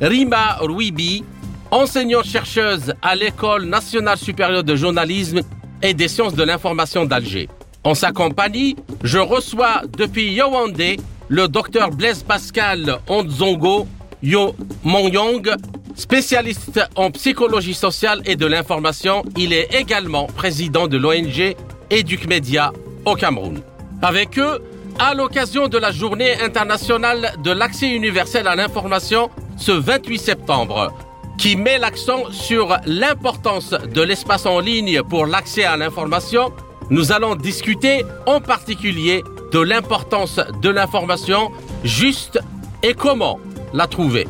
Rima 0.00 0.56
Rouibi, 0.60 1.24
enseignante-chercheuse 1.70 2.94
à 3.02 3.14
l'École 3.14 3.66
nationale 3.66 4.16
supérieure 4.16 4.64
de 4.64 4.74
journalisme 4.74 5.40
et 5.82 5.92
des 5.92 6.08
sciences 6.08 6.34
de 6.34 6.42
l'information 6.42 7.04
d'Alger. 7.04 7.48
En 7.84 7.94
sa 7.94 8.10
compagnie, 8.10 8.76
je 9.04 9.18
reçois 9.18 9.82
depuis 9.96 10.32
Yaoundé 10.32 10.98
le 11.28 11.48
docteur 11.48 11.90
Blaise 11.90 12.22
Pascal 12.22 12.98
Ondzongo 13.08 13.86
Yo 14.22 14.54
Mongyong, 14.84 15.54
spécialiste 15.94 16.80
en 16.96 17.10
psychologie 17.10 17.74
sociale 17.74 18.22
et 18.24 18.36
de 18.36 18.46
l'information. 18.46 19.22
Il 19.36 19.52
est 19.52 19.74
également 19.74 20.26
président 20.26 20.88
de 20.88 20.96
l'ONG 20.96 21.54
Educ 21.90 22.26
Media 22.26 22.72
au 23.04 23.14
Cameroun. 23.14 23.60
Avec 24.02 24.38
eux, 24.38 24.62
à 24.98 25.14
l'occasion 25.14 25.68
de 25.68 25.78
la 25.78 25.92
journée 25.92 26.40
internationale 26.42 27.34
de 27.44 27.50
l'accès 27.50 27.90
universel 27.90 28.46
à 28.46 28.56
l'information 28.56 29.30
ce 29.60 29.72
28 29.72 30.18
septembre, 30.18 30.92
qui 31.38 31.54
met 31.56 31.78
l'accent 31.78 32.30
sur 32.32 32.76
l'importance 32.86 33.70
de 33.70 34.02
l'espace 34.02 34.46
en 34.46 34.58
ligne 34.58 35.02
pour 35.02 35.26
l'accès 35.26 35.64
à 35.64 35.76
l'information, 35.76 36.52
nous 36.88 37.12
allons 37.12 37.36
discuter 37.36 38.04
en 38.26 38.40
particulier 38.40 39.22
de 39.52 39.60
l'importance 39.60 40.40
de 40.60 40.68
l'information 40.68 41.50
juste 41.84 42.40
et 42.82 42.94
comment 42.94 43.38
la 43.72 43.86
trouver, 43.86 44.26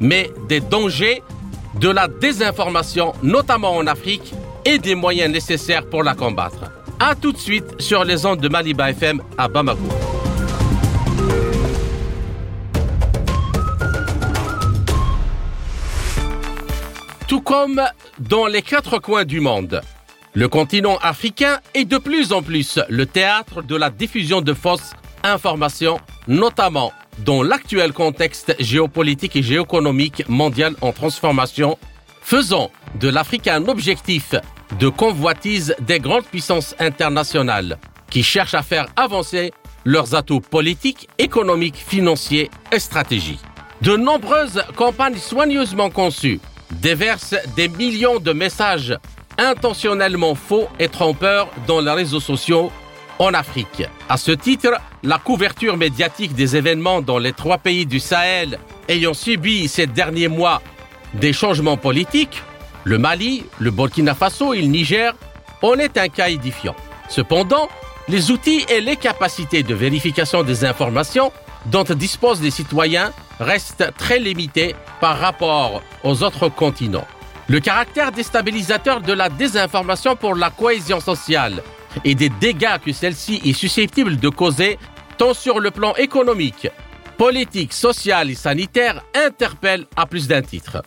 mais 0.00 0.30
des 0.48 0.60
dangers 0.60 1.22
de 1.80 1.90
la 1.90 2.08
désinformation, 2.08 3.12
notamment 3.22 3.76
en 3.76 3.86
Afrique, 3.86 4.32
et 4.64 4.78
des 4.78 4.94
moyens 4.94 5.32
nécessaires 5.32 5.86
pour 5.86 6.02
la 6.02 6.14
combattre. 6.14 6.70
A 7.00 7.14
tout 7.14 7.32
de 7.32 7.38
suite 7.38 7.80
sur 7.80 8.04
les 8.04 8.26
ondes 8.26 8.40
de 8.40 8.48
Maliba 8.48 8.90
FM 8.90 9.22
à 9.36 9.48
Bamako. 9.48 10.27
Tout 17.28 17.42
comme 17.42 17.82
dans 18.18 18.46
les 18.46 18.62
quatre 18.62 18.98
coins 19.00 19.26
du 19.26 19.40
monde, 19.40 19.82
le 20.32 20.48
continent 20.48 20.96
africain 21.02 21.60
est 21.74 21.84
de 21.84 21.98
plus 21.98 22.32
en 22.32 22.40
plus 22.42 22.78
le 22.88 23.04
théâtre 23.04 23.60
de 23.60 23.76
la 23.76 23.90
diffusion 23.90 24.40
de 24.40 24.54
fausses 24.54 24.94
informations, 25.22 26.00
notamment 26.26 26.90
dans 27.26 27.42
l'actuel 27.42 27.92
contexte 27.92 28.54
géopolitique 28.58 29.36
et 29.36 29.42
géoéconomique 29.42 30.26
mondial 30.26 30.74
en 30.80 30.92
transformation, 30.92 31.76
faisant 32.22 32.70
de 32.98 33.10
l'Afrique 33.10 33.46
un 33.46 33.68
objectif 33.68 34.34
de 34.80 34.88
convoitise 34.88 35.76
des 35.80 35.98
grandes 35.98 36.24
puissances 36.24 36.74
internationales 36.78 37.76
qui 38.08 38.22
cherchent 38.22 38.54
à 38.54 38.62
faire 38.62 38.86
avancer 38.96 39.52
leurs 39.84 40.14
atouts 40.14 40.40
politiques, 40.40 41.10
économiques, 41.18 41.76
financiers 41.76 42.50
et 42.72 42.78
stratégiques. 42.78 43.44
De 43.82 43.98
nombreuses 43.98 44.62
campagnes 44.76 45.18
soigneusement 45.18 45.90
conçues 45.90 46.40
déversent 46.80 47.36
des 47.56 47.68
millions 47.68 48.18
de 48.18 48.32
messages 48.32 48.96
intentionnellement 49.38 50.34
faux 50.34 50.68
et 50.78 50.88
trompeurs 50.88 51.48
dans 51.66 51.80
les 51.80 51.90
réseaux 51.90 52.20
sociaux 52.20 52.70
en 53.18 53.34
Afrique. 53.34 53.82
À 54.08 54.16
ce 54.16 54.32
titre, 54.32 54.72
la 55.02 55.18
couverture 55.18 55.76
médiatique 55.76 56.34
des 56.34 56.56
événements 56.56 57.02
dans 57.02 57.18
les 57.18 57.32
trois 57.32 57.58
pays 57.58 57.86
du 57.86 58.00
Sahel 58.00 58.58
ayant 58.88 59.14
subi 59.14 59.68
ces 59.68 59.86
derniers 59.86 60.28
mois 60.28 60.62
des 61.14 61.32
changements 61.32 61.76
politiques 61.76 62.42
le 62.84 62.96
Mali, 62.98 63.44
le 63.58 63.70
Burkina 63.70 64.14
Faso 64.14 64.54
et 64.54 64.62
le 64.62 64.66
Niger 64.68 65.12
en 65.62 65.74
est 65.74 65.98
un 65.98 66.08
cas 66.08 66.28
édifiant. 66.30 66.74
Cependant, 67.08 67.68
les 68.08 68.30
outils 68.30 68.64
et 68.70 68.80
les 68.80 68.96
capacités 68.96 69.62
de 69.62 69.74
vérification 69.74 70.42
des 70.42 70.64
informations 70.64 71.30
dont 71.66 71.84
disposent 71.84 72.40
les 72.40 72.50
citoyens 72.50 73.12
restent 73.40 73.92
très 73.96 74.18
limités 74.18 74.74
par 75.00 75.18
rapport 75.18 75.82
aux 76.04 76.22
autres 76.22 76.48
continents. 76.48 77.06
Le 77.48 77.60
caractère 77.60 78.12
déstabilisateur 78.12 79.00
de 79.00 79.12
la 79.12 79.28
désinformation 79.28 80.16
pour 80.16 80.34
la 80.34 80.50
cohésion 80.50 81.00
sociale 81.00 81.62
et 82.04 82.14
des 82.14 82.28
dégâts 82.28 82.78
que 82.84 82.92
celle-ci 82.92 83.40
est 83.44 83.52
susceptible 83.54 84.18
de 84.18 84.28
causer, 84.28 84.78
tant 85.16 85.32
sur 85.32 85.58
le 85.58 85.70
plan 85.70 85.94
économique, 85.96 86.68
politique, 87.16 87.72
social 87.72 88.30
et 88.30 88.34
sanitaire, 88.34 89.02
interpelle 89.14 89.86
à 89.96 90.06
plus 90.06 90.28
d'un 90.28 90.42
titre. 90.42 90.82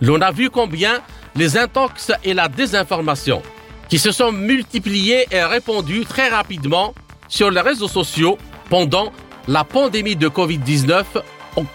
L'on 0.00 0.20
a 0.20 0.30
vu 0.30 0.50
combien 0.50 1.00
les 1.34 1.56
intox 1.56 2.12
et 2.22 2.34
la 2.34 2.48
désinformation, 2.48 3.42
qui 3.88 3.98
se 3.98 4.12
sont 4.12 4.32
multipliées 4.32 5.26
et 5.30 5.42
répandues 5.42 6.04
très 6.04 6.28
rapidement 6.28 6.94
sur 7.28 7.50
les 7.50 7.60
réseaux 7.60 7.88
sociaux 7.88 8.38
pendant 8.68 9.12
la 9.48 9.64
pandémie 9.64 10.16
de 10.16 10.28
Covid-19, 10.28 11.04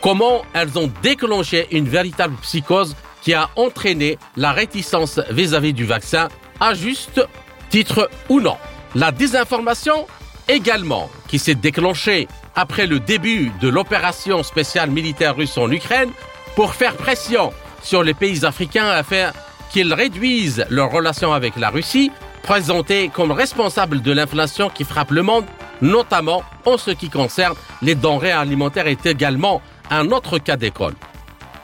comment 0.01 0.41
elles 0.53 0.77
ont 0.77 0.91
déclenché 1.01 1.67
une 1.71 1.87
véritable 1.87 2.35
psychose 2.41 2.95
qui 3.21 3.33
a 3.33 3.49
entraîné 3.55 4.17
la 4.37 4.51
réticence 4.51 5.19
vis-à-vis 5.29 5.73
du 5.73 5.85
vaccin, 5.85 6.29
à 6.59 6.73
juste 6.73 7.21
titre 7.69 8.09
ou 8.29 8.39
non. 8.39 8.57
La 8.95 9.11
désinformation 9.11 10.07
également, 10.47 11.09
qui 11.27 11.37
s'est 11.39 11.55
déclenchée 11.55 12.27
après 12.55 12.87
le 12.87 12.99
début 12.99 13.51
de 13.61 13.69
l'opération 13.69 14.43
spéciale 14.43 14.89
militaire 14.89 15.35
russe 15.35 15.57
en 15.57 15.71
Ukraine 15.71 16.09
pour 16.55 16.73
faire 16.73 16.95
pression 16.95 17.53
sur 17.83 18.03
les 18.03 18.13
pays 18.13 18.45
africains 18.45 18.89
afin 18.89 19.31
qu'ils 19.71 19.93
réduisent 19.93 20.65
leurs 20.69 20.91
relations 20.91 21.31
avec 21.33 21.55
la 21.55 21.69
Russie, 21.69 22.11
présentée 22.41 23.09
comme 23.13 23.31
responsable 23.31 24.01
de 24.01 24.11
l'inflation 24.11 24.69
qui 24.69 24.83
frappe 24.83 25.11
le 25.11 25.21
monde, 25.21 25.45
notamment 25.81 26.43
en 26.65 26.77
ce 26.77 26.91
qui 26.91 27.09
concerne 27.09 27.55
les 27.81 27.95
denrées 27.95 28.31
alimentaires, 28.31 28.87
est 28.87 29.05
également 29.05 29.61
un 29.89 30.11
autre 30.11 30.37
cas 30.39 30.57
d'école. 30.57 30.95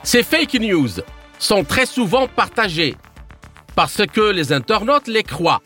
Ces 0.02 0.22
fake 0.22 0.54
news 0.60 0.88
sont 1.38 1.64
très 1.64 1.86
souvent 1.86 2.28
partagées 2.28 2.94
parce 3.74 4.02
que 4.06 4.30
les 4.30 4.52
internautes 4.52 5.08
les 5.08 5.22
croient 5.22 5.60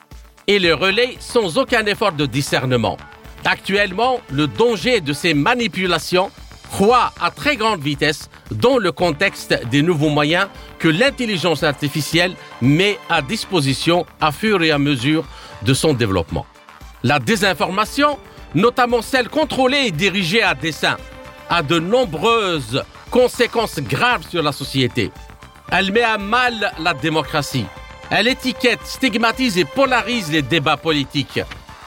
et 0.46 0.58
les 0.58 0.72
relaient 0.72 1.16
sans 1.20 1.58
aucun 1.58 1.84
effort 1.86 2.12
de 2.12 2.26
discernement. 2.26 2.96
Actuellement, 3.44 4.20
le 4.30 4.46
danger 4.46 5.00
de 5.00 5.12
ces 5.12 5.32
manipulations 5.32 6.30
croît 6.70 7.12
à 7.20 7.30
très 7.30 7.56
grande 7.56 7.80
vitesse 7.80 8.30
dans 8.50 8.78
le 8.78 8.92
contexte 8.92 9.54
des 9.70 9.82
nouveaux 9.82 10.08
moyens 10.08 10.46
que 10.78 10.88
l'intelligence 10.88 11.62
artificielle 11.62 12.34
met 12.62 12.98
à 13.08 13.20
disposition 13.22 14.06
à 14.20 14.32
fur 14.32 14.62
et 14.62 14.70
à 14.70 14.78
mesure 14.78 15.24
de 15.62 15.74
son 15.74 15.92
développement. 15.92 16.46
La 17.02 17.18
désinformation, 17.18 18.18
notamment 18.54 19.02
celle 19.02 19.28
contrôlée 19.28 19.86
et 19.86 19.90
dirigée 19.90 20.42
à 20.42 20.54
dessein, 20.54 20.96
a 21.48 21.62
de 21.62 21.78
nombreuses 21.78 22.82
conséquences 23.10 23.80
graves 23.80 24.26
sur 24.28 24.42
la 24.42 24.52
société. 24.52 25.10
Elle 25.72 25.92
met 25.92 26.02
à 26.02 26.18
mal 26.18 26.72
la 26.78 26.94
démocratie. 26.94 27.66
Elle 28.10 28.28
étiquette, 28.28 28.80
stigmatise 28.84 29.58
et 29.58 29.64
polarise 29.64 30.30
les 30.32 30.42
débats 30.42 30.76
politiques. 30.76 31.40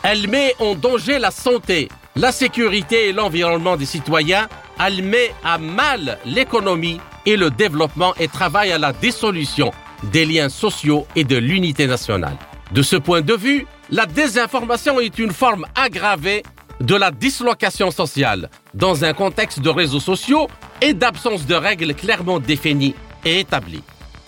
Elle 0.03 0.27
met 0.29 0.55
en 0.59 0.75
danger 0.75 1.19
la 1.19 1.31
santé, 1.31 1.89
la 2.15 2.31
sécurité 2.31 3.09
et 3.09 3.13
l'environnement 3.13 3.77
des 3.77 3.85
citoyens 3.85 4.47
elle 4.79 5.03
met 5.03 5.33
à 5.43 5.57
mal 5.57 6.19
l'économie 6.25 6.99
et 7.25 7.37
le 7.37 7.49
développement 7.49 8.13
et 8.19 8.27
travaille 8.27 8.71
à 8.71 8.77
la 8.77 8.93
dissolution 8.93 9.71
des 10.11 10.25
liens 10.25 10.49
sociaux 10.49 11.07
et 11.15 11.23
de 11.23 11.37
l'unité 11.37 11.87
nationale. 11.87 12.37
De 12.71 12.81
ce 12.81 12.95
point 12.95 13.21
de 13.21 13.33
vue, 13.33 13.65
la 13.89 14.05
désinformation 14.05 14.99
est 14.99 15.19
une 15.19 15.31
forme 15.31 15.65
aggravée 15.75 16.43
de 16.81 16.95
la 16.95 17.11
dislocation 17.11 17.91
sociale 17.91 18.49
dans 18.73 19.05
un 19.05 19.13
contexte 19.13 19.59
de 19.59 19.69
réseaux 19.69 19.99
sociaux 19.99 20.47
et 20.81 20.93
d'absence 20.93 21.45
de 21.45 21.55
règles 21.55 21.93
clairement 21.93 22.39
définies 22.39 22.95
et 23.23 23.39
établies. 23.39 23.83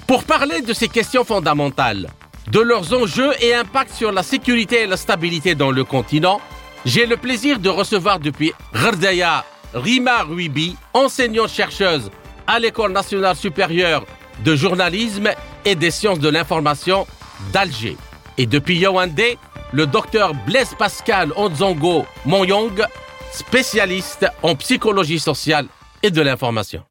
Pour 0.07 0.23
parler 0.23 0.61
de 0.61 0.73
ces 0.73 0.87
questions 0.87 1.25
fondamentales, 1.25 2.07
de 2.51 2.59
leurs 2.59 2.93
enjeux 2.93 3.31
et 3.41 3.55
impacts 3.55 3.95
sur 3.95 4.11
la 4.11 4.21
sécurité 4.21 4.83
et 4.83 4.87
la 4.87 4.97
stabilité 4.97 5.55
dans 5.55 5.71
le 5.71 5.83
continent, 5.83 6.39
j'ai 6.85 7.07
le 7.07 7.17
plaisir 7.17 7.59
de 7.59 7.69
recevoir 7.69 8.19
depuis 8.19 8.53
Ghardaya 8.73 9.43
Rima 9.75 10.23
Ruibi, 10.23 10.77
enseignante-chercheuse 10.93 12.09
à 12.47 12.59
l'École 12.59 12.93
nationale 12.93 13.35
supérieure 13.35 14.05
de 14.43 14.55
journalisme 14.55 15.29
et 15.65 15.75
des 15.75 15.91
sciences 15.91 16.19
de 16.19 16.29
l'information 16.29 17.05
d'Alger. 17.51 17.97
Et 18.37 18.45
depuis 18.45 18.77
Yaoundé, 18.77 19.37
le 19.73 19.85
docteur 19.85 20.33
Blaise 20.45 20.73
Pascal 20.77 21.33
Onzongo 21.35 22.05
Monyong, 22.25 22.85
spécialiste 23.33 24.25
en 24.43 24.55
psychologie 24.55 25.19
sociale 25.19 25.67
et 26.01 26.11
de 26.11 26.21
l'information. 26.21 26.83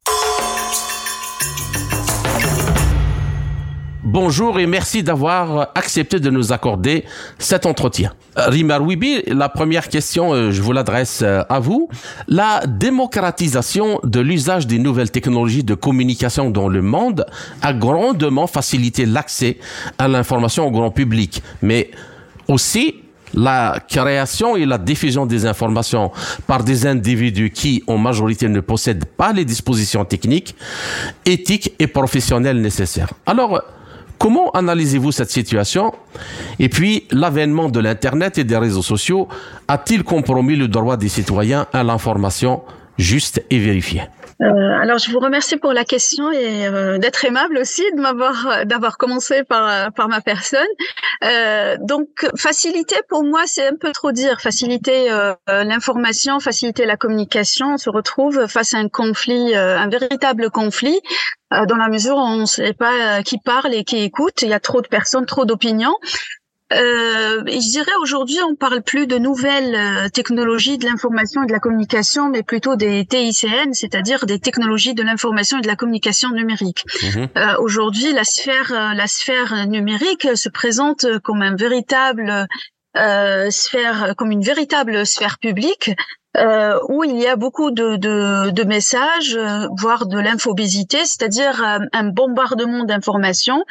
Bonjour 4.05 4.59
et 4.59 4.67
merci 4.67 5.03
d'avoir 5.03 5.71
accepté 5.75 6.19
de 6.19 6.29
nous 6.29 6.53
accorder 6.53 7.03
cet 7.39 7.65
entretien. 7.65 8.13
Rima 8.35 8.79
Wibi, 8.79 9.23
la 9.27 9.49
première 9.49 9.89
question, 9.89 10.33
euh, 10.33 10.51
je 10.51 10.61
vous 10.61 10.71
l'adresse 10.71 11.21
euh, 11.23 11.43
à 11.49 11.59
vous. 11.59 11.89
La 12.27 12.61
démocratisation 12.67 13.99
de 14.03 14.19
l'usage 14.19 14.67
des 14.67 14.77
nouvelles 14.77 15.11
technologies 15.11 15.63
de 15.63 15.73
communication 15.73 16.49
dans 16.49 16.67
le 16.67 16.81
monde 16.81 17.25
a 17.61 17.73
grandement 17.73 18.47
facilité 18.47 19.05
l'accès 19.05 19.57
à 19.97 20.07
l'information 20.07 20.67
au 20.67 20.71
grand 20.71 20.91
public, 20.91 21.41
mais 21.61 21.91
aussi 22.47 22.95
la 23.33 23.79
création 23.87 24.55
et 24.55 24.65
la 24.65 24.77
diffusion 24.77 25.25
des 25.25 25.45
informations 25.45 26.11
par 26.47 26.63
des 26.63 26.85
individus 26.85 27.51
qui, 27.51 27.83
en 27.87 27.97
majorité, 27.97 28.47
ne 28.47 28.61
possèdent 28.61 29.05
pas 29.05 29.33
les 29.33 29.45
dispositions 29.45 30.05
techniques, 30.05 30.55
éthiques 31.25 31.73
et 31.79 31.87
professionnelles 31.87 32.61
nécessaires. 32.61 33.11
Alors, 33.25 33.61
comment 34.17 34.51
analysez-vous 34.51 35.11
cette 35.11 35.31
situation? 35.31 35.93
Et 36.59 36.69
puis, 36.69 37.05
l'avènement 37.11 37.69
de 37.69 37.79
l'Internet 37.79 38.37
et 38.37 38.43
des 38.43 38.57
réseaux 38.57 38.81
sociaux 38.81 39.27
a-t-il 39.67 40.03
compromis 40.03 40.55
le 40.55 40.67
droit 40.67 40.97
des 40.97 41.09
citoyens 41.09 41.67
à 41.73 41.83
l'information 41.83 42.61
juste 42.97 43.43
et 43.49 43.59
vérifiée? 43.59 44.03
Euh, 44.41 44.45
alors, 44.81 44.97
je 44.97 45.09
vous 45.11 45.19
remercie 45.19 45.55
pour 45.55 45.71
la 45.71 45.85
question 45.85 46.29
et 46.31 46.67
euh, 46.67 46.97
d'être 46.97 47.23
aimable 47.23 47.57
aussi, 47.57 47.83
de 47.95 48.01
m'avoir, 48.01 48.65
d'avoir 48.65 48.97
commencé 48.97 49.43
par 49.43 49.93
par 49.93 50.09
ma 50.09 50.19
personne. 50.19 50.67
Euh, 51.23 51.77
donc, 51.79 52.07
faciliter 52.37 52.97
pour 53.07 53.23
moi, 53.23 53.43
c'est 53.45 53.67
un 53.67 53.75
peu 53.79 53.91
trop 53.91 54.11
dire. 54.11 54.41
Faciliter 54.41 55.09
l'information, 55.47 56.39
faciliter 56.39 56.85
la 56.85 56.97
communication. 56.97 57.73
On 57.73 57.77
se 57.77 57.89
retrouve 57.89 58.47
face 58.47 58.73
à 58.73 58.77
un 58.77 58.89
conflit, 58.89 59.55
un 59.55 59.87
véritable 59.87 60.49
conflit, 60.49 60.99
dans 61.51 61.77
la 61.77 61.87
mesure 61.87 62.17
où 62.17 62.21
on 62.21 62.37
ne 62.37 62.45
sait 62.45 62.73
pas 62.73 63.23
qui 63.23 63.37
parle 63.37 63.73
et 63.73 63.83
qui 63.83 63.97
écoute. 63.97 64.41
Il 64.41 64.49
y 64.49 64.53
a 64.53 64.59
trop 64.59 64.81
de 64.81 64.87
personnes, 64.87 65.25
trop 65.25 65.45
d'opinions. 65.45 65.95
Euh, 66.73 67.43
je 67.45 67.71
dirais 67.71 67.91
aujourd'hui, 68.01 68.39
on 68.49 68.55
parle 68.55 68.81
plus 68.81 69.05
de 69.05 69.17
nouvelles 69.17 69.75
euh, 69.75 70.09
technologies 70.09 70.79
de 70.79 70.85
l'information 70.85 71.43
et 71.43 71.45
de 71.45 71.51
la 71.51 71.59
communication, 71.59 72.29
mais 72.29 72.41
plutôt 72.41 72.75
des 72.75 73.05
TICN, 73.05 73.73
c'est-à-dire 73.73 74.25
des 74.25 74.39
technologies 74.39 74.95
de 74.95 75.03
l'information 75.03 75.59
et 75.59 75.61
de 75.61 75.67
la 75.67 75.75
communication 75.75 76.31
numérique. 76.31 76.83
Mhm. 77.03 77.27
Euh, 77.37 77.55
aujourd'hui, 77.59 78.11
la 78.13 78.23
sphère, 78.23 78.71
euh, 78.71 78.93
la 78.95 79.05
sphère 79.05 79.67
numérique 79.67 80.35
se 80.35 80.49
présente 80.49 81.05
comme 81.21 81.43
un 81.43 81.55
véritable 81.55 82.47
euh, 82.97 83.49
sphère, 83.51 84.15
comme 84.17 84.31
une 84.31 84.43
véritable 84.43 85.05
sphère 85.05 85.37
publique 85.37 85.91
euh, 86.37 86.79
où 86.89 87.03
il 87.03 87.17
y 87.17 87.27
a 87.27 87.35
beaucoup 87.35 87.71
de, 87.71 87.95
de, 87.95 88.49
de 88.51 88.63
messages, 88.63 89.35
euh, 89.35 89.67
voire 89.77 90.05
de 90.05 90.19
l'infobésité, 90.19 90.99
c'est-à-dire 91.05 91.63
euh, 91.63 91.79
un 91.93 92.05
bombardement 92.09 92.83
d'informations 92.83 93.63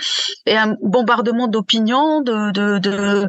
et 0.47 0.57
un 0.57 0.77
bombardement 0.83 1.49
d'opinions, 1.49 2.21
de, 2.21 2.51
de, 2.53 2.79
de 2.79 3.29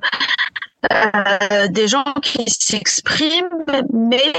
euh, 0.94 1.68
des 1.70 1.88
gens 1.88 2.06
qui 2.22 2.46
s'expriment, 2.48 3.50
mais 3.92 4.34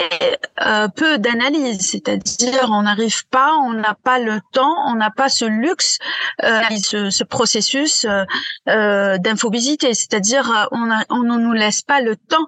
peu 0.95 1.19
d'analyse, 1.19 1.91
c'est-à-dire 1.91 2.71
on 2.71 2.83
n'arrive 2.83 3.27
pas, 3.29 3.55
on 3.65 3.73
n'a 3.73 3.97
pas 4.01 4.21
le 4.21 4.41
temps, 4.53 4.77
on 4.87 4.95
n'a 4.95 5.11
pas 5.11 5.29
ce 5.29 5.45
luxe, 5.45 5.99
ce, 6.41 7.11
ce 7.11 7.25
processus 7.25 8.07
d'infobésité, 8.67 9.93
c'est-à-dire 9.93 10.69
on, 10.71 10.89
on 11.11 11.23
ne 11.25 11.37
nous 11.37 11.53
laisse 11.53 11.83
pas 11.83 12.01
le 12.01 12.15
temps 12.15 12.47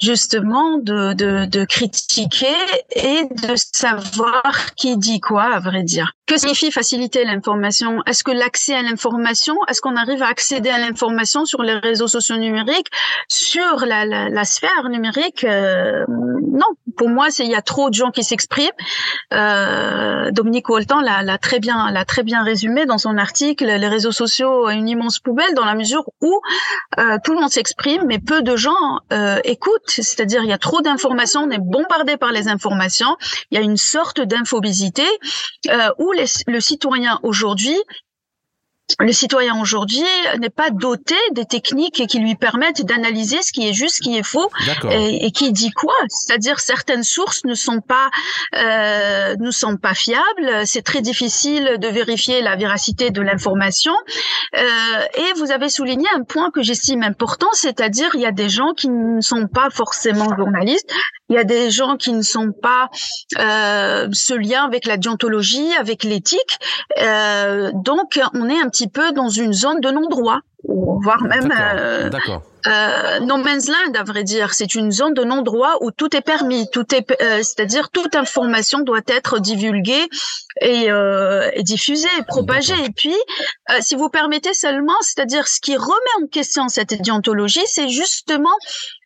justement 0.00 0.78
de, 0.78 1.14
de, 1.14 1.64
critiquer 1.64 2.46
et 2.94 3.24
de 3.24 3.54
savoir 3.56 4.74
qui 4.76 4.96
dit 4.96 5.20
quoi, 5.20 5.44
à 5.54 5.60
vrai 5.60 5.82
dire. 5.82 6.12
Que 6.28 6.36
signifie 6.36 6.70
faciliter 6.70 7.24
l'information? 7.24 8.02
Est-ce 8.06 8.22
que 8.22 8.30
l'accès 8.30 8.74
à 8.74 8.82
l'information, 8.82 9.56
est-ce 9.68 9.80
qu'on 9.80 9.96
arrive 9.96 10.22
à 10.22 10.28
accéder 10.28 10.68
à 10.68 10.78
l'information 10.78 11.46
sur 11.46 11.62
les 11.62 11.72
réseaux 11.72 12.06
sociaux 12.06 12.36
numériques, 12.36 12.88
sur 13.28 13.86
la, 13.86 14.04
la, 14.04 14.28
la 14.28 14.44
sphère 14.44 14.90
numérique? 14.90 15.44
Euh, 15.44 16.04
Non, 16.52 16.66
pour 16.96 17.08
moi, 17.08 17.30
c'est 17.30 17.44
il 17.44 17.50
y 17.50 17.54
a 17.54 17.62
trop 17.62 17.88
de 17.88 17.94
gens 17.94 18.10
qui 18.10 18.24
s'expriment. 18.24 18.68
Euh, 19.32 20.30
Dominique 20.32 20.68
Walton 20.68 21.00
l'a 21.00 21.38
très 21.38 21.60
bien, 21.60 21.90
l'a 21.90 22.04
très 22.04 22.22
bien 22.22 22.42
résumé 22.42 22.84
dans 22.84 22.98
son 22.98 23.16
article. 23.16 23.64
Les 23.64 23.88
réseaux 23.88 24.12
sociaux, 24.12 24.68
une 24.68 24.88
immense 24.88 25.18
poubelle 25.20 25.54
dans 25.54 25.64
la 25.64 25.74
mesure 25.74 26.04
où 26.20 26.40
euh, 26.98 27.16
tout 27.24 27.32
le 27.32 27.40
monde 27.40 27.50
s'exprime, 27.50 28.02
mais 28.06 28.18
peu 28.18 28.42
de 28.42 28.56
gens 28.56 29.00
euh, 29.12 29.38
écoute, 29.44 29.86
c'est-à-dire 29.86 30.42
il 30.42 30.50
y 30.50 30.52
a 30.52 30.58
trop 30.58 30.80
d'informations, 30.82 31.42
on 31.42 31.50
est 31.50 31.64
bombardé 31.76 32.16
par 32.16 32.32
les 32.32 32.48
informations, 32.48 33.16
il 33.50 33.58
y 33.58 33.60
a 33.60 33.64
une 33.64 33.76
sorte 33.76 34.20
d'infobésité 34.20 35.06
euh, 35.68 35.88
le 36.46 36.60
citoyen 36.60 37.18
aujourd'hui 37.22 37.76
le 39.00 39.12
citoyen 39.12 39.60
aujourd'hui 39.60 40.04
n'est 40.38 40.50
pas 40.50 40.70
doté 40.70 41.14
des 41.32 41.44
techniques 41.44 42.06
qui 42.06 42.18
lui 42.18 42.34
permettent 42.34 42.84
d'analyser 42.84 43.42
ce 43.42 43.52
qui 43.52 43.68
est 43.68 43.72
juste, 43.72 43.96
ce 43.96 44.00
qui 44.00 44.16
est 44.16 44.22
faux 44.22 44.50
et, 44.90 45.30
qui 45.30 45.52
dit 45.52 45.70
quoi? 45.70 45.94
C'est-à-dire 46.08 46.58
certaines 46.58 47.02
sources 47.02 47.44
ne 47.44 47.54
sont 47.54 47.80
pas 47.80 48.10
euh, 48.56 49.36
ne 49.38 49.50
sont 49.50 49.76
pas 49.76 49.94
fiables. 49.94 50.66
C'est 50.66 50.82
très 50.82 51.00
difficile 51.00 51.76
de 51.78 51.88
vérifier 51.88 52.40
la 52.40 52.56
véracité 52.56 53.10
de 53.10 53.20
l'information. 53.20 53.94
Euh, 54.56 54.60
et 55.14 55.32
vous 55.38 55.50
avez 55.50 55.68
souligné 55.68 56.06
un 56.14 56.22
point 56.22 56.50
que 56.50 56.62
j'estime 56.62 57.02
important, 57.02 57.48
c'est-à-dire 57.52 58.10
il 58.14 58.20
y 58.20 58.26
a 58.26 58.32
des 58.32 58.48
gens 58.48 58.72
qui 58.74 58.88
ne 58.88 59.20
sont 59.20 59.46
pas 59.46 59.68
forcément 59.70 60.34
journalistes, 60.36 60.90
il 61.28 61.36
y 61.36 61.38
a 61.38 61.44
des 61.44 61.70
gens 61.70 61.96
qui 61.96 62.12
ne 62.12 62.22
sont 62.22 62.52
pas 62.52 62.88
euh, 63.38 64.08
ce 64.12 64.34
lien 64.34 64.64
avec 64.64 64.86
la 64.86 64.96
déontologie, 64.96 65.74
avec 65.78 66.04
l'éthique. 66.04 66.58
Euh, 67.00 67.70
donc, 67.74 68.18
on 68.34 68.48
est 68.48 68.60
un 68.60 68.68
petit 68.68 68.77
peu 68.86 69.12
dans 69.12 69.28
une 69.28 69.52
zone 69.52 69.80
de 69.80 69.90
non-droit, 69.90 70.40
voire 70.64 71.22
même 71.22 71.50
euh, 71.50 72.10
euh, 72.66 73.20
no 73.20 73.36
man's 73.36 73.68
land, 73.68 73.94
à 73.98 74.04
vrai 74.04 74.24
dire. 74.24 74.54
C'est 74.54 74.74
une 74.74 74.90
zone 74.90 75.14
de 75.14 75.24
non-droit 75.24 75.76
où 75.80 75.90
tout 75.90 76.14
est 76.16 76.20
permis, 76.20 76.68
tout 76.70 76.94
est, 76.94 77.10
euh, 77.22 77.38
c'est-à-dire 77.38 77.90
toute 77.90 78.14
information 78.14 78.80
doit 78.80 79.00
être 79.06 79.38
divulguée 79.38 80.08
et, 80.60 80.90
euh, 80.90 81.50
et 81.54 81.62
diffusée, 81.62 82.08
et 82.18 82.22
propagée. 82.22 82.74
Et 82.84 82.90
puis, 82.90 83.16
euh, 83.70 83.74
si 83.80 83.94
vous 83.94 84.08
permettez 84.08 84.54
seulement, 84.54 84.96
c'est-à-dire 85.00 85.48
ce 85.48 85.60
qui 85.60 85.76
remet 85.76 86.22
en 86.22 86.26
question 86.26 86.68
cette 86.68 87.00
déontologie, 87.02 87.66
c'est 87.66 87.88
justement 87.88 88.56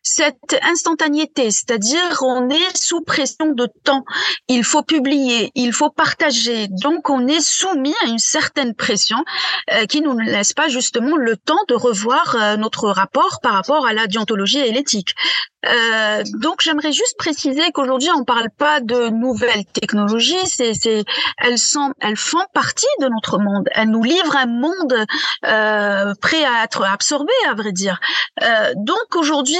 cette 0.03 0.57
instantanéité, 0.61 1.49
c'est-à-dire 1.49 2.21
on 2.21 2.49
est 2.49 2.77
sous 2.77 3.01
pression 3.01 3.53
de 3.53 3.67
temps. 3.83 4.03
Il 4.49 4.63
faut 4.63 4.83
publier, 4.83 5.51
il 5.55 5.71
faut 5.73 5.89
partager. 5.89 6.67
Donc 6.67 7.09
on 7.09 7.25
est 7.27 7.41
soumis 7.41 7.95
à 8.03 8.09
une 8.09 8.19
certaine 8.19 8.75
pression 8.75 9.23
euh, 9.71 9.85
qui 9.85 10.01
nous 10.01 10.17
laisse 10.19 10.53
pas 10.53 10.67
justement 10.67 11.15
le 11.15 11.37
temps 11.37 11.63
de 11.69 11.73
revoir 11.73 12.35
euh, 12.35 12.57
notre 12.57 12.89
rapport 12.89 13.39
par 13.41 13.53
rapport 13.53 13.87
à 13.87 13.93
la 13.93 14.07
déontologie 14.07 14.59
et 14.59 14.71
l'éthique. 14.73 15.15
Euh, 15.65 16.23
donc 16.33 16.61
j'aimerais 16.61 16.91
juste 16.91 17.15
préciser 17.17 17.71
qu'aujourd'hui 17.73 18.09
on 18.17 18.23
parle 18.23 18.49
pas 18.57 18.81
de 18.81 19.09
nouvelles 19.09 19.65
technologies, 19.65 20.45
c'est, 20.45 20.73
c'est, 20.73 21.05
elles 21.37 21.57
sont, 21.57 21.93
elles 21.99 22.17
font 22.17 22.45
partie 22.53 22.85
de 22.99 23.07
notre 23.07 23.39
monde. 23.39 23.69
Elles 23.71 23.89
nous 23.89 24.03
livrent 24.03 24.35
un 24.35 24.47
monde 24.47 25.05
euh, 25.45 26.13
prêt 26.21 26.43
à 26.43 26.63
être 26.63 26.83
absorbé, 26.83 27.33
à 27.49 27.53
vrai 27.53 27.71
dire. 27.71 27.99
Euh, 28.41 28.73
donc 28.75 29.15
aujourd'hui, 29.15 29.55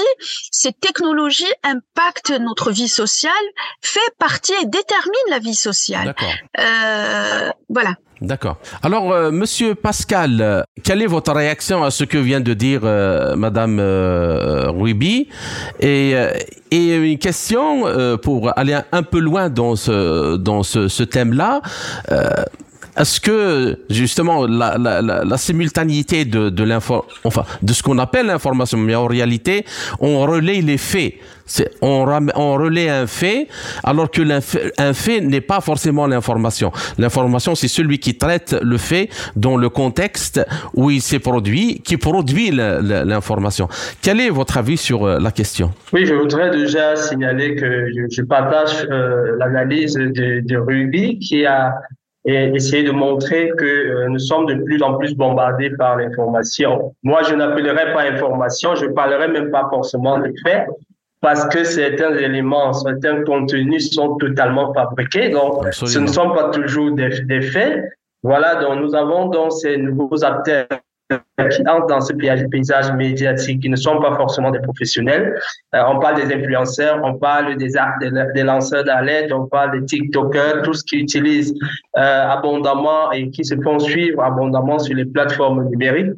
ces 0.52 0.74
technologies 0.74 1.54
impactent 1.64 2.32
notre 2.32 2.72
vie 2.72 2.90
sociale, 2.90 3.34
fait 3.82 4.00
partie 4.20 4.54
et 4.62 4.66
déterminent 4.66 5.30
la 5.30 5.40
vie 5.40 5.56
sociale. 5.56 6.16
Euh, 6.60 7.52
voilà. 7.70 7.96
D'accord. 8.24 8.56
Alors, 8.82 9.12
euh, 9.12 9.32
Monsieur 9.32 9.76
Pascal, 9.76 10.38
euh, 10.40 10.62
quelle 10.82 11.02
est 11.02 11.08
votre 11.08 11.34
réaction 11.34 11.84
à 11.84 11.92
ce 11.92 12.06
que 12.06 12.18
vient 12.18 12.40
de 12.40 12.54
dire 12.54 12.80
euh, 12.86 13.36
Madame 13.36 13.80
euh, 13.82 14.70
Ruby 14.70 15.28
et, 15.82 16.16
et 16.72 16.96
une 16.96 17.20
question 17.20 17.84
pour 18.22 18.58
aller 18.58 18.78
un 18.94 19.04
peu 19.04 19.20
loin 19.20 19.50
dans 19.50 19.76
ce 19.76 20.38
dans 20.38 20.64
ce, 20.64 20.88
ce 20.88 21.04
thème-là. 21.04 21.62
Est-ce 22.98 23.20
que 23.20 23.80
justement 23.90 24.46
la, 24.46 24.78
la, 24.78 25.02
la, 25.02 25.24
la 25.24 25.38
simultanéité 25.38 26.26
de, 26.26 26.50
de 26.50 26.64
l'info, 26.64 27.06
enfin 27.24 27.44
de 27.62 27.74
ce 27.74 27.82
qu'on 27.82 27.98
appelle 27.98 28.28
l'information, 28.28 28.78
mais 28.78 28.96
en 28.96 29.08
réalité 29.08 29.66
on 30.00 30.22
relaie 30.22 30.62
les 30.62 30.78
faits. 30.78 31.16
On, 31.82 32.06
on 32.36 32.54
relaie 32.54 32.90
un 32.90 33.06
fait, 33.06 33.48
alors 33.84 34.10
que 34.10 34.22
un 34.80 34.94
fait 34.94 35.20
n'est 35.20 35.42
pas 35.42 35.60
forcément 35.60 36.08
l'information. 36.08 36.72
L'information, 36.98 37.54
c'est 37.54 37.68
celui 37.68 38.00
qui 38.00 38.18
traite 38.18 38.56
le 38.62 38.78
fait 38.78 39.10
dans 39.36 39.58
le 39.58 39.68
contexte 39.70 40.40
où 40.74 40.90
il 40.90 41.02
s'est 41.02 41.20
produit, 41.20 41.82
qui 41.84 41.98
produit 41.98 42.50
l'information. 42.52 43.68
Quel 44.02 44.22
est 44.22 44.30
votre 44.30 44.58
avis 44.58 44.78
sur 44.78 45.06
euh, 45.06 45.20
la 45.20 45.32
question? 45.32 45.74
Oui, 45.92 46.06
je 46.06 46.14
voudrais 46.14 46.50
déjà 46.50 46.96
signaler 46.96 47.56
que 47.56 47.88
je, 48.10 48.22
partage 48.22 48.88
euh, 48.90 49.36
l'analyse 49.38 49.96
de, 49.96 50.42
de 50.46 50.58
Ruby 50.58 51.20
qui 51.20 51.46
a 51.46 51.74
et 52.26 52.56
essayer 52.56 52.84
de 52.84 52.92
montrer 52.92 53.52
que 53.58 53.66
euh, 53.66 54.08
nous 54.08 54.20
sommes 54.20 54.46
de 54.46 54.56
plus 54.64 54.82
en 54.82 54.98
plus 54.98 55.16
bombardés 55.16 55.72
par 55.72 55.98
l'information. 55.98 56.96
Moi, 57.04 57.22
je 57.24 57.36
n'appellerais 57.36 57.94
pas 57.94 58.04
information, 58.04 58.76
je 58.76 58.86
parlerai 58.86 59.28
même 59.28 59.52
pas 59.52 59.68
forcément 59.70 60.18
de 60.20 60.32
faits, 60.44 60.68
parce 61.20 61.46
que 61.46 61.64
certains 61.64 62.16
éléments, 62.18 62.72
certains 62.74 63.24
contenus 63.24 63.92
sont 63.92 64.16
totalement 64.16 64.74
fabriqués, 64.74 65.30
donc 65.30 65.66
ce 65.72 66.00
ne 66.00 66.08
sont 66.08 66.32
pas 66.32 66.50
toujours 66.50 66.92
des, 66.92 67.22
des 67.22 67.42
faits. 67.42 67.84
Voilà, 68.24 68.56
donc 68.56 68.80
nous 68.80 68.96
avons 68.96 69.28
donc 69.28 69.52
ces 69.52 69.76
nouveaux 69.76 70.24
acteurs 70.24 70.68
qui 71.10 71.68
entrent 71.68 71.88
dans 71.88 72.02
ce 72.02 72.14
paysage 72.14 72.92
médiatique, 72.94 73.62
qui 73.62 73.70
ne 73.70 73.76
sont 73.76 74.00
pas 74.00 74.16
forcément 74.16 74.52
des 74.52 74.60
professionnels. 74.60 75.36
Euh, 75.76 75.82
on 75.88 76.00
parle 76.00 76.16
des 76.16 76.34
influenceurs, 76.34 77.00
on 77.04 77.16
parle 77.16 77.58
des, 77.58 78.44
lanceurs 78.44 78.84
d'alerte, 78.84 79.32
on 79.32 79.48
parle 79.48 79.80
des 79.80 79.86
TikTokers, 79.86 80.62
tout 80.64 80.74
ce 80.74 80.84
qui 80.84 80.98
utilisent 80.98 81.54
euh, 81.98 82.28
abondamment 82.30 83.12
et 83.12 83.30
qui 83.32 83.44
se 83.44 83.56
font 83.62 83.80
suivre 83.80 84.24
abondamment 84.24 84.80
sur 84.80 84.96
les 84.96 85.06
plateformes 85.06 85.70
numériques. 85.70 86.14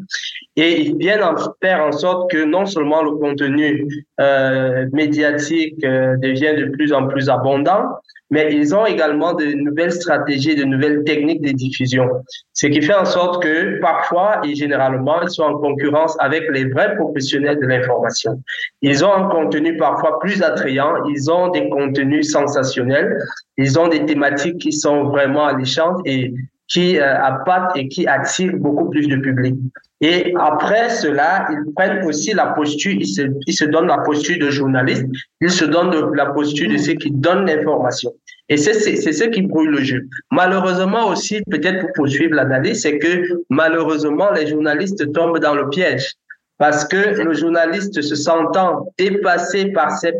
Et 0.58 0.82
ils 0.82 0.98
viennent 0.98 1.24
en 1.24 1.36
faire 1.62 1.82
en 1.84 1.92
sorte 1.92 2.32
que 2.32 2.46
non 2.46 2.65
seulement 2.65 3.04
le 3.04 3.12
contenu 3.12 3.88
euh, 4.22 4.88
médiatique 4.94 5.84
euh, 5.84 6.15
devient 6.18 6.56
de 6.58 6.65
plus 6.72 6.94
en 6.94 7.08
plus 7.08 7.30
abondant, 7.30 7.89
mais 8.32 8.53
ils 8.53 8.75
ont 8.75 8.86
également 8.86 9.34
de 9.34 9.46
nouvelles 9.46 9.91
stratégies, 9.91 10.55
de 10.55 10.63
nouvelles 10.63 11.03
techniques 11.03 11.41
de 11.41 11.51
diffusion. 11.51 12.10
Ce 12.53 12.67
qui 12.67 12.82
fait 12.82 12.94
en 12.94 13.05
sorte 13.05 13.44
que 13.44 13.79
parfois 13.79 14.41
et 14.44 14.55
généralement, 14.55 15.22
ils 15.22 15.29
sont 15.29 15.44
en 15.44 15.58
concurrence 15.60 16.15
avec 16.20 16.44
les 16.51 16.65
vrais 16.65 16.96
professionnels 16.96 17.60
de 17.60 17.67
l'information. 17.67 18.41
Ils 18.82 19.05
ont 19.05 19.13
un 19.13 19.29
contenu 19.29 19.77
parfois 19.77 20.20
plus 20.20 20.41
attrayant, 20.41 21.05
ils 21.05 21.29
ont 21.29 21.50
des 21.50 21.70
contenus 21.70 22.32
sensationnels, 22.32 23.17
ils 23.58 23.79
ont 23.79 23.88
des 23.88 24.05
thématiques 24.05 24.58
qui 24.58 24.72
sont 24.72 25.05
vraiment 25.05 25.46
alléchantes 25.46 26.01
et 26.05 26.34
qui 26.68 26.98
euh, 26.98 27.22
appâtent 27.22 27.76
et 27.76 27.88
qui 27.88 28.08
attirent 28.08 28.58
beaucoup 28.58 28.90
plus 28.90 29.08
de 29.08 29.18
public. 29.18 29.56
Et 30.02 30.34
après 30.40 30.90
cela, 30.90 31.48
ils 31.50 31.74
prennent 31.74 32.04
aussi 32.06 32.34
la 32.34 32.48
posture, 32.48 32.92
ils 32.92 33.08
se, 33.08 33.22
ils 33.48 33.54
se 33.54 33.66
donnent 33.66 33.88
la 33.88 34.00
posture 34.00 34.38
de 34.40 34.50
journaliste, 34.50 35.06
ils 35.42 35.52
se 35.52 35.66
donnent 35.66 36.14
la 36.16 36.28
posture 36.28 36.70
de 36.70 36.78
ceux 36.78 36.94
qui 36.94 37.12
donnent 37.12 37.46
l'information. 37.46 38.12
Et 38.50 38.58
c'est 38.58 38.74
ce 38.74 39.24
qui 39.30 39.42
brûle 39.42 39.72
le 39.72 39.84
jeu. 39.84 40.08
Malheureusement 40.32 41.08
aussi, 41.08 41.42
peut-être 41.50 41.80
pour 41.80 41.94
poursuivre 41.96 42.36
l'analyse, 42.36 42.84
c'est 42.84 43.00
que 43.00 43.24
malheureusement, 43.50 44.32
les 44.32 44.46
journalistes 44.48 45.12
tombent 45.14 45.40
dans 45.40 45.56
le 45.56 45.70
piège. 45.70 46.14
Parce 46.58 46.86
que 46.86 47.22
le 47.22 47.34
journaliste 47.34 48.02
se 48.02 48.16
sentant 48.16 48.88
dépassé 48.98 49.72
par 49.74 49.92
ces, 49.92 50.14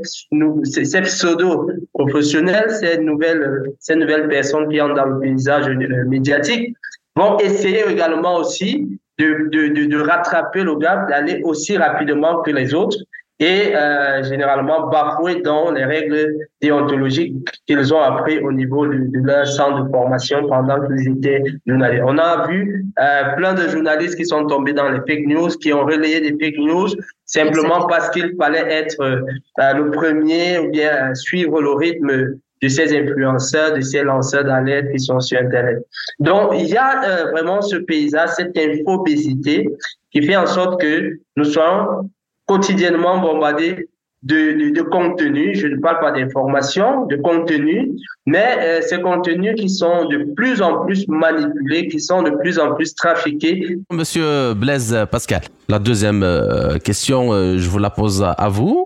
ces 0.64 1.02
pseudo-professionnels, 1.02 2.72
ces 2.72 2.98
nouvelles, 2.98 3.72
ces 3.80 3.96
nouvelles 3.96 4.28
personnes 4.28 4.68
qui 4.70 4.82
entrent 4.82 4.96
dans 4.96 5.06
le 5.06 5.20
paysage 5.22 5.70
euh, 5.70 6.06
médiatique, 6.06 6.76
vont 7.16 7.38
essayer 7.40 7.88
également 7.90 8.36
aussi 8.36 9.00
de, 9.18 9.48
de, 9.50 9.86
de, 9.86 10.02
rattraper 10.02 10.64
le 10.64 10.76
gap, 10.76 11.08
d'aller 11.10 11.42
aussi 11.46 11.78
rapidement 11.78 12.42
que 12.42 12.52
les 12.52 12.74
autres 12.74 12.98
et 13.40 13.76
euh, 13.76 14.24
généralement 14.24 14.88
bafouer 14.88 15.42
dans 15.42 15.72
les 15.72 15.84
règles 15.84 16.36
déontologiques 16.62 17.36
qu'ils 17.68 17.94
ont 17.94 18.02
appris 18.02 18.40
au 18.40 18.52
niveau 18.52 18.86
de, 18.88 18.94
de, 18.94 19.20
leur 19.26 19.46
centre 19.46 19.84
de 19.84 19.90
formation 19.90 20.48
pendant 20.48 20.80
qu'ils 20.88 21.10
étaient 21.10 21.44
journalistes. 21.68 22.04
On 22.06 22.18
a 22.18 22.48
vu 22.48 22.86
euh, 23.00 23.36
plein 23.36 23.54
de 23.54 23.68
journalistes 23.68 24.16
qui 24.16 24.26
sont 24.26 24.46
tombés 24.46 24.74
dans 24.74 24.90
les 24.90 25.00
fake 25.00 25.28
news, 25.28 25.50
qui 25.50 25.74
ont 25.74 25.84
relayé 25.84 26.22
des 26.22 26.32
fake 26.32 26.60
news 26.60 26.90
simplement 27.26 27.88
parce 27.88 28.10
qu'il 28.12 28.34
fallait 28.40 28.72
être 28.72 29.02
euh, 29.02 29.74
le 29.74 29.92
premier 29.92 30.60
ou 30.60 30.70
bien 30.70 31.14
suivre 31.14 31.62
le 31.62 31.72
rythme 31.72 32.38
de 32.62 32.68
ces 32.68 32.98
influenceurs, 32.98 33.74
de 33.74 33.82
ces 33.82 34.04
lanceurs 34.04 34.46
d'alerte 34.46 34.92
qui 34.92 35.00
sont 35.00 35.20
sur 35.20 35.40
Internet. 35.40 35.80
Donc, 36.20 36.54
il 36.54 36.68
y 36.68 36.78
a 36.78 37.04
euh, 37.04 37.32
vraiment 37.32 37.62
ce 37.62 37.76
paysage, 37.76 38.30
cette 38.30 38.58
infobésité 38.58 39.68
qui 40.12 40.22
fait 40.26 40.38
en 40.38 40.48
sorte 40.48 40.80
que 40.80 41.20
nous 41.36 41.44
soyons 41.44 42.10
quotidiennement 42.46 43.20
bombardés 43.20 43.90
de, 44.26 44.74
de, 44.74 44.82
contenu, 44.82 45.54
je 45.56 45.68
ne 45.68 45.80
parle 45.80 46.00
pas 46.00 46.12
d'information, 46.12 47.06
de 47.06 47.16
contenu, 47.16 47.92
mais 48.26 48.58
euh, 48.60 48.82
ces 48.82 49.00
contenus 49.00 49.54
qui 49.56 49.70
sont 49.70 50.06
de 50.06 50.34
plus 50.36 50.64
en 50.64 50.84
plus 50.84 51.08
manipulés, 51.08 51.88
qui 51.88 52.00
sont 52.00 52.24
de 52.24 52.32
plus 52.32 52.58
en 52.58 52.74
plus 52.74 52.96
trafiqués. 52.96 53.78
Monsieur 53.92 54.56
Blaise 54.56 54.98
Pascal, 55.12 55.42
la 55.70 55.78
deuxième 55.78 56.24
euh, 56.24 56.80
question, 56.80 57.34
euh, 57.34 57.58
je 57.60 57.70
vous 57.70 57.78
la 57.78 57.92
pose 57.92 58.24
à 58.26 58.50
vous. 58.50 58.86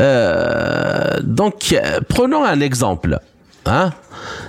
donc, 0.00 1.76
prenons 2.08 2.42
un 2.42 2.60
exemple. 2.60 3.18
Hein? 3.66 3.90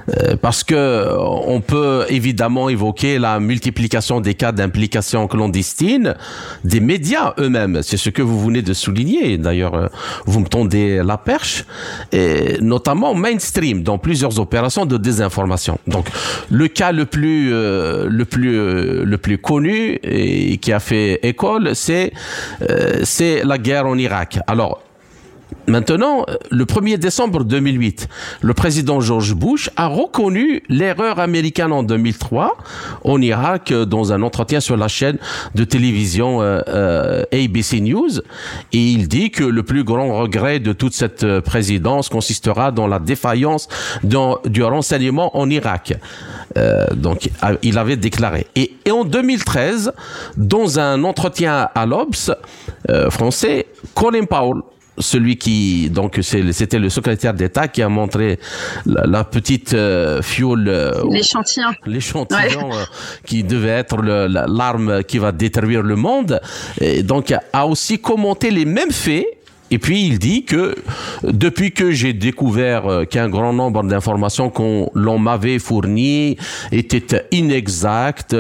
Euh, 0.10 0.36
parce 0.36 0.64
que 0.64 1.16
on 1.20 1.62
peut 1.62 2.06
évidemment 2.10 2.70
évoquer 2.70 3.20
la 3.20 3.40
multiplication 3.40 4.20
des 4.22 4.34
cas 4.34 4.52
d'implication 4.52 5.28
clandestine 5.28 6.16
des 6.64 6.80
médias 6.80 7.34
eux-mêmes. 7.40 7.82
C'est 7.84 7.98
ce 7.98 8.10
que 8.10 8.22
vous 8.22 8.44
venez 8.44 8.62
de 8.62 8.74
souligner. 8.74 9.38
D'ailleurs, 9.38 9.76
euh, 9.76 9.88
vous 10.26 10.40
me 10.40 10.48
tendez 10.48 11.02
la 11.04 11.18
perche, 11.18 11.66
et 12.12 12.58
notamment 12.62 13.14
mainstream 13.14 13.84
dans 13.84 13.98
plusieurs 13.98 14.40
opérations 14.40 14.86
de 14.86 14.98
désinformation. 14.98 15.78
Donc, 15.88 16.08
le 16.50 16.68
cas 16.68 16.92
le 16.92 17.06
plus 17.06 17.54
euh, 17.54 18.08
le 18.10 18.26
plus 18.26 19.06
le 19.06 19.18
plus 19.18 19.38
connu 19.38 20.00
et 20.04 20.58
qui 20.58 20.74
a 20.74 20.80
fait 20.80 21.20
école, 21.24 21.76
c'est 21.76 22.12
c'est 23.04 23.44
la 23.44 23.58
guerre 23.58 23.86
en 23.86 23.98
Irak. 23.98 24.40
Alors 24.48 24.82
Maintenant, 25.68 26.26
le 26.52 26.66
1er 26.66 26.98
décembre 26.98 27.44
2008, 27.44 28.08
le 28.42 28.54
président 28.54 29.00
George 29.00 29.34
Bush 29.34 29.70
a 29.76 29.88
reconnu 29.88 30.62
l'erreur 30.70 31.20
américaine 31.20 31.72
en 31.72 31.84
2003 31.84 32.58
en 33.04 33.22
Irak 33.22 33.72
dans 33.74 34.12
un 34.14 34.22
entretien 34.22 34.60
sur 34.60 34.78
la 34.78 34.88
chaîne 34.88 35.18
de 35.56 35.64
télévision 35.64 36.42
euh, 36.42 36.62
euh, 36.68 37.24
ABC 37.32 37.82
News 37.82 38.20
et 38.72 38.78
il 38.78 39.08
dit 39.08 39.32
que 39.32 39.44
le 39.44 39.64
plus 39.64 39.84
grand 39.84 40.18
regret 40.18 40.60
de 40.60 40.74
toute 40.74 40.94
cette 40.94 41.40
présidence 41.40 42.10
consistera 42.10 42.72
dans 42.72 42.88
la 42.88 43.00
défaillance 43.00 43.68
du 44.04 44.64
renseignement 44.64 45.38
en 45.38 45.50
Irak. 45.50 45.94
Euh, 46.58 46.86
donc, 46.94 47.30
il 47.64 47.78
avait 47.78 47.98
déclaré. 47.98 48.48
Et, 48.56 48.74
en 48.92 49.06
2013, 49.06 49.92
dans 50.38 50.80
un 50.80 51.04
entretien 51.04 51.70
à 51.74 51.86
l'Obs 51.86 52.32
français, 53.10 53.66
Colin 53.96 54.26
Powell 54.26 54.62
celui 54.98 55.38
qui 55.38 55.90
donc 55.90 56.20
c'était 56.22 56.80
le 56.80 56.90
secrétaire 56.90 57.34
d'État 57.34 57.68
qui 57.68 57.82
a 57.82 57.90
montré 57.90 58.40
la, 58.86 59.24
petite 59.24 59.74
euh, 59.74 60.22
fiole 60.22 60.68
euh, 60.68 60.92
l'échantillon. 61.10 61.70
l'échantillon 61.86 62.72
euh, 62.74 62.84
qui 63.26 63.44
devait 63.44 63.70
être 63.70 64.02
l'arme 64.02 65.04
qui 65.04 65.18
va 65.18 65.32
détruire 65.32 65.82
le 65.82 65.96
monde. 65.96 66.40
Et 66.80 67.04
donc 67.04 67.34
a 67.54 67.68
aussi 67.68 68.00
commenté 68.00 68.52
les 68.52 68.66
mêmes 68.66 68.92
faits 68.92 69.26
et 69.74 69.80
puis 69.80 70.06
il 70.06 70.20
dit 70.20 70.46
que 70.46 70.76
depuis 71.24 71.72
que 71.72 71.90
j'ai 71.90 72.14
découvert 72.14 72.86
euh, 72.86 73.06
qu'un 73.06 73.28
grand 73.28 73.54
nombre 73.54 73.82
d'informations 73.82 74.52
qu'on 74.52 74.92
l'on 74.94 75.18
m'avait 75.18 75.58
fournies 75.58 76.38
étaient 76.72 77.26
inexactes, 77.32 78.36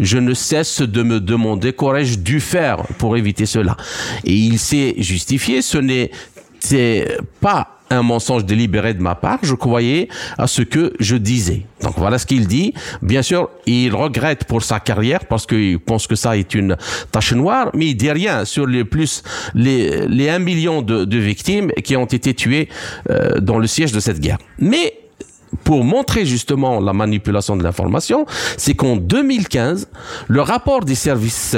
je 0.00 0.16
ne 0.16 0.32
cesse 0.32 0.80
de 0.80 1.02
me 1.02 1.20
demander 1.20 1.74
qu'aurais-je 1.74 2.16
dû 2.16 2.40
faire 2.40 2.84
pour 2.96 3.18
éviter 3.18 3.44
cela. 3.44 3.76
Et 4.24 4.32
il 4.32 4.58
s'est 4.58 4.94
justifié, 4.96 5.60
ce 5.60 5.76
n'est 5.76 6.10
pas 7.42 7.77
un 7.90 8.02
mensonge 8.02 8.44
délibéré 8.44 8.94
de 8.94 9.02
ma 9.02 9.14
part, 9.14 9.38
je 9.42 9.54
croyais 9.54 10.08
à 10.36 10.46
ce 10.46 10.62
que 10.62 10.92
je 11.00 11.16
disais. 11.16 11.62
Donc 11.82 11.94
voilà 11.96 12.18
ce 12.18 12.26
qu'il 12.26 12.46
dit. 12.46 12.74
Bien 13.02 13.22
sûr, 13.22 13.50
il 13.66 13.94
regrette 13.94 14.44
pour 14.44 14.62
sa 14.62 14.80
carrière 14.80 15.26
parce 15.26 15.46
qu'il 15.46 15.78
pense 15.78 16.06
que 16.06 16.14
ça 16.16 16.36
est 16.36 16.54
une 16.54 16.76
tache 17.10 17.32
noire, 17.32 17.70
mais 17.74 17.86
il 17.86 17.94
dit 17.94 18.10
rien 18.10 18.44
sur 18.44 18.66
les 18.66 18.84
plus 18.84 19.22
les, 19.54 20.06
les 20.06 20.28
1 20.28 20.38
million 20.38 20.82
de, 20.82 21.18
victimes 21.18 21.72
qui 21.82 21.96
ont 21.96 22.06
été 22.06 22.32
tuées 22.34 22.68
euh, 23.10 23.40
dans 23.40 23.58
le 23.58 23.66
siège 23.66 23.92
de 23.92 24.00
cette 24.00 24.20
guerre. 24.20 24.38
Mais 24.58 24.94
pour 25.64 25.84
montrer 25.84 26.26
justement 26.26 26.80
la 26.80 26.92
manipulation 26.92 27.56
de 27.56 27.62
l'information, 27.62 28.26
c'est 28.56 28.74
qu'en 28.74 28.96
2015, 28.96 29.88
le 30.28 30.40
rapport 30.42 30.84
des 30.84 30.94
services 30.94 31.56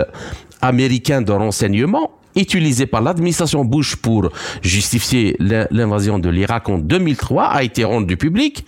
américains 0.62 1.22
de 1.22 1.32
renseignement 1.32 2.10
utilisé 2.40 2.86
par 2.86 3.02
l'administration 3.02 3.64
Bush 3.64 3.96
pour 3.96 4.30
justifier 4.62 5.36
l'invasion 5.38 6.18
de 6.18 6.28
l'Irak 6.28 6.68
en 6.68 6.78
2003 6.78 7.44
a 7.44 7.62
été 7.62 7.84
rendu 7.84 8.16
public 8.16 8.64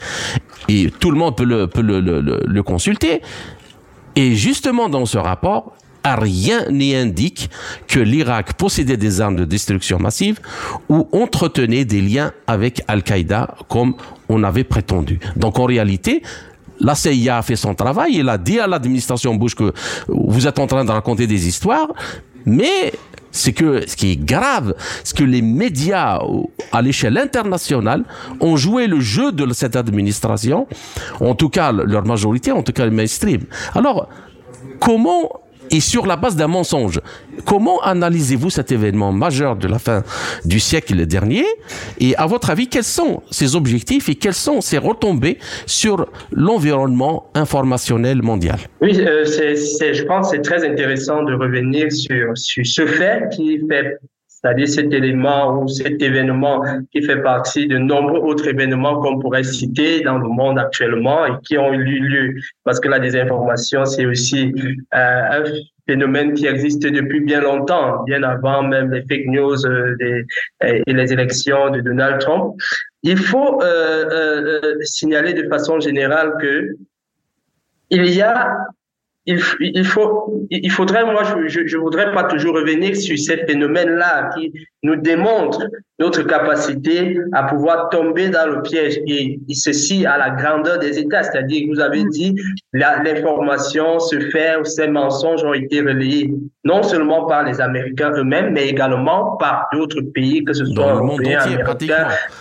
et 0.69 0.91
tout 0.99 1.11
le 1.11 1.19
monde 1.19 1.37
peut 1.37 1.45
le, 1.45 2.63
consulter. 2.63 3.23
Et 4.15 4.35
justement 4.35 4.89
dans 4.89 5.07
ce 5.07 5.19
rapport, 5.19 5.75
rien 6.05 6.69
n'y 6.71 6.95
indique 6.95 7.51
que 7.89 8.01
l'Irak 8.01 8.55
possédait 8.55 8.97
des 8.97 9.21
armes 9.21 9.37
de 9.37 9.45
destruction 9.45 9.99
massive 9.99 10.41
ou 10.89 11.09
entretenait 11.13 11.85
des 11.85 12.01
liens 12.01 12.33
avec 12.47 12.83
Al-Qaïda 12.89 13.57
comme 13.69 13.95
on 14.29 14.43
avait 14.43 14.65
prétendu. 14.65 15.21
Donc 15.37 15.59
en 15.59 15.65
réalité, 15.65 16.23
la 16.81 16.95
CIA 16.95 17.39
a 17.39 17.43
fait 17.43 17.57
son 17.57 17.75
travail, 17.75 18.17
il 18.17 18.29
a 18.29 18.39
dit 18.39 18.59
à 18.59 18.67
l'administration 18.67 19.35
Bush 19.35 19.55
que 19.55 19.73
vous 20.09 20.47
êtes 20.47 20.59
en 20.59 20.67
train 20.67 20.85
de 20.85 20.91
raconter 20.91 21.27
des 21.27 21.47
histoires, 21.47 21.89
mais 22.45 22.93
c'est 23.33 23.53
que 23.53 23.89
ce 23.89 23.97
qui 23.97 24.13
est 24.13 24.25
grave, 24.25 24.75
c'est 25.03 25.17
que 25.17 25.25
les 25.25 25.43
médias 25.43 26.21
à 26.71 26.83
l'échelle 26.83 27.19
internationale 27.19 28.05
ont 28.41 28.57
joué 28.57 28.87
le 28.87 29.01
jeu 29.01 29.33
de 29.33 29.53
cette 29.53 29.75
administration, 29.75 30.69
en 31.21 31.35
tout 31.35 31.49
cas 31.49 31.73
leur 31.73 32.05
majorité, 32.07 32.53
en 32.53 32.63
tout 32.63 32.73
cas 32.73 32.85
le 32.85 32.93
mainstream. 32.93 33.43
Alors, 33.75 34.09
comment 34.79 35.41
et 35.73 35.81
sur 35.81 36.07
la 36.07 36.17
base 36.17 36.37
d'un 36.37 36.47
mensonge. 36.47 37.01
Comment 37.47 37.81
analysez-vous 37.81 38.51
cet 38.51 38.71
événement 38.71 39.11
majeur 39.11 39.57
de 39.57 39.67
la 39.67 39.79
fin 39.79 40.05
du 40.45 40.61
siècle 40.61 41.07
dernier 41.07 41.47
Et 41.99 42.15
à 42.17 42.27
votre 42.27 42.51
avis, 42.51 42.69
quels 42.69 42.85
sont 42.85 43.23
ses 43.31 43.57
objectifs 43.57 44.09
et 44.09 44.15
quelles 44.15 44.35
sont 44.35 44.61
ses 44.61 44.79
retombées 44.79 45.39
sur 45.67 46.07
l'environnement 46.31 47.31
informationnel 47.35 48.23
mondial? 48.23 48.59
Oui, 48.81 49.01
euh, 49.01 49.25
je 49.25 50.03
pense 50.05 50.31
que 50.31 50.37
c'est 50.37 50.43
très 50.43 50.65
intéressant 50.65 51.23
de 51.25 51.35
revenir 51.35 51.91
sur 51.91 52.33
ce 52.35 52.87
fait 52.87 53.29
qui 53.35 53.59
fait 53.69 53.97
c'est-à-dire 54.43 54.69
cet 54.69 54.93
élément 54.93 55.63
ou 55.63 55.69
cet 55.69 56.03
événement 56.03 56.65
qui 56.93 57.03
fait 57.03 57.23
partie 57.23 57.69
de 57.69 57.79
nombreux 57.79 58.21
autres 58.21 58.49
événements 58.49 59.01
qu'on 59.01 59.19
pourrait 59.19 59.45
citer 59.45 60.01
dans 60.01 60.19
le 60.19 60.29
monde 60.29 60.59
actuellement 60.59 61.25
et 61.27 61.33
qui 61.45 61.57
ont 61.59 61.73
eu 61.73 61.85
lieu. 61.85 62.35
Parce 62.65 62.81
que 62.81 62.89
la 62.89 62.99
désinformation, 62.99 63.85
c'est 63.85 64.05
aussi 64.05 64.53
euh, 64.95 65.43
un 65.43 65.45
phénomène 65.87 66.35
qui 66.35 66.47
existe 66.47 66.83
depuis 66.83 67.21
bien 67.21 67.41
longtemps, 67.41 68.03
bien 68.05 68.23
avant 68.23 68.63
même 68.63 68.91
les 68.93 69.03
fake 69.03 69.27
news 69.27 69.67
euh, 69.67 69.97
des, 69.99 70.25
et 70.65 70.93
les 70.93 71.13
élections 71.13 71.71
de 71.71 71.81
Donald 71.81 72.21
Trump. 72.21 72.55
Il 73.03 73.19
faut 73.19 73.63
euh, 73.63 74.05
euh, 74.11 74.79
signaler 74.83 75.35
de 75.35 75.49
façon 75.49 75.81
générale 75.81 76.35
que 76.41 76.77
il 77.91 78.07
y 78.07 78.23
a 78.23 78.57
il, 79.27 79.41
il, 79.61 79.85
faut, 79.85 80.47
il 80.51 80.71
faudrait, 80.71 81.05
moi, 81.05 81.23
je, 81.47 81.65
je, 81.67 81.77
voudrais 81.77 82.13
pas 82.13 82.25
toujours 82.25 82.57
revenir 82.57 82.97
sur 82.97 83.17
ces 83.17 83.37
phénomènes-là 83.47 84.31
qui 84.35 84.53
nous 84.83 84.97
démontrent 84.97 85.65
notre 86.01 86.23
capacité 86.23 87.17
à 87.33 87.45
pouvoir 87.45 87.89
tomber 87.91 88.31
dans 88.31 88.51
le 88.51 88.63
piège 88.63 88.99
et, 89.07 89.39
ceci 89.55 90.05
à 90.07 90.19
la 90.19 90.31
grandeur 90.31 90.81
des 90.81 90.99
États. 90.99 91.23
C'est-à-dire, 91.23 91.69
vous 91.73 91.79
avez 91.79 92.03
dit, 92.07 92.35
l'information 92.73 94.01
se 94.01 94.19
fait, 94.19 94.57
ces 94.65 94.89
mensonges 94.89 95.45
ont 95.45 95.55
été 95.55 95.81
relayés 95.81 96.35
non 96.65 96.83
seulement 96.83 97.27
par 97.27 97.45
les 97.45 97.61
Américains 97.61 98.11
eux-mêmes, 98.17 98.53
mais 98.53 98.67
également 98.69 99.37
par 99.37 99.69
d'autres 99.73 100.01
pays, 100.01 100.43
que 100.43 100.53
ce 100.53 100.65
soit 100.65 100.75
dans 100.75 100.95
le 100.97 101.03
monde 101.03 101.21
entier, 101.21 101.89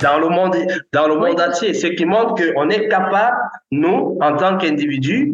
dans 0.01 0.19
le 0.19 0.29
monde, 0.29 0.55
dans 0.93 1.07
le 1.07 1.15
monde 1.15 1.39
entier. 1.39 1.75
Ce 1.75 1.87
qui 1.87 2.05
montre 2.05 2.35
qu'on 2.53 2.69
est 2.69 2.87
capable, 2.87 3.37
nous, 3.71 4.17
en 4.19 4.35
tant 4.35 4.57
qu'individus, 4.57 5.31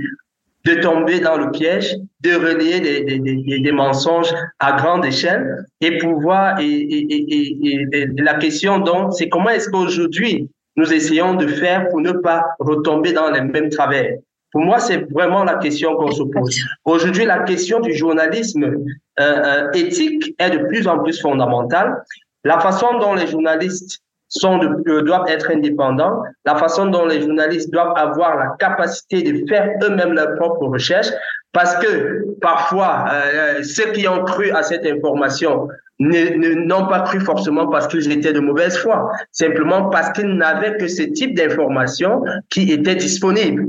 de 0.68 0.74
tomber 0.82 1.20
dans 1.22 1.38
le 1.38 1.50
piège, 1.52 1.96
de 2.22 2.34
relier 2.36 2.80
des, 2.82 3.20
des, 3.20 3.60
des, 3.60 3.72
mensonges 3.72 4.34
à 4.60 4.74
grande 4.74 5.06
échelle 5.06 5.66
et 5.80 5.98
pouvoir, 5.98 6.60
et, 6.60 6.66
et, 6.66 7.78
et 7.94 8.08
la 8.18 8.36
question 8.36 8.80
donc, 8.80 9.14
c'est 9.14 9.30
comment 9.30 9.50
est-ce 9.50 9.70
qu'aujourd'hui, 9.70 10.50
nous 10.76 10.94
essayons 10.94 11.36
de 11.36 11.48
faire 11.48 11.88
pour 11.90 12.02
ne 12.02 12.12
pas 12.12 12.44
retomber 12.60 13.14
dans 13.14 13.32
les 13.32 13.42
mêmes 13.42 13.70
travers? 13.70 14.18
Pour 14.52 14.62
moi, 14.62 14.80
c'est 14.80 15.10
vraiment 15.12 15.44
la 15.44 15.56
question 15.56 15.96
qu'on 15.96 16.12
se 16.12 16.24
pose. 16.24 16.60
Aujourd'hui, 16.84 17.26
la 17.26 17.40
question 17.44 17.80
du 17.80 17.94
journalisme 17.94 18.64
euh, 18.66 18.74
euh, 19.20 19.72
éthique 19.74 20.36
est 20.40 20.50
de 20.50 20.60
plus 20.68 20.88
en 20.88 21.00
plus 21.00 21.20
fondamentale. 21.22 22.02
La 22.44 22.60
façon 22.60 22.98
dont 23.00 23.14
les 23.14 23.28
journalistes 23.28 24.02
sont 24.30 24.58
de, 24.58 24.68
euh, 24.88 25.02
doivent 25.04 25.28
être 25.28 25.52
indépendants, 25.52 26.22
la 26.46 26.56
façon 26.56 26.88
dont 26.88 27.06
les 27.06 27.22
journalistes 27.22 27.72
doivent 27.72 27.94
avoir 27.96 28.38
la 28.38 28.56
capacité 28.60 29.24
de 29.24 29.48
faire 29.48 29.70
eux-mêmes 29.84 30.14
leurs 30.14 30.36
propres 30.36 30.68
recherches, 30.68 31.12
parce 31.54 31.76
que 31.78 32.26
parfois, 32.42 33.06
euh, 33.12 33.64
ceux 33.64 33.92
qui 33.92 34.08
ont 34.08 34.24
cru 34.24 34.52
à 34.52 34.64
cette 34.64 34.86
information 34.86 35.68
n'ont 36.00 36.88
pas 36.88 37.02
cru 37.02 37.20
forcément 37.20 37.68
parce 37.68 37.88
qu'ils 37.88 38.12
étaient 38.12 38.34
de 38.34 38.40
mauvaise 38.40 38.78
foi, 38.78 39.10
simplement 39.32 39.90
parce 39.90 40.12
qu'ils 40.12 40.36
n'avaient 40.36 40.78
que 40.78 40.88
ce 40.88 41.04
type 41.04 41.36
d'information 41.36 42.24
qui 42.50 42.72
était 42.72 42.96
disponible. 42.96 43.66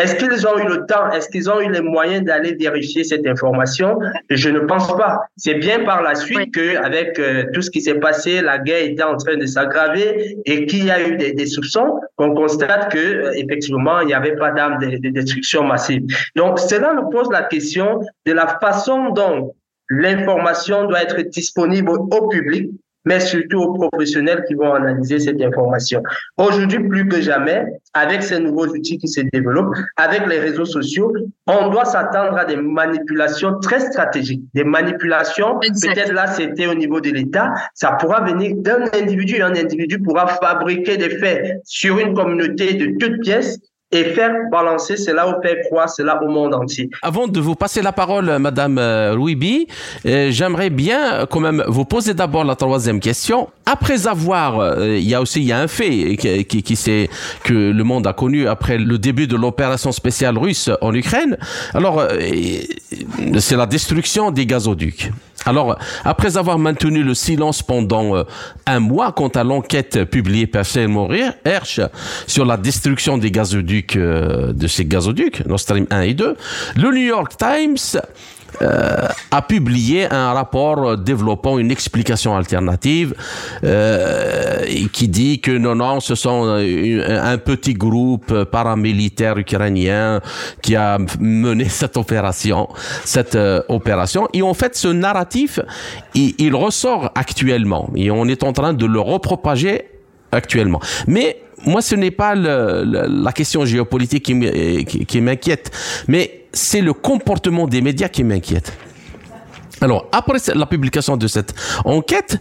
Est-ce 0.00 0.14
qu'ils 0.16 0.46
ont 0.46 0.58
eu 0.58 0.68
le 0.68 0.86
temps, 0.86 1.10
est-ce 1.10 1.28
qu'ils 1.28 1.50
ont 1.50 1.60
eu 1.60 1.70
les 1.70 1.80
moyens 1.80 2.24
d'aller 2.24 2.54
vérifier 2.54 3.04
cette 3.04 3.26
information? 3.26 3.98
Je 4.30 4.48
ne 4.50 4.60
pense 4.60 4.88
pas. 4.96 5.20
C'est 5.36 5.54
bien 5.54 5.84
par 5.84 6.02
la 6.02 6.14
suite 6.14 6.54
que, 6.54 6.76
avec 6.76 7.18
euh, 7.18 7.44
tout 7.52 7.62
ce 7.62 7.70
qui 7.70 7.80
s'est 7.80 7.98
passé, 7.98 8.40
la 8.40 8.58
guerre 8.58 8.84
était 8.84 9.02
en 9.02 9.16
train 9.16 9.36
de 9.36 9.46
s'aggraver 9.46 10.38
et 10.44 10.66
qu'il 10.66 10.84
y 10.84 10.90
a 10.90 11.06
eu 11.06 11.16
des, 11.16 11.32
des 11.32 11.46
soupçons, 11.46 12.00
qu'on 12.16 12.34
constate 12.34 12.92
que 12.92 12.98
euh, 12.98 13.32
effectivement 13.34 14.00
il 14.00 14.06
n'y 14.06 14.14
avait 14.14 14.36
pas 14.36 14.50
d'armes 14.52 14.78
de, 14.78 14.96
de, 14.98 15.08
destruction 15.10 15.64
massive. 15.64 16.02
Donc 16.36 16.58
cela 16.58 16.94
nous 16.94 17.08
pose 17.10 17.28
la 17.32 17.42
question 17.42 18.00
de 18.26 18.32
la 18.32 18.58
façon 18.60 19.10
dont 19.10 19.54
l'information 19.90 20.86
doit 20.86 21.02
être 21.02 21.20
disponible 21.22 21.90
au 21.90 22.28
public 22.28 22.70
mais 23.08 23.20
surtout 23.20 23.60
aux 23.60 23.78
professionnels 23.78 24.44
qui 24.46 24.54
vont 24.54 24.74
analyser 24.74 25.18
cette 25.18 25.40
information. 25.40 26.02
Aujourd'hui, 26.36 26.80
plus 26.90 27.08
que 27.08 27.22
jamais, 27.22 27.64
avec 27.94 28.22
ces 28.22 28.38
nouveaux 28.38 28.66
outils 28.66 28.98
qui 28.98 29.08
se 29.08 29.22
développent, 29.32 29.74
avec 29.96 30.26
les 30.26 30.38
réseaux 30.38 30.66
sociaux, 30.66 31.10
on 31.46 31.70
doit 31.70 31.86
s'attendre 31.86 32.36
à 32.36 32.44
des 32.44 32.56
manipulations 32.56 33.58
très 33.60 33.80
stratégiques, 33.80 34.42
des 34.52 34.64
manipulations, 34.64 35.58
peut-être 35.58 36.12
là 36.12 36.26
c'était 36.26 36.66
au 36.66 36.74
niveau 36.74 37.00
de 37.00 37.10
l'État, 37.10 37.54
ça 37.72 37.92
pourra 37.92 38.20
venir 38.20 38.54
d'un 38.56 38.84
individu, 38.92 39.40
un 39.40 39.54
individu 39.54 39.98
pourra 39.98 40.26
fabriquer 40.26 40.98
des 40.98 41.10
faits 41.18 41.60
sur 41.64 41.98
une 41.98 42.12
communauté 42.12 42.74
de 42.74 42.86
toutes 42.98 43.20
pièces 43.22 43.58
et 43.90 44.04
faire 44.04 44.32
balancer 44.50 44.96
cela 44.96 45.28
ou 45.28 45.40
faire 45.40 45.56
croire 45.66 45.88
cela 45.88 46.22
au 46.22 46.28
monde 46.28 46.54
entier. 46.54 46.90
Avant 47.02 47.26
de 47.26 47.40
vous 47.40 47.54
passer 47.54 47.80
la 47.80 47.92
parole, 47.92 48.38
Madame 48.38 48.76
euh, 48.78 49.14
Louibi, 49.14 49.66
euh, 50.04 50.30
j'aimerais 50.30 50.68
bien 50.68 51.26
quand 51.26 51.40
même 51.40 51.64
vous 51.68 51.86
poser 51.86 52.12
d'abord 52.12 52.44
la 52.44 52.54
troisième 52.54 53.00
question. 53.00 53.48
Après 53.64 54.06
avoir, 54.06 54.60
euh, 54.60 54.96
il 54.98 55.08
y 55.08 55.14
a 55.14 55.22
aussi 55.22 55.40
il 55.40 55.46
y 55.46 55.52
a 55.52 55.60
un 55.60 55.68
fait 55.68 56.16
qui, 56.16 56.44
qui, 56.44 56.62
qui 56.62 56.76
c'est 56.76 57.08
que 57.44 57.54
le 57.54 57.84
monde 57.84 58.06
a 58.06 58.12
connu 58.12 58.46
après 58.46 58.76
le 58.76 58.98
début 58.98 59.26
de 59.26 59.36
l'opération 59.36 59.90
spéciale 59.90 60.36
russe 60.36 60.70
en 60.82 60.92
Ukraine. 60.94 61.38
Alors, 61.72 62.02
c'est 63.38 63.56
la 63.56 63.66
destruction 63.66 64.30
des 64.30 64.44
gazoducs. 64.44 65.10
Alors, 65.48 65.78
après 66.04 66.36
avoir 66.36 66.58
maintenu 66.58 67.02
le 67.02 67.14
silence 67.14 67.62
pendant 67.62 68.14
euh, 68.14 68.24
un 68.66 68.80
mois 68.80 69.12
quant 69.12 69.28
à 69.28 69.44
l'enquête 69.44 70.04
publiée 70.04 70.46
par 70.46 70.66
Seymour 70.66 71.10
Hersh 71.42 71.80
sur 72.26 72.44
la 72.44 72.58
destruction 72.58 73.16
des 73.16 73.30
gazoducs, 73.30 73.96
euh, 73.96 74.52
de 74.52 74.66
ces 74.66 74.84
gazoducs, 74.84 75.46
Nord 75.46 75.60
Stream 75.60 75.86
1 75.88 76.02
et 76.02 76.12
2, 76.12 76.36
le 76.76 76.90
New 76.90 76.96
York 76.96 77.32
Times 77.38 77.98
euh, 78.60 79.08
a 79.30 79.42
publié 79.42 80.12
un 80.12 80.32
rapport 80.32 80.96
développant 80.96 81.58
une 81.58 81.70
explication 81.70 82.36
alternative 82.36 83.14
euh, 83.62 84.64
qui 84.92 85.06
dit 85.06 85.40
que 85.40 85.52
non, 85.52 85.76
non, 85.76 86.00
ce 86.00 86.14
sont 86.14 86.44
un 86.44 87.38
petit 87.38 87.74
groupe 87.74 88.44
paramilitaire 88.44 89.38
ukrainien 89.38 90.20
qui 90.62 90.74
a 90.76 90.98
mené 91.20 91.64
cette 91.68 91.96
opération, 91.96 92.68
cette 93.04 93.36
euh, 93.36 93.62
opération. 93.68 94.28
Et 94.32 94.42
en 94.42 94.54
fait, 94.54 94.76
ce 94.76 94.88
narratif, 94.88 95.60
il, 96.14 96.54
ressort 96.54 97.12
actuellement 97.14 97.90
et 97.94 98.10
on 98.10 98.24
est 98.26 98.42
en 98.42 98.52
train 98.52 98.72
de 98.72 98.86
le 98.86 98.98
repropager 98.98 99.82
actuellement. 100.32 100.80
Mais 101.06 101.42
moi, 101.64 101.82
ce 101.82 101.94
n'est 101.94 102.10
pas 102.10 102.34
la 102.34 103.32
question 103.32 103.64
géopolitique 103.64 104.24
qui 104.24 105.20
m'inquiète, 105.20 105.70
mais 106.08 106.47
c'est 106.58 106.80
le 106.80 106.92
comportement 106.92 107.66
des 107.66 107.80
médias 107.80 108.08
qui 108.08 108.24
m'inquiète. 108.24 108.72
Alors, 109.80 110.06
après 110.10 110.38
la 110.54 110.66
publication 110.66 111.16
de 111.16 111.28
cette 111.28 111.54
enquête, 111.84 112.38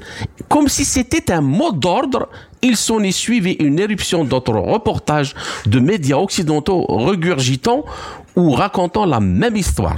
comme 0.50 0.68
si 0.68 0.86
c'était 0.86 1.32
un 1.32 1.42
mot 1.42 1.72
d'ordre, 1.72 2.30
il 2.64 2.76
s'en 2.76 3.00
est 3.04 3.12
suivi 3.12 3.52
une 3.60 3.78
éruption 3.78 4.24
d'autres 4.24 4.56
reportages 4.56 5.36
de 5.68 5.80
médias 5.80 6.18
occidentaux 6.18 6.86
regurgitant 6.88 7.86
ou 8.36 8.52
racontant 8.52 9.06
la 9.06 9.20
même 9.20 9.56
histoire. 9.56 9.98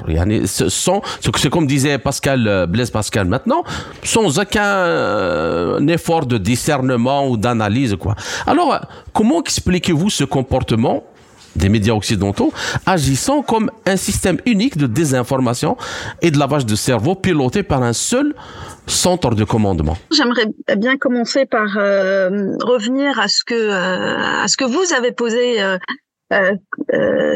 C'est 0.58 1.50
comme 1.50 1.68
disait 1.68 1.98
Pascal, 1.98 2.48
euh, 2.48 2.66
Blaise 2.66 2.92
Pascal 2.92 3.28
maintenant, 3.28 3.64
sans 4.04 4.40
aucun 4.40 4.64
euh, 4.64 5.88
effort 5.88 6.26
de 6.26 6.38
discernement 6.38 7.28
ou 7.28 7.38
d'analyse. 7.38 7.96
quoi. 7.98 8.16
Alors, 8.48 8.80
comment 9.14 9.42
expliquez-vous 9.42 10.10
ce 10.10 10.26
comportement 10.26 11.04
des 11.56 11.70
médias 11.70 11.94
occidentaux 11.94 12.54
agissant 12.86 13.42
comme 13.42 13.72
un 13.86 13.98
système 13.98 14.38
unique 14.46 14.78
de 14.78 14.88
désinformation 14.88 15.78
et 16.22 16.32
de 16.32 16.38
lavage 16.38 16.66
de 16.66 16.76
cerveau 16.76 17.16
piloté 17.16 17.64
par 17.64 17.84
un 17.84 17.94
seul 17.94 18.34
centre 18.88 19.36
de 19.36 19.44
commandement. 19.44 19.98
J'aimerais 20.12 20.48
bien 20.78 20.98
commencer 20.98 21.46
par 21.46 21.78
euh, 21.78 22.30
revenir 22.62 23.20
à 23.20 23.28
ce 23.28 23.44
que 23.44 23.54
euh, 23.54 24.44
à 24.44 24.48
ce 24.48 24.58
que 24.58 24.66
vous 24.66 24.94
avez 24.94 25.12
posé 25.12 25.62
euh, 25.62 26.58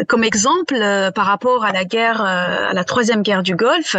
comme 0.08 0.23
exemple 0.23 0.76
par 1.15 1.26
rapport 1.26 1.65
à 1.65 1.71
la 1.71 1.84
guerre, 1.84 2.21
à 2.21 2.73
la 2.73 2.84
troisième 2.84 3.23
guerre 3.23 3.43
du 3.43 3.56
Golfe. 3.56 3.95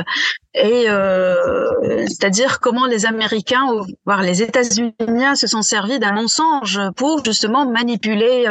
Et 0.54 0.88
euh, 0.88 1.66
c'est-à-dire 2.06 2.60
comment 2.60 2.86
les 2.86 3.06
Américains, 3.06 3.66
voire 4.04 4.22
les 4.22 4.42
États-Unis, 4.42 4.94
se 5.34 5.46
sont 5.46 5.62
servis 5.62 5.98
d'un 5.98 6.12
mensonge 6.12 6.80
pour 6.96 7.24
justement 7.24 7.66
manipuler 7.66 8.46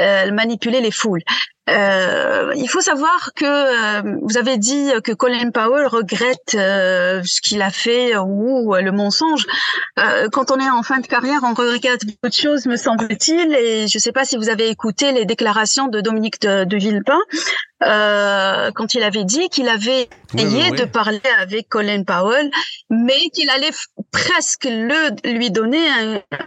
euh, 0.00 0.30
manipuler 0.32 0.80
les 0.80 0.90
foules. 0.90 1.22
Euh, 1.70 2.52
il 2.56 2.68
faut 2.68 2.82
savoir 2.82 3.30
que 3.34 3.44
euh, 3.46 4.16
vous 4.20 4.36
avez 4.36 4.58
dit 4.58 4.90
que 5.02 5.12
Colin 5.12 5.50
Powell 5.50 5.86
regrette 5.86 6.54
euh, 6.54 7.22
ce 7.24 7.40
qu'il 7.40 7.62
a 7.62 7.70
fait 7.70 8.16
ou 8.18 8.74
le 8.74 8.92
mensonge. 8.92 9.46
quand 10.32 10.50
on 10.50 10.58
est 10.58 10.68
en 10.68 10.82
fin 10.82 10.98
de 10.98 11.06
carrière, 11.06 11.40
on 11.42 11.54
regrette 11.54 12.04
beaucoup 12.04 12.28
de 12.28 12.34
choses, 12.34 12.66
me 12.66 12.76
semble-t-il. 12.76 13.54
Et 13.54 13.88
je 13.88 13.96
ne 13.96 14.00
sais 14.00 14.12
pas 14.12 14.24
si 14.24 14.36
vous 14.36 14.50
avez 14.50 14.68
écouté 14.68 15.12
les 15.12 15.24
déclarations 15.24 15.88
de 15.88 16.00
Dominique 16.00 16.40
de, 16.42 16.64
de 16.64 16.76
Villepin 16.76 17.20
quand 17.80 18.94
il 18.94 19.02
avait 19.02 19.24
dit 19.24 19.48
qu'il 19.48 19.68
avait 19.68 20.08
essayé 20.34 20.70
de 20.70 20.84
parler 20.84 21.20
avec 21.38 21.68
Colin 21.68 22.04
Powell, 22.04 22.50
mais 22.90 23.28
qu'il 23.32 23.50
allait 23.50 23.70
presque 24.10 24.64
le 24.64 25.34
lui 25.36 25.50
donner 25.50 25.86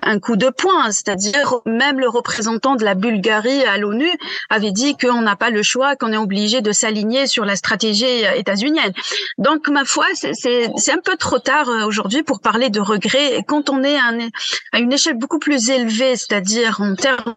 un, 0.02 0.20
coup 0.20 0.36
de 0.36 0.50
poing. 0.50 0.92
C'est-à-dire 0.92 1.56
même 1.66 2.00
le 2.00 2.10
représentant 2.10 2.76
de 2.76 2.84
la 2.84 2.96
Bulgarie 2.96 3.64
à 3.64 3.78
l'ONU 3.78 4.10
avait 4.50 4.72
dit 4.72 4.96
qu'on 4.98 5.22
n'a 5.22 5.36
pas 5.36 5.50
le 5.50 5.64
choix, 5.64 5.96
qu'on 5.96 6.14
est 6.14 6.18
obligé 6.18 6.62
de 6.62 6.72
s'aligner 6.72 7.28
sur 7.28 7.46
la 7.46 7.56
stratégie 7.56 8.26
euh, 8.26 8.34
états-unienne. 8.36 8.94
Donc, 9.38 9.68
ma 9.70 9.86
foi, 9.86 10.06
c'est 10.14 10.92
un 10.92 11.02
peu 11.04 11.18
trop 11.18 11.40
tard 11.40 11.70
euh, 11.70 11.86
aujourd'hui 11.86 12.24
pour 12.24 12.40
parler 12.40 12.70
de 12.70 12.80
regrets. 12.80 13.44
quand 13.48 13.70
on 13.70 13.84
est 13.84 13.98
à 13.98 14.80
une 14.80 14.94
échelle 14.94 15.18
beaucoup 15.18 15.40
plus 15.40 15.70
élevée, 15.70 16.16
c'est-à-dire 16.16 16.82
en 16.82 16.96
termes 16.96 17.36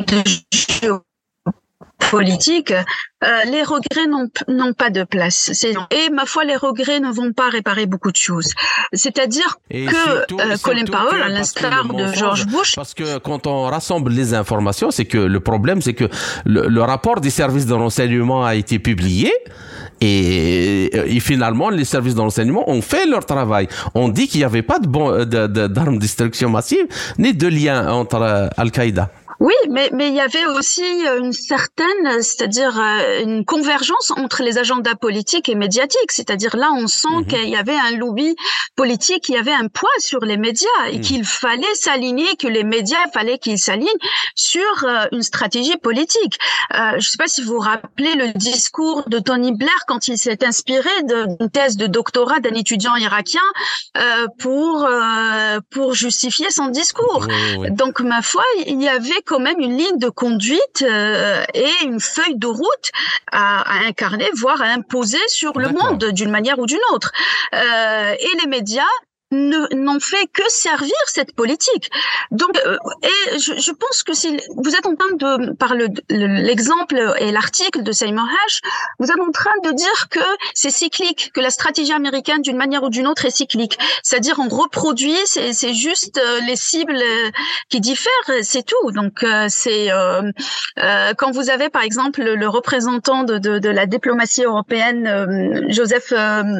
de 0.00 0.22
politique, 1.98 2.72
euh, 2.72 3.28
les 3.46 3.62
regrets 3.62 4.06
n'ont 4.48 4.72
pas 4.72 4.90
de 4.90 5.04
place. 5.04 5.50
Et 5.90 6.10
ma 6.10 6.26
foi, 6.26 6.44
les 6.44 6.56
regrets 6.56 7.00
ne 7.00 7.10
vont 7.10 7.32
pas 7.32 7.48
réparer 7.48 7.86
beaucoup 7.86 8.10
de 8.10 8.16
choses. 8.16 8.52
C'est-à-dire 8.92 9.58
que 9.70 9.76
euh, 9.76 10.56
Colin 10.62 10.84
Powell, 10.84 11.22
à 11.22 11.28
l'instar 11.28 11.84
de 11.86 12.12
George 12.12 12.46
Bush... 12.46 12.74
Parce 12.76 12.94
que 12.94 13.18
quand 13.18 13.46
on 13.46 13.64
rassemble 13.64 14.12
les 14.12 14.34
informations, 14.34 14.90
c'est 14.90 15.06
que 15.06 15.18
le 15.18 15.40
problème, 15.40 15.80
c'est 15.82 15.94
que 15.94 16.08
le, 16.44 16.82
rapport 16.82 17.20
des 17.20 17.30
services 17.30 17.66
de 17.66 17.74
renseignement 17.74 18.44
a 18.44 18.54
été 18.54 18.78
publié. 18.78 19.32
Et, 20.02 21.16
et, 21.16 21.20
finalement, 21.20 21.70
les 21.70 21.86
services 21.86 22.14
de 22.14 22.20
renseignement 22.20 22.68
ont 22.68 22.82
fait 22.82 23.06
leur 23.06 23.24
travail. 23.24 23.66
On 23.94 24.10
dit 24.10 24.28
qu'il 24.28 24.40
n'y 24.40 24.44
avait 24.44 24.62
pas 24.62 24.78
de 24.78 24.86
bon, 24.86 25.24
d'armes 25.24 25.48
de, 25.48 25.94
de 25.94 25.98
destruction 25.98 26.50
massive, 26.50 26.86
ni 27.18 27.32
de 27.32 27.48
lien 27.48 27.90
entre 27.90 28.20
euh, 28.20 28.48
Al-Qaïda. 28.58 29.10
Oui, 29.40 29.54
mais 29.68 29.90
mais 29.92 30.08
il 30.08 30.14
y 30.14 30.20
avait 30.20 30.46
aussi 30.46 31.06
euh, 31.06 31.20
une 31.20 31.32
certaine, 31.32 32.22
c'est-à-dire 32.22 32.78
euh, 32.78 33.22
une 33.22 33.44
convergence 33.44 34.12
entre 34.16 34.42
les 34.42 34.58
agendas 34.58 34.94
politiques 34.94 35.48
et 35.48 35.54
médiatiques. 35.54 36.10
C'est-à-dire 36.10 36.56
là, 36.56 36.70
on 36.74 36.86
sent 36.86 37.08
mhm. 37.08 37.26
qu'il 37.26 37.48
y 37.48 37.56
avait 37.56 37.76
un 37.76 37.96
lobby 37.96 38.34
politique, 38.76 39.28
il 39.28 39.34
y 39.34 39.38
avait 39.38 39.52
un 39.52 39.68
poids 39.68 39.88
sur 39.98 40.20
les 40.20 40.36
médias 40.36 40.68
et 40.90 40.96
mhm. 40.96 41.00
qu'il 41.02 41.24
fallait 41.24 41.74
s'aligner, 41.74 42.36
que 42.36 42.46
les 42.46 42.64
médias 42.64 43.08
fallait 43.12 43.38
qu'ils 43.38 43.58
s'alignent 43.58 43.88
sur 44.34 44.84
euh, 44.84 45.06
une 45.12 45.22
stratégie 45.22 45.76
politique. 45.76 46.38
Euh, 46.74 46.90
je 46.92 46.96
ne 46.96 47.00
sais 47.00 47.18
pas 47.18 47.26
si 47.26 47.42
vous 47.42 47.54
vous 47.54 47.58
rappelez 47.58 48.14
le 48.14 48.32
discours 48.32 49.04
de 49.08 49.18
Tony 49.18 49.52
Blair 49.52 49.84
quand 49.86 50.08
il 50.08 50.18
s'est 50.18 50.44
inspiré 50.44 50.90
d'une 51.04 51.50
thèse 51.50 51.76
de 51.76 51.86
doctorat 51.86 52.40
d'un 52.40 52.54
étudiant 52.54 52.96
irakien 52.96 53.40
euh, 53.96 54.26
pour 54.38 54.88
pour 55.70 55.94
justifier 55.94 56.50
son 56.50 56.68
discours. 56.68 57.26
Donc 57.70 58.00
ma 58.00 58.22
foi, 58.22 58.42
il 58.66 58.82
y 58.82 58.88
avait 58.88 59.22
quand 59.26 59.40
même 59.40 59.60
une 59.60 59.76
ligne 59.76 59.98
de 59.98 60.08
conduite 60.08 60.82
euh, 60.82 61.44
et 61.52 61.84
une 61.84 62.00
feuille 62.00 62.36
de 62.36 62.46
route 62.46 62.90
à, 63.30 63.60
à, 63.60 63.86
incarner, 63.86 64.28
voire 64.34 64.62
à 64.62 64.66
imposer 64.66 65.18
sur 65.28 65.58
le 65.58 65.68
monde 65.68 66.04
d'une 66.12 66.30
manière 66.30 66.58
ou 66.58 66.66
d'une 66.66 66.78
autre. 66.92 67.12
Euh, 67.54 68.14
et 68.18 68.40
les 68.40 68.46
médias 68.46 68.84
n'en 69.32 69.98
fait 69.98 70.26
que 70.32 70.42
servir 70.48 70.94
cette 71.06 71.34
politique. 71.34 71.90
Donc, 72.30 72.56
euh, 72.64 72.76
et 73.02 73.38
je, 73.38 73.54
je, 73.58 73.72
pense 73.72 74.02
que 74.04 74.14
si 74.14 74.38
vous 74.56 74.74
êtes 74.74 74.86
en 74.86 74.94
train 74.94 75.14
de, 75.14 75.52
par 75.54 75.74
l'exemple 75.74 77.14
et 77.18 77.32
l'article 77.32 77.82
de 77.82 77.92
Seymour 77.92 78.24
Hash, 78.24 78.60
vous 78.98 79.06
êtes 79.06 79.20
en 79.20 79.32
train 79.32 79.50
de 79.64 79.72
dire 79.72 80.08
que 80.10 80.20
c'est 80.54 80.70
cyclique, 80.70 81.32
que 81.34 81.40
la 81.40 81.50
stratégie 81.50 81.92
américaine, 81.92 82.40
d'une 82.42 82.56
manière 82.56 82.84
ou 82.84 82.88
d'une 82.88 83.06
autre, 83.06 83.24
est 83.24 83.30
cyclique. 83.30 83.78
C'est-à-dire, 84.02 84.38
on 84.38 84.48
reproduit, 84.48 85.16
c'est 85.24 85.74
juste 85.74 86.18
euh, 86.18 86.40
les 86.46 86.56
cibles 86.56 86.96
euh, 86.96 87.30
qui 87.68 87.80
diffèrent, 87.80 88.12
c'est 88.42 88.64
tout. 88.64 88.92
Donc, 88.92 89.24
c'est 89.48 89.90
euh, 89.90 90.30
quand 91.18 91.32
vous 91.32 91.50
avez, 91.50 91.68
par 91.68 91.82
exemple, 91.82 92.22
le, 92.22 92.48
représentant 92.48 93.24
de, 93.24 93.38
de, 93.38 93.58
de, 93.58 93.68
la 93.68 93.86
diplomatie 93.86 94.44
européenne, 94.44 95.66
Joseph 95.68 96.12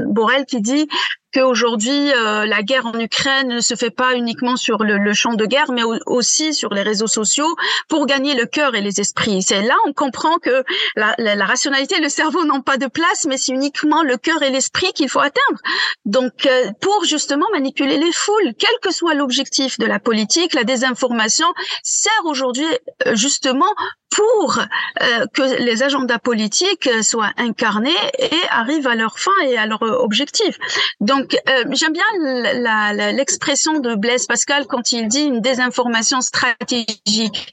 Borrell, 0.08 0.46
qui 0.46 0.60
dit 0.60 0.88
qu'aujourd'hui 1.36 2.12
euh, 2.14 2.46
la 2.46 2.62
guerre 2.62 2.86
en 2.86 2.98
Ukraine 2.98 3.48
ne 3.48 3.60
se 3.60 3.74
fait 3.74 3.90
pas 3.90 4.14
uniquement 4.14 4.56
sur 4.56 4.82
le, 4.82 4.96
le 4.96 5.12
champ 5.12 5.34
de 5.34 5.44
guerre, 5.44 5.70
mais 5.70 5.82
aussi 6.06 6.54
sur 6.54 6.72
les 6.72 6.82
réseaux 6.82 7.06
sociaux 7.06 7.54
pour 7.88 8.06
gagner 8.06 8.34
le 8.34 8.46
cœur 8.46 8.74
et 8.74 8.80
les 8.80 9.00
esprits. 9.00 9.42
C'est 9.42 9.62
là 9.62 9.74
on 9.86 9.92
comprend 9.92 10.38
que 10.38 10.64
la, 10.96 11.14
la, 11.18 11.34
la 11.34 11.44
rationalité 11.44 11.96
et 11.98 12.00
le 12.00 12.08
cerveau 12.08 12.44
n'ont 12.44 12.62
pas 12.62 12.78
de 12.78 12.86
place, 12.86 13.26
mais 13.28 13.36
c'est 13.36 13.52
uniquement 13.52 14.02
le 14.02 14.16
cœur 14.16 14.42
et 14.42 14.50
l'esprit 14.50 14.92
qu'il 14.94 15.10
faut 15.10 15.20
atteindre. 15.20 15.60
Donc 16.06 16.46
euh, 16.46 16.70
pour 16.80 17.04
justement 17.04 17.46
manipuler 17.52 17.98
les 17.98 18.12
foules, 18.12 18.54
quel 18.58 18.76
que 18.80 18.92
soit 18.92 19.14
l'objectif 19.14 19.78
de 19.78 19.86
la 19.86 19.98
politique, 19.98 20.54
la 20.54 20.64
désinformation 20.64 21.46
sert 21.82 22.24
aujourd'hui 22.24 22.66
euh, 23.06 23.14
justement 23.14 23.72
pour 24.16 24.58
euh, 25.02 25.26
que 25.34 25.62
les 25.62 25.82
agendas 25.82 26.18
politiques 26.18 26.88
soient 27.02 27.32
incarnés 27.36 27.90
et 28.18 28.40
arrivent 28.50 28.86
à 28.86 28.94
leur 28.94 29.18
fin 29.18 29.32
et 29.44 29.58
à 29.58 29.66
leur 29.66 29.82
objectif. 29.82 30.56
Donc, 31.00 31.25
euh, 31.34 31.64
j'aime 31.72 31.92
bien 31.92 33.12
l'expression 33.12 33.80
de 33.80 33.94
Blaise 33.94 34.26
Pascal 34.26 34.66
quand 34.66 34.92
il 34.92 35.08
dit 35.08 35.22
une 35.22 35.40
désinformation 35.40 36.20
stratégique. 36.20 37.52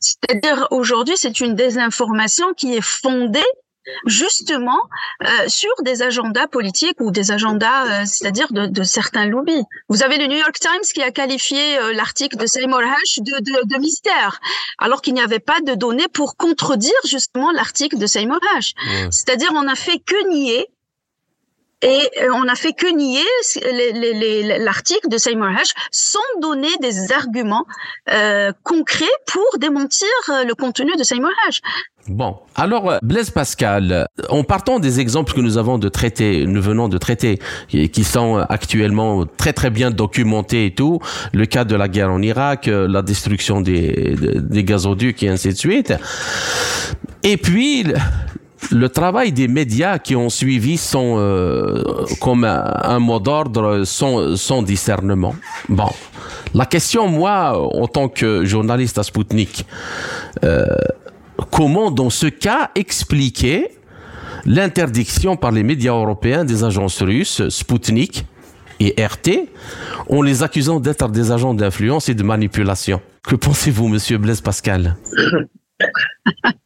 C'est-à-dire, 0.00 0.68
aujourd'hui, 0.70 1.14
c'est 1.16 1.40
une 1.40 1.54
désinformation 1.54 2.52
qui 2.54 2.74
est 2.74 2.84
fondée 2.84 3.40
justement 4.06 4.78
euh, 5.24 5.48
sur 5.48 5.70
des 5.82 6.02
agendas 6.02 6.46
politiques 6.46 7.00
ou 7.00 7.10
des 7.10 7.30
agendas, 7.30 8.02
euh, 8.02 8.04
c'est-à-dire 8.06 8.52
de, 8.52 8.66
de, 8.66 8.82
certains 8.82 9.26
lobbies. 9.26 9.64
Vous 9.88 10.02
avez 10.02 10.18
le 10.18 10.26
New 10.26 10.36
York 10.36 10.58
Times 10.58 10.82
qui 10.94 11.02
a 11.02 11.10
qualifié 11.10 11.78
euh, 11.78 11.92
l'article 11.92 12.36
de 12.36 12.46
Seymour 12.46 12.82
Hersh 12.82 13.18
de, 13.18 13.40
de, 13.40 13.74
de 13.74 13.80
mystère, 13.80 14.40
alors 14.78 15.02
qu'il 15.02 15.14
n'y 15.14 15.22
avait 15.22 15.40
pas 15.40 15.60
de 15.60 15.74
données 15.74 16.08
pour 16.12 16.36
contredire 16.36 16.92
justement 17.04 17.50
l'article 17.52 17.98
de 17.98 18.06
Seymour 18.06 18.40
Hersh. 18.54 18.74
C'est-à-dire 19.10 19.50
on 19.54 19.66
a 19.66 19.74
fait 19.74 19.98
que 19.98 20.28
nier 20.28 20.68
et 21.82 22.08
on 22.32 22.48
a 22.48 22.54
fait 22.54 22.72
que 22.72 22.86
nier 22.94 24.58
l'article 24.58 25.08
de 25.08 25.18
Seymour 25.18 25.48
Hersh 25.48 25.72
sans 25.90 26.18
donner 26.40 26.74
des 26.80 27.12
arguments 27.12 27.66
euh, 28.10 28.52
concrets 28.62 29.04
pour 29.26 29.58
démentir 29.58 30.08
le 30.28 30.54
contenu 30.54 30.92
de 30.96 31.02
Seymour 31.02 31.30
Hersh. 31.46 31.60
Bon, 32.08 32.36
alors 32.56 32.90
euh, 32.90 32.98
Blaise 33.02 33.30
Pascal, 33.30 34.06
en 34.28 34.42
partant 34.42 34.80
des 34.80 34.98
exemples 34.98 35.32
que 35.34 35.40
nous 35.40 35.56
avons 35.56 35.78
de 35.78 35.88
traiter, 35.88 36.46
nous 36.46 36.60
venons 36.60 36.88
de 36.88 36.98
traiter, 36.98 37.38
qui 37.68 38.04
sont 38.04 38.36
actuellement 38.48 39.24
très 39.24 39.52
très 39.52 39.70
bien 39.70 39.90
documentés 39.90 40.66
et 40.66 40.74
tout, 40.74 40.98
le 41.32 41.46
cas 41.46 41.64
de 41.64 41.76
la 41.76 41.88
guerre 41.88 42.10
en 42.10 42.20
Irak, 42.20 42.66
euh, 42.66 42.88
la 42.88 43.02
destruction 43.02 43.60
des, 43.60 44.16
des 44.16 44.64
gazoducs 44.64 45.22
et 45.22 45.28
ainsi 45.28 45.48
de 45.48 45.54
suite. 45.54 45.94
Et 47.22 47.36
puis 47.36 47.86
le 48.70 48.88
travail 48.88 49.32
des 49.32 49.48
médias 49.48 49.98
qui 49.98 50.14
ont 50.16 50.30
suivi 50.30 50.76
sont 50.76 51.16
euh, 51.18 51.82
comme 52.20 52.44
un, 52.44 52.98
mot 52.98 53.18
d'ordre, 53.18 53.84
son, 53.84 54.36
son 54.36 54.62
discernement. 54.62 55.34
Bon, 55.68 55.90
la 56.54 56.66
question, 56.66 57.08
moi, 57.08 57.58
en 57.74 57.86
tant 57.86 58.08
que 58.08 58.44
journaliste 58.44 58.98
à 58.98 59.02
Sputnik, 59.02 59.66
euh, 60.44 60.66
comment 61.50 61.90
dans 61.90 62.10
ce 62.10 62.26
cas 62.26 62.70
expliquer 62.74 63.70
l'interdiction 64.44 65.36
par 65.36 65.52
les 65.52 65.62
médias 65.62 65.92
européens 65.92 66.44
des 66.44 66.64
agences 66.64 67.02
russes 67.02 67.48
Sputnik 67.48 68.26
et 68.80 68.94
RT 69.02 69.48
en 70.08 70.22
les 70.22 70.42
accusant 70.42 70.80
d'être 70.80 71.08
des 71.08 71.30
agents 71.30 71.54
d'influence 71.54 72.08
et 72.08 72.14
de 72.14 72.22
manipulation? 72.22 73.00
Que 73.22 73.36
pensez-vous, 73.36 73.88
monsieur 73.88 74.18
Blaise 74.18 74.40
Pascal? 74.40 74.96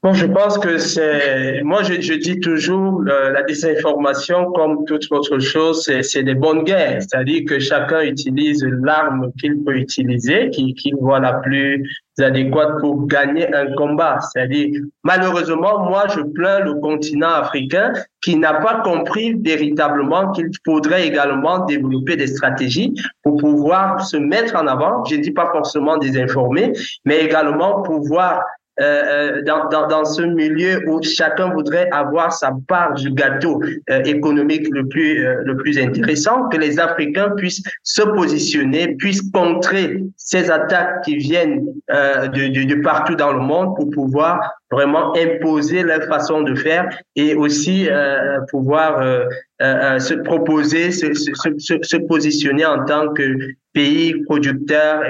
Bon, 0.03 0.13
je 0.13 0.27
pense 0.27 0.57
que 0.59 0.79
c'est, 0.79 1.63
moi, 1.63 1.83
je, 1.83 2.15
dis 2.15 2.39
toujours, 2.39 3.03
euh, 3.09 3.33
la 3.33 3.43
désinformation, 3.43 4.53
comme 4.53 4.85
toute 4.85 5.07
autre 5.11 5.41
chose, 5.41 5.91
c'est 6.03 6.23
des 6.23 6.35
bonnes 6.35 6.63
guerres. 6.63 7.03
C'est-à-dire 7.03 7.43
que 7.49 7.59
chacun 7.59 8.03
utilise 8.03 8.65
l'arme 8.83 9.33
qu'il 9.41 9.65
peut 9.65 9.77
utiliser, 9.77 10.51
qu'il 10.51 10.95
voit 11.01 11.19
la 11.19 11.35
plus 11.35 11.83
adéquate 12.21 12.79
pour 12.81 13.07
gagner 13.07 13.53
un 13.55 13.75
combat. 13.75 14.21
C'est-à-dire, 14.21 14.81
malheureusement, 15.03 15.85
moi, 15.85 16.05
je 16.15 16.21
plains 16.21 16.61
le 16.61 16.75
continent 16.75 17.31
africain 17.31 17.93
qui 18.23 18.37
n'a 18.37 18.55
pas 18.55 18.83
compris 18.83 19.35
véritablement 19.35 20.31
qu'il 20.33 20.51
faudrait 20.65 21.07
également 21.07 21.65
développer 21.65 22.17
des 22.17 22.29
stratégies 22.29 22.95
pour 23.23 23.39
pouvoir 23.39 24.07
se 24.07 24.17
mettre 24.17 24.57
en 24.57 24.67
avant. 24.67 25.05
Je 25.05 25.17
ne 25.17 25.23
dis 25.23 25.33
pas 25.33 25.51
forcément 25.51 25.97
désinformer, 25.99 26.73
mais 27.05 27.25
également 27.25 27.83
pouvoir 27.83 28.43
euh, 28.81 29.43
dans, 29.43 29.69
dans, 29.69 29.87
dans, 29.87 30.05
ce 30.05 30.23
milieu 30.23 30.83
où 30.89 31.03
chacun 31.03 31.51
voudrait 31.51 31.89
avoir 31.91 32.33
sa 32.33 32.53
part 32.69 32.95
du 32.95 33.11
gâteau 33.11 33.63
économique 34.05 34.67
le 34.73 34.87
plus, 34.87 35.25
le 35.25 35.57
plus 35.57 35.79
intéressant, 35.79 36.49
que 36.49 36.59
les 36.59 36.79
Africains 36.79 37.31
puissent 37.37 37.63
se 37.83 38.03
positionner, 38.03 38.95
puissent 38.97 39.31
contrer 39.33 40.03
ces 40.17 40.51
attaques 40.51 41.03
qui 41.05 41.17
viennent 41.17 41.67
de, 41.89 42.49
de, 42.49 42.65
de 42.65 42.83
partout 42.83 43.15
dans 43.15 43.33
le 43.33 43.41
monde 43.41 43.77
pour 43.77 43.91
pouvoir 43.91 44.41
vraiment 44.71 45.15
imposer 45.17 45.83
leur 45.83 46.03
façon 46.05 46.43
de 46.43 46.55
faire 46.55 46.89
et 47.15 47.35
aussi 47.35 47.89
euh, 47.89 48.41
pouvoir 48.51 49.01
euh, 49.01 49.25
euh, 49.63 49.99
se 49.99 50.15
proposer, 50.15 50.91
se, 50.91 51.15
se, 51.15 51.31
se, 51.59 51.75
se, 51.83 51.97
positionner 51.97 52.67
en 52.67 52.85
tant 52.85 53.13
que 53.13 53.39
pays 53.73 54.23
producteur 54.25 55.03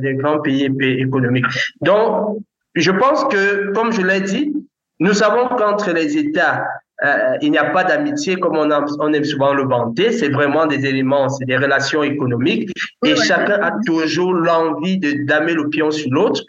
des 0.00 0.14
grands 0.14 0.40
pays 0.40 0.68
économiques. 0.80 1.46
Donc, 1.80 2.38
je 2.76 2.90
pense 2.90 3.24
que, 3.24 3.72
comme 3.72 3.92
je 3.92 4.02
l'ai 4.02 4.20
dit, 4.20 4.52
nous 5.00 5.14
savons 5.14 5.48
qu'entre 5.48 5.90
les 5.92 6.16
États, 6.16 6.64
il 7.42 7.50
n'y 7.50 7.58
a 7.58 7.70
pas 7.70 7.84
d'amitié 7.84 8.36
comme 8.36 8.56
on, 8.56 8.70
on, 8.70 9.12
aime 9.12 9.24
souvent 9.24 9.52
le 9.52 9.64
vanter. 9.64 10.12
C'est 10.12 10.30
vraiment 10.30 10.66
des 10.66 10.86
éléments, 10.86 11.28
c'est 11.28 11.44
des 11.44 11.56
relations 11.56 12.02
économiques. 12.02 12.70
Et 13.04 13.14
chacun 13.16 13.60
a 13.60 13.72
toujours 13.84 14.32
l'envie 14.32 14.98
de 14.98 15.24
damer 15.26 15.54
le 15.54 15.68
pion 15.68 15.90
sur 15.90 16.08
l'autre. 16.10 16.42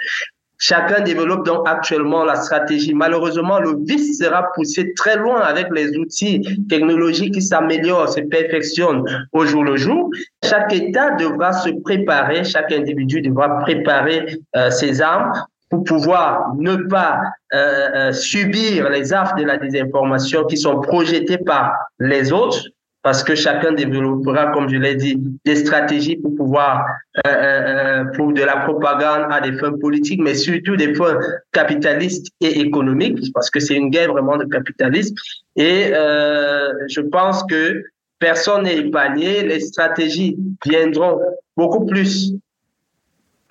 Chacun 0.59 1.01
développe 1.01 1.45
donc 1.45 1.67
actuellement 1.67 2.23
la 2.23 2.35
stratégie. 2.35 2.93
Malheureusement, 2.93 3.59
le 3.59 3.75
vice 3.85 4.17
sera 4.17 4.51
poussé 4.55 4.93
très 4.95 5.15
loin 5.15 5.39
avec 5.41 5.67
les 5.71 5.95
outils 5.97 6.41
technologiques 6.67 7.35
qui 7.35 7.43
s'améliorent, 7.43 8.09
se 8.09 8.21
perfectionnent 8.21 9.03
au 9.33 9.45
jour 9.45 9.63
le 9.63 9.75
jour. 9.75 10.09
Chaque 10.43 10.73
État 10.73 11.11
devra 11.11 11.53
se 11.53 11.69
préparer, 11.83 12.43
chaque 12.43 12.71
individu 12.71 13.21
devra 13.21 13.59
préparer 13.59 14.39
euh, 14.55 14.71
ses 14.71 14.99
armes 15.01 15.31
pour 15.69 15.83
pouvoir 15.83 16.53
ne 16.57 16.75
pas 16.87 17.21
euh, 17.53 17.89
euh, 17.95 18.11
subir 18.11 18.89
les 18.89 19.13
affres 19.13 19.35
de 19.35 19.43
la 19.43 19.57
désinformation 19.57 20.45
qui 20.45 20.57
sont 20.57 20.79
projetées 20.81 21.37
par 21.37 21.73
les 21.99 22.31
autres 22.31 22.63
parce 23.07 23.23
que 23.23 23.35
chacun 23.35 23.71
développera, 23.71 24.47
comme 24.47 24.67
je 24.67 24.75
l'ai 24.75 24.95
dit, 24.95 25.17
des 25.45 25.55
stratégies 25.55 26.17
pour 26.17 26.35
pouvoir, 26.35 26.85
euh, 27.25 27.29
euh, 27.29 28.03
pour 28.15 28.33
de 28.33 28.41
la 28.41 28.57
propagande 28.57 29.31
à 29.31 29.39
des 29.39 29.53
fins 29.53 29.71
politiques, 29.79 30.19
mais 30.21 30.35
surtout 30.35 30.75
des 30.75 30.93
fins 30.93 31.17
capitalistes 31.53 32.27
et 32.41 32.59
économiques, 32.59 33.31
parce 33.33 33.49
que 33.49 33.61
c'est 33.61 33.75
une 33.75 33.91
guerre 33.91 34.11
vraiment 34.11 34.35
de 34.35 34.43
capitalisme. 34.43 35.15
Et 35.55 35.91
euh, 35.93 36.73
je 36.89 36.99
pense 36.99 37.45
que 37.45 37.81
personne 38.19 38.63
n'est 38.63 38.79
épargné. 38.79 39.43
Les 39.43 39.61
stratégies 39.61 40.37
viendront 40.65 41.21
beaucoup 41.55 41.85
plus 41.85 42.33
euh, 42.33 42.37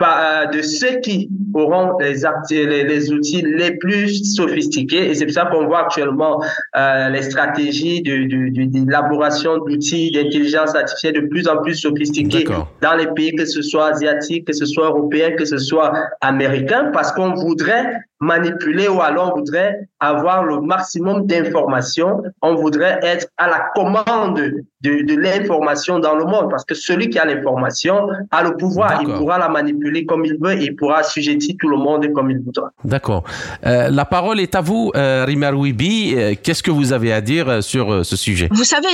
de 0.00 0.60
ceux 0.62 1.00
qui 1.00 1.30
auront 1.54 1.96
les, 1.98 2.16
les, 2.50 2.84
les, 2.84 3.12
outils 3.12 3.42
les 3.42 3.76
plus 3.76 4.34
sophistiqués. 4.34 5.08
Et 5.10 5.14
c'est 5.14 5.24
pour 5.24 5.34
ça 5.34 5.46
qu'on 5.46 5.66
voit 5.66 5.84
actuellement 5.84 6.42
euh, 6.76 7.08
les 7.08 7.22
stratégies 7.22 8.02
d'élaboration 8.02 9.54
de, 9.54 9.60
de, 9.60 9.70
d'outils 9.70 10.10
d'intelligence 10.10 10.74
artificielle 10.74 11.14
de 11.14 11.20
plus 11.20 11.48
en 11.48 11.62
plus 11.62 11.76
sophistiqués 11.76 12.44
dans 12.82 12.94
les 12.94 13.06
pays, 13.08 13.34
que 13.34 13.46
ce 13.46 13.62
soit 13.62 13.92
asiatiques, 13.92 14.46
que 14.46 14.52
ce 14.52 14.66
soit 14.66 14.86
européens, 14.86 15.32
que 15.32 15.46
ce 15.46 15.58
soit 15.58 15.92
américains, 16.20 16.90
parce 16.92 17.12
qu'on 17.12 17.32
voudrait 17.34 17.86
manipuler 18.20 18.88
ou 18.88 19.00
alors 19.02 19.32
on 19.34 19.38
voudrait 19.38 19.88
avoir 20.00 20.42
le 20.44 20.60
maximum 20.60 21.26
d'informations, 21.26 22.22
on 22.42 22.54
voudrait 22.54 22.98
être 23.02 23.26
à 23.36 23.46
la 23.48 23.68
commande 23.74 24.40
de, 24.80 25.02
de 25.02 25.14
l'information 25.16 25.98
dans 25.98 26.14
le 26.14 26.24
monde 26.24 26.48
parce 26.50 26.64
que 26.64 26.74
celui 26.74 27.10
qui 27.10 27.18
a 27.18 27.24
l'information 27.24 28.08
a 28.30 28.42
le 28.42 28.56
pouvoir, 28.56 29.02
il 29.02 29.08
pourra 29.08 29.38
la 29.38 29.48
manipuler 29.48 30.06
comme 30.06 30.24
il 30.24 30.38
veut 30.40 30.52
et 30.54 30.64
il 30.64 30.76
pourra 30.76 30.98
assujettir 30.98 31.56
tout 31.60 31.68
le 31.68 31.76
monde 31.76 32.10
comme 32.14 32.30
il 32.30 32.40
voudra. 32.40 32.70
D'accord. 32.84 33.24
Euh, 33.66 33.90
la 33.90 34.04
parole 34.04 34.40
est 34.40 34.54
à 34.54 34.60
vous, 34.60 34.92
euh, 34.96 35.24
Rimar 35.26 35.54
Wibi. 35.54 36.14
Euh, 36.16 36.34
qu'est-ce 36.42 36.62
que 36.62 36.70
vous 36.70 36.92
avez 36.92 37.12
à 37.12 37.20
dire 37.20 37.48
euh, 37.48 37.60
sur 37.60 37.92
euh, 37.92 38.02
ce 38.02 38.16
sujet? 38.16 38.48
Vous 38.52 38.64
savez, 38.64 38.88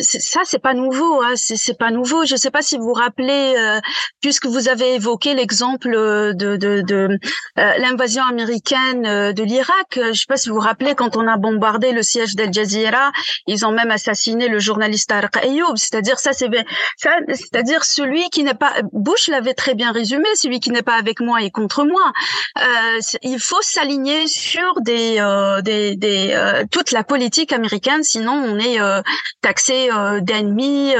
ça 0.00 0.40
c'est 0.44 0.62
pas 0.62 0.74
nouveau, 0.74 1.22
hein, 1.22 1.32
c'est 1.36 1.78
pas 1.78 1.90
nouveau. 1.90 2.24
Je 2.26 2.36
sais 2.36 2.50
pas 2.50 2.62
si 2.62 2.76
vous 2.76 2.84
vous 2.84 2.92
rappelez, 2.92 3.54
puisque 4.20 4.46
vous 4.46 4.68
avez 4.68 4.94
évoqué 4.94 5.34
l'exemple 5.34 5.90
de, 5.90 6.56
de, 6.56 6.82
de 6.82 7.18
l'invasion 7.56 8.22
américaine 8.28 8.65
euh, 8.72 9.32
de 9.32 9.42
l'Irak. 9.42 9.96
Euh, 9.96 10.12
je 10.12 10.20
sais 10.20 10.26
pas 10.26 10.36
si 10.36 10.48
vous 10.48 10.56
vous 10.56 10.60
rappelez 10.60 10.94
quand 10.94 11.16
on 11.16 11.26
a 11.26 11.36
bombardé 11.36 11.92
le 11.92 12.02
siège 12.02 12.34
d'Al 12.34 12.52
Jazeera, 12.52 13.12
ils 13.46 13.64
ont 13.66 13.72
même 13.72 13.90
assassiné 13.90 14.48
le 14.48 14.58
journaliste 14.58 15.08
Tariq 15.08 15.38
Ayoub. 15.42 15.76
C'est-à-dire 15.76 16.18
ça, 16.18 16.32
c'est 16.32 16.48
c'est-à-dire 16.96 17.84
celui 17.84 18.28
qui 18.30 18.42
n'est 18.44 18.54
pas. 18.54 18.74
Bush 18.92 19.28
l'avait 19.28 19.54
très 19.54 19.74
bien 19.74 19.92
résumé. 19.92 20.26
Celui 20.34 20.60
qui 20.60 20.70
n'est 20.70 20.82
pas 20.82 20.96
avec 20.96 21.20
moi 21.20 21.42
est 21.42 21.50
contre 21.50 21.84
moi. 21.84 22.12
Euh, 22.58 23.00
il 23.22 23.38
faut 23.40 23.60
s'aligner 23.62 24.26
sur 24.28 24.80
des, 24.80 25.16
euh, 25.18 25.60
des, 25.60 25.96
des 25.96 26.32
euh, 26.32 26.64
toute 26.70 26.92
la 26.92 27.04
politique 27.04 27.52
américaine, 27.52 28.02
sinon 28.02 28.32
on 28.32 28.58
est 28.58 28.78
taxé 29.42 29.88
d'ennemis 30.20 30.94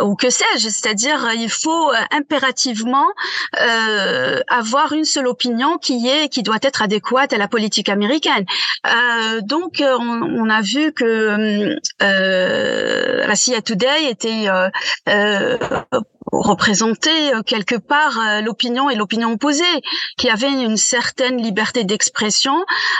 ou 0.00 0.14
que 0.16 0.30
sais-je. 0.30 0.68
C'est-à-dire 0.68 1.28
il 1.34 1.50
faut 1.50 1.90
impérativement 2.10 3.06
avoir 4.48 4.92
une 4.92 5.04
seule 5.04 5.26
opinion 5.26 5.78
qui 5.78 6.08
est 6.08 6.28
qui 6.28 6.42
doit 6.42 6.57
être 6.62 6.82
adéquate 6.82 7.32
à 7.32 7.38
la 7.38 7.48
politique 7.48 7.88
américaine. 7.88 8.44
Euh, 8.86 9.40
donc, 9.42 9.80
euh, 9.80 9.96
on, 9.98 10.48
a 10.48 10.60
vu 10.62 10.92
que 10.92 11.76
euh, 12.02 13.26
Russia 13.26 13.60
Today 13.62 14.10
était 14.10 14.46
euh 14.48 14.68
représenter 16.32 17.34
euh, 17.34 17.42
quelque 17.42 17.76
part 17.76 18.18
euh, 18.18 18.40
l'opinion 18.40 18.90
et 18.90 18.94
l'opinion 18.94 19.32
opposée, 19.32 19.64
qui 20.16 20.28
avait 20.28 20.50
une 20.50 20.76
certaine 20.76 21.40
liberté 21.40 21.84
d'expression, 21.84 22.54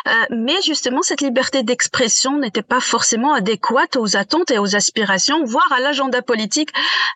euh, 0.07 0.11
mais 0.31 0.61
justement 0.65 1.03
cette 1.03 1.21
liberté 1.21 1.63
d'expression 1.63 2.39
n'était 2.39 2.63
pas 2.63 2.81
forcément 2.81 3.35
adéquate 3.35 3.97
aux 3.97 4.17
attentes 4.17 4.51
et 4.51 4.59
aux 4.59 4.77
aspirations, 4.77 5.45
voire 5.45 5.71
à 5.73 5.81
l'agenda 5.81 6.23
politique 6.23 6.71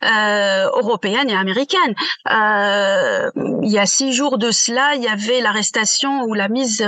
euh, 0.04 0.66
européenne 0.76 1.30
et 1.30 1.36
américaine. 1.36 1.94
Il 2.26 3.70
y 3.70 3.78
a 3.78 3.86
six 3.86 4.12
jours 4.12 4.38
de 4.38 4.50
cela, 4.50 4.94
il 4.96 5.02
y 5.02 5.08
avait 5.08 5.40
l'arrestation 5.40 6.22
ou 6.24 6.34
la 6.34 6.48
mise 6.48 6.84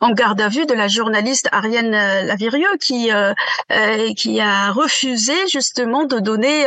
en 0.00 0.10
garde 0.12 0.40
à 0.40 0.48
vue 0.48 0.66
de 0.66 0.74
la 0.74 0.88
journaliste 0.88 1.48
Ariane 1.52 1.90
Lavirieux 1.90 2.76
qui 2.80 3.10
qui 4.16 4.40
a 4.40 4.70
refusé 4.72 5.34
justement 5.48 6.04
de 6.04 6.18
donner 6.18 6.64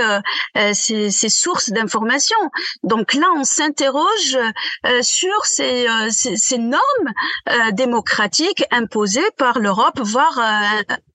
ses, 0.74 1.12
ses 1.12 1.30
sources 1.30 1.70
d'informations 1.70 1.95
donc 2.84 3.14
là, 3.14 3.28
on 3.36 3.44
s'interroge 3.44 4.38
euh, 4.86 5.02
sur 5.02 5.46
ces, 5.46 5.88
euh, 5.88 6.10
ces, 6.10 6.36
ces 6.36 6.58
normes 6.58 6.82
euh, 7.50 7.72
démocratiques 7.72 8.64
imposées 8.72 9.32
par 9.38 9.60
l'Europe, 9.60 10.00
voire 10.02 10.40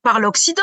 par 0.03 0.21
l'Occident. 0.21 0.63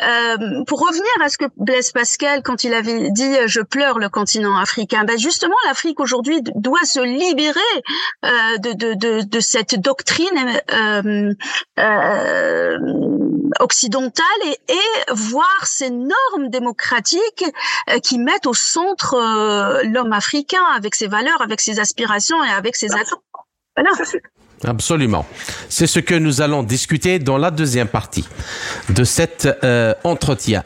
Euh, 0.00 0.64
pour 0.66 0.80
revenir 0.80 1.10
à 1.22 1.28
ce 1.28 1.38
que 1.38 1.46
Blaise 1.56 1.92
Pascal, 1.92 2.42
quand 2.42 2.64
il 2.64 2.74
avait 2.74 3.10
dit 3.10 3.34
«je 3.46 3.60
pleure 3.60 3.98
le 3.98 4.08
continent 4.08 4.56
africain 4.56 5.04
ben 5.04 5.18
justement, 5.18 5.56
l'Afrique 5.66 6.00
aujourd'hui 6.00 6.40
doit 6.54 6.84
se 6.84 7.00
libérer 7.00 7.60
euh, 8.24 8.58
de, 8.58 8.72
de, 8.72 8.94
de, 8.94 9.22
de, 9.22 9.40
cette 9.40 9.80
doctrine 9.80 10.60
euh, 10.72 11.32
euh 11.78 12.78
occidentale 13.60 14.24
et, 14.44 14.72
et, 14.72 15.12
voir 15.12 15.64
ces 15.64 15.90
normes 15.90 16.48
démocratiques 16.48 17.44
euh, 17.90 17.98
qui 17.98 18.18
mettent 18.18 18.46
au 18.46 18.54
centre 18.54 19.14
euh, 19.48 19.82
l'homme 19.84 20.12
africain 20.12 20.62
avec 20.76 20.94
ses 20.94 21.08
valeurs, 21.08 21.40
avec 21.42 21.60
ses 21.60 21.80
aspirations 21.80 22.42
et 22.44 22.50
avec 22.50 22.76
ses 22.76 22.92
attentes. 22.92 23.22
Voilà. 23.76 23.90
Absolument. 24.64 25.24
C'est 25.68 25.86
ce 25.86 26.00
que 26.00 26.14
nous 26.14 26.40
allons 26.40 26.62
discuter 26.62 27.18
dans 27.18 27.38
la 27.38 27.50
deuxième 27.50 27.88
partie 27.88 28.28
de 28.88 29.04
cet 29.04 29.48
euh, 29.62 29.94
entretien. 30.04 30.64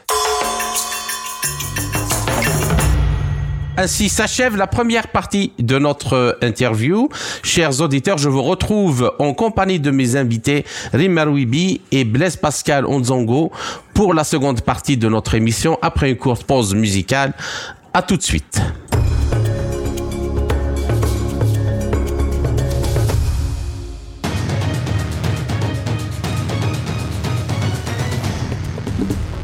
Ainsi 3.75 4.07
s'achève 4.07 4.55
la 4.55 4.67
première 4.67 5.07
partie 5.07 5.51
de 5.57 5.79
notre 5.79 6.37
interview. 6.41 7.09
Chers 7.41 7.81
auditeurs, 7.81 8.19
je 8.19 8.29
vous 8.29 8.43
retrouve 8.43 9.11
en 9.17 9.33
compagnie 9.33 9.79
de 9.79 9.89
mes 9.89 10.15
invités 10.15 10.63
Rimar 10.93 11.27
Wibi 11.31 11.81
et 11.91 12.03
Blaise 12.03 12.35
Pascal 12.35 12.85
Onzongo 12.85 13.51
pour 13.95 14.13
la 14.13 14.23
seconde 14.23 14.61
partie 14.61 14.95
de 14.95 15.09
notre 15.09 15.33
émission 15.33 15.79
après 15.81 16.11
une 16.11 16.17
courte 16.17 16.43
pause 16.43 16.75
musicale. 16.75 17.33
À 17.95 18.01
tout 18.01 18.17
de 18.17 18.23
suite. 18.23 18.59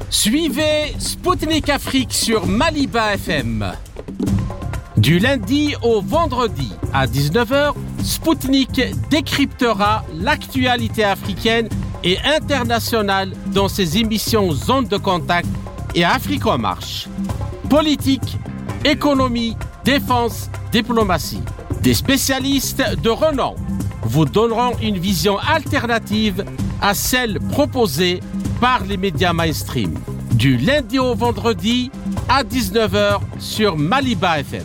Suivez 0.10 0.96
Spoutnik 0.98 1.70
Afrique 1.70 2.12
sur 2.12 2.48
Maliba 2.48 3.14
FM. 3.14 3.72
Du 4.98 5.20
lundi 5.20 5.76
au 5.84 6.02
vendredi 6.02 6.74
à 6.92 7.06
19h, 7.06 7.76
Spoutnik 8.04 8.82
décryptera 9.12 10.04
l'actualité 10.16 11.04
africaine 11.04 11.70
et 12.04 12.18
internationale 12.26 13.32
dans 13.54 13.68
ses 13.68 14.00
émissions 14.00 14.52
Zone 14.54 14.88
de 14.88 14.98
contact 14.98 15.48
et 15.94 16.04
Afrique 16.04 16.48
en 16.48 16.58
marche. 16.58 17.08
Politique, 17.70 18.38
économie, 18.84 19.56
défense, 19.86 20.50
diplomatie. 20.72 21.44
Des 21.82 21.94
spécialistes 21.94 22.84
de 23.04 23.10
renom 23.10 23.56
vous 24.02 24.26
donneront 24.26 24.72
une 24.82 24.98
vision 24.98 25.38
alternative 25.38 26.44
à 26.82 26.96
celle 26.96 27.40
proposée 27.52 28.22
par 28.60 28.84
les 28.86 28.98
médias 28.98 29.34
mainstream. 29.34 29.94
Du 30.32 30.58
lundi 30.58 30.98
au 30.98 31.14
vendredi 31.14 31.92
à 32.28 32.44
19h 32.44 33.20
sur 33.38 33.78
Maliba 33.78 34.40
FM. 34.40 34.64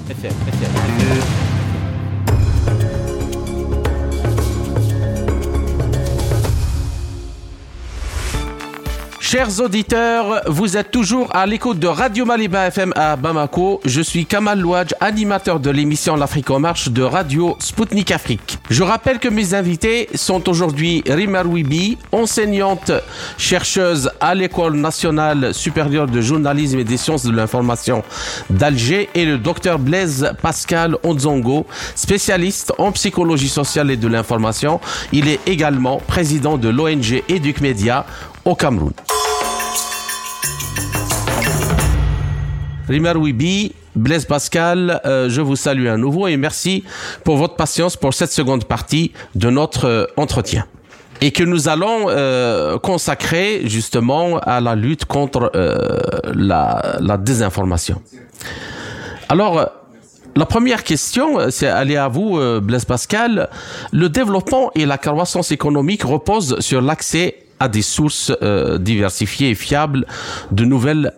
Chers 9.34 9.58
auditeurs, 9.58 10.42
vous 10.46 10.76
êtes 10.76 10.92
toujours 10.92 11.34
à 11.34 11.44
l'écoute 11.44 11.80
de 11.80 11.88
Radio 11.88 12.24
Maliba 12.24 12.68
FM 12.68 12.92
à 12.94 13.16
Bamako. 13.16 13.80
Je 13.84 14.00
suis 14.00 14.26
Kamal 14.26 14.60
Louadj, 14.60 14.94
animateur 15.00 15.58
de 15.58 15.70
l'émission 15.70 16.14
L'Afrique 16.14 16.50
en 16.52 16.60
marche 16.60 16.88
de 16.88 17.02
Radio 17.02 17.56
Spoutnik 17.58 18.12
Afrique. 18.12 18.60
Je 18.70 18.84
rappelle 18.84 19.18
que 19.18 19.26
mes 19.26 19.54
invités 19.54 20.08
sont 20.14 20.48
aujourd'hui 20.48 21.02
Rima 21.08 21.42
Rouibi, 21.42 21.98
enseignante 22.12 22.92
chercheuse 23.36 24.08
à 24.20 24.36
l'École 24.36 24.76
nationale 24.76 25.52
supérieure 25.52 26.06
de 26.06 26.20
journalisme 26.20 26.78
et 26.78 26.84
des 26.84 26.96
sciences 26.96 27.24
de 27.24 27.32
l'information 27.32 28.04
d'Alger 28.50 29.08
et 29.16 29.24
le 29.24 29.38
docteur 29.38 29.80
Blaise 29.80 30.30
Pascal 30.42 30.96
Onzongo, 31.02 31.66
spécialiste 31.96 32.72
en 32.78 32.92
psychologie 32.92 33.48
sociale 33.48 33.90
et 33.90 33.96
de 33.96 34.06
l'information. 34.06 34.80
Il 35.10 35.26
est 35.26 35.40
également 35.48 36.00
président 36.06 36.56
de 36.56 36.68
l'ONG 36.68 37.24
Educ 37.28 37.60
Media 37.60 38.06
au 38.44 38.54
Cameroun. 38.54 38.92
Rimar 42.88 43.16
Wibi, 43.16 43.72
Blaise 43.96 44.26
Pascal, 44.26 45.00
euh, 45.06 45.30
je 45.30 45.40
vous 45.40 45.56
salue 45.56 45.86
à 45.86 45.96
nouveau 45.96 46.26
et 46.26 46.36
merci 46.36 46.84
pour 47.24 47.38
votre 47.38 47.56
patience 47.56 47.96
pour 47.96 48.12
cette 48.12 48.30
seconde 48.30 48.64
partie 48.66 49.12
de 49.34 49.48
notre 49.48 49.86
euh, 49.86 50.06
entretien 50.18 50.66
et 51.22 51.30
que 51.30 51.42
nous 51.44 51.68
allons 51.68 52.06
euh, 52.08 52.78
consacrer 52.78 53.62
justement 53.64 54.38
à 54.40 54.60
la 54.60 54.74
lutte 54.74 55.06
contre 55.06 55.50
la, 56.34 56.98
la, 57.00 57.16
désinformation. 57.16 58.02
Alors, 59.30 59.70
la 60.36 60.44
première 60.44 60.82
question, 60.82 61.38
c'est 61.50 61.68
aller 61.68 61.96
à 61.96 62.08
vous, 62.08 62.38
Blaise 62.60 62.84
Pascal. 62.84 63.48
Le 63.92 64.08
développement 64.08 64.70
et 64.74 64.84
la 64.84 64.98
croissance 64.98 65.52
économique 65.52 66.02
reposent 66.02 66.58
sur 66.58 66.82
l'accès 66.82 67.36
à 67.60 67.68
des 67.68 67.82
sources 67.82 68.32
diversifiées 68.80 69.50
et 69.50 69.54
fiables 69.54 70.04
de 70.50 70.64
nouvelles 70.64 71.12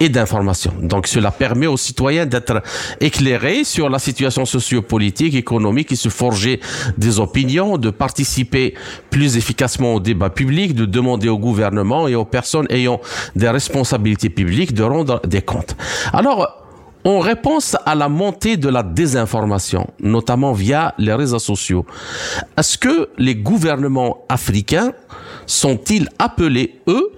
et 0.00 0.08
d'information. 0.08 0.72
Donc 0.80 1.06
cela 1.06 1.30
permet 1.30 1.66
aux 1.66 1.76
citoyens 1.76 2.26
d'être 2.26 2.62
éclairés 3.00 3.64
sur 3.64 3.88
la 3.88 3.98
situation 3.98 4.44
sociopolitique, 4.44 5.34
économique 5.34 5.92
et 5.92 5.96
se 5.96 6.08
forger 6.08 6.60
des 6.98 7.20
opinions, 7.20 7.78
de 7.78 7.90
participer 7.90 8.74
plus 9.10 9.36
efficacement 9.36 9.94
au 9.94 10.00
débat 10.00 10.30
public, 10.30 10.74
de 10.74 10.84
demander 10.84 11.28
au 11.28 11.38
gouvernement 11.38 12.08
et 12.08 12.14
aux 12.14 12.24
personnes 12.24 12.66
ayant 12.70 13.00
des 13.36 13.48
responsabilités 13.48 14.30
publiques 14.30 14.74
de 14.74 14.82
rendre 14.82 15.20
des 15.26 15.42
comptes. 15.42 15.76
Alors, 16.12 16.64
en 17.04 17.18
réponse 17.18 17.76
à 17.84 17.94
la 17.94 18.08
montée 18.08 18.56
de 18.56 18.68
la 18.68 18.82
désinformation, 18.82 19.88
notamment 20.00 20.52
via 20.52 20.94
les 20.98 21.12
réseaux 21.12 21.38
sociaux, 21.38 21.84
est-ce 22.56 22.78
que 22.78 23.10
les 23.18 23.36
gouvernements 23.36 24.24
africains 24.30 24.92
sont-ils 25.46 26.08
appelés, 26.18 26.80
eux, 26.88 27.12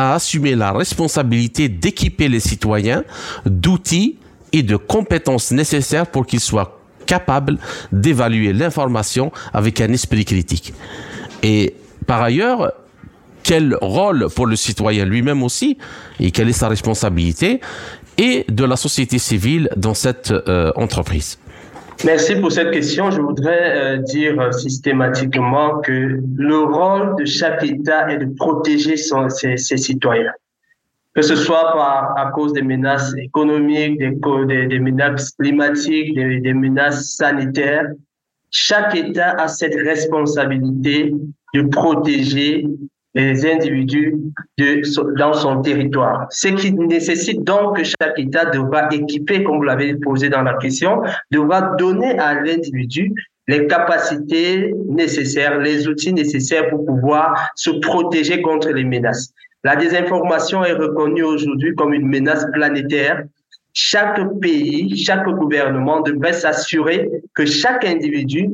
à 0.00 0.14
assumer 0.14 0.54
la 0.54 0.72
responsabilité 0.72 1.68
d'équiper 1.68 2.30
les 2.30 2.40
citoyens 2.40 3.04
d'outils 3.44 4.16
et 4.50 4.62
de 4.62 4.76
compétences 4.76 5.50
nécessaires 5.50 6.06
pour 6.06 6.26
qu'ils 6.26 6.40
soient 6.40 6.80
capables 7.04 7.58
d'évaluer 7.92 8.54
l'information 8.54 9.30
avec 9.52 9.78
un 9.82 9.92
esprit 9.92 10.24
critique. 10.24 10.72
Et 11.42 11.74
par 12.06 12.22
ailleurs, 12.22 12.72
quel 13.42 13.76
rôle 13.82 14.28
pour 14.34 14.46
le 14.46 14.56
citoyen 14.56 15.04
lui-même 15.04 15.42
aussi, 15.42 15.76
et 16.18 16.30
quelle 16.30 16.48
est 16.48 16.54
sa 16.54 16.68
responsabilité, 16.68 17.60
et 18.16 18.46
de 18.48 18.64
la 18.64 18.76
société 18.76 19.18
civile 19.18 19.68
dans 19.76 19.94
cette 19.94 20.30
euh, 20.30 20.72
entreprise? 20.76 21.38
Merci 22.04 22.36
pour 22.36 22.50
cette 22.50 22.70
question. 22.70 23.10
Je 23.10 23.20
voudrais 23.20 23.76
euh, 23.76 23.96
dire 23.98 24.40
euh, 24.40 24.52
systématiquement 24.52 25.80
que 25.80 26.18
le 26.34 26.58
rôle 26.58 27.16
de 27.16 27.26
chaque 27.26 27.62
État 27.62 28.10
est 28.10 28.18
de 28.18 28.34
protéger 28.36 28.96
ses, 28.96 29.76
citoyens, 29.76 30.32
que 31.14 31.20
ce 31.20 31.36
soit 31.36 31.72
par, 31.72 32.16
à 32.16 32.30
cause 32.30 32.54
des 32.54 32.62
menaces 32.62 33.12
économiques, 33.18 33.98
des 33.98 34.78
menaces 34.78 35.32
climatiques, 35.32 36.14
des, 36.14 36.40
des 36.40 36.54
menaces 36.54 37.16
sanitaires. 37.16 37.90
Chaque 38.50 38.94
État 38.94 39.32
a 39.32 39.46
cette 39.48 39.74
responsabilité 39.74 41.12
de 41.52 41.62
protéger 41.62 42.66
les 43.14 43.44
individus 43.44 44.14
de, 44.58 44.82
dans 45.18 45.32
son 45.32 45.62
territoire. 45.62 46.26
Ce 46.30 46.48
qui 46.48 46.72
nécessite 46.72 47.42
donc 47.42 47.76
que 47.76 47.84
chaque 47.84 48.18
État 48.18 48.46
devra 48.46 48.88
équiper, 48.92 49.42
comme 49.42 49.58
vous 49.58 49.64
l'avez 49.64 49.94
posé 49.96 50.28
dans 50.28 50.42
la 50.42 50.54
question, 50.54 51.02
devra 51.30 51.74
donner 51.76 52.18
à 52.18 52.34
l'individu 52.34 53.12
les 53.48 53.66
capacités 53.66 54.72
nécessaires, 54.88 55.58
les 55.58 55.88
outils 55.88 56.12
nécessaires 56.12 56.68
pour 56.68 56.86
pouvoir 56.86 57.50
se 57.56 57.70
protéger 57.70 58.42
contre 58.42 58.68
les 58.68 58.84
menaces. 58.84 59.32
La 59.64 59.74
désinformation 59.74 60.64
est 60.64 60.72
reconnue 60.72 61.24
aujourd'hui 61.24 61.74
comme 61.74 61.92
une 61.92 62.06
menace 62.06 62.46
planétaire. 62.52 63.24
Chaque 63.72 64.20
pays, 64.40 64.96
chaque 64.96 65.26
gouvernement 65.26 66.00
devrait 66.00 66.32
s'assurer 66.32 67.08
que 67.34 67.44
chaque 67.44 67.84
individu 67.84 68.50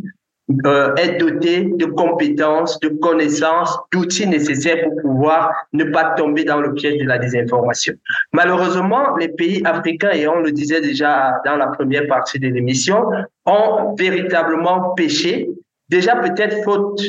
euh, 0.64 0.94
être 0.96 1.18
doté 1.18 1.64
de 1.64 1.86
compétences, 1.86 2.78
de 2.78 2.88
connaissances, 2.88 3.76
d'outils 3.92 4.28
nécessaires 4.28 4.84
pour 4.84 5.02
pouvoir 5.02 5.52
ne 5.72 5.84
pas 5.84 6.14
tomber 6.16 6.44
dans 6.44 6.60
le 6.60 6.72
piège 6.72 6.98
de 6.98 7.04
la 7.04 7.18
désinformation. 7.18 7.94
Malheureusement, 8.32 9.16
les 9.16 9.28
pays 9.28 9.60
africains, 9.64 10.12
et 10.12 10.28
on 10.28 10.38
le 10.40 10.52
disait 10.52 10.80
déjà 10.80 11.40
dans 11.44 11.56
la 11.56 11.66
première 11.66 12.06
partie 12.06 12.38
de 12.38 12.46
l'émission, 12.46 13.06
ont 13.44 13.94
véritablement 13.98 14.94
péché, 14.94 15.48
déjà 15.88 16.14
peut-être 16.14 16.62
faute 16.62 17.02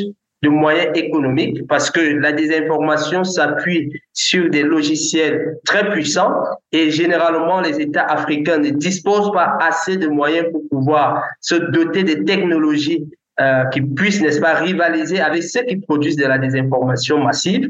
de 0.43 0.49
moyens 0.49 0.89
économiques, 0.95 1.67
parce 1.67 1.89
que 1.89 1.99
la 1.99 2.31
désinformation 2.31 3.23
s'appuie 3.23 3.91
sur 4.13 4.49
des 4.49 4.63
logiciels 4.63 5.57
très 5.65 5.89
puissants 5.91 6.33
et 6.71 6.91
généralement 6.91 7.61
les 7.61 7.81
États 7.81 8.05
africains 8.05 8.59
ne 8.59 8.69
disposent 8.69 9.31
pas 9.31 9.57
assez 9.59 9.97
de 9.97 10.07
moyens 10.07 10.47
pour 10.51 10.61
pouvoir 10.69 11.23
se 11.41 11.55
doter 11.55 12.03
des 12.03 12.23
technologies 12.23 13.07
euh, 13.39 13.65
qui 13.65 13.81
puissent, 13.81 14.21
n'est-ce 14.21 14.39
pas, 14.39 14.55
rivaliser 14.55 15.19
avec 15.19 15.43
ceux 15.43 15.61
qui 15.63 15.77
produisent 15.77 16.17
de 16.17 16.25
la 16.25 16.37
désinformation 16.37 17.23
massive. 17.23 17.69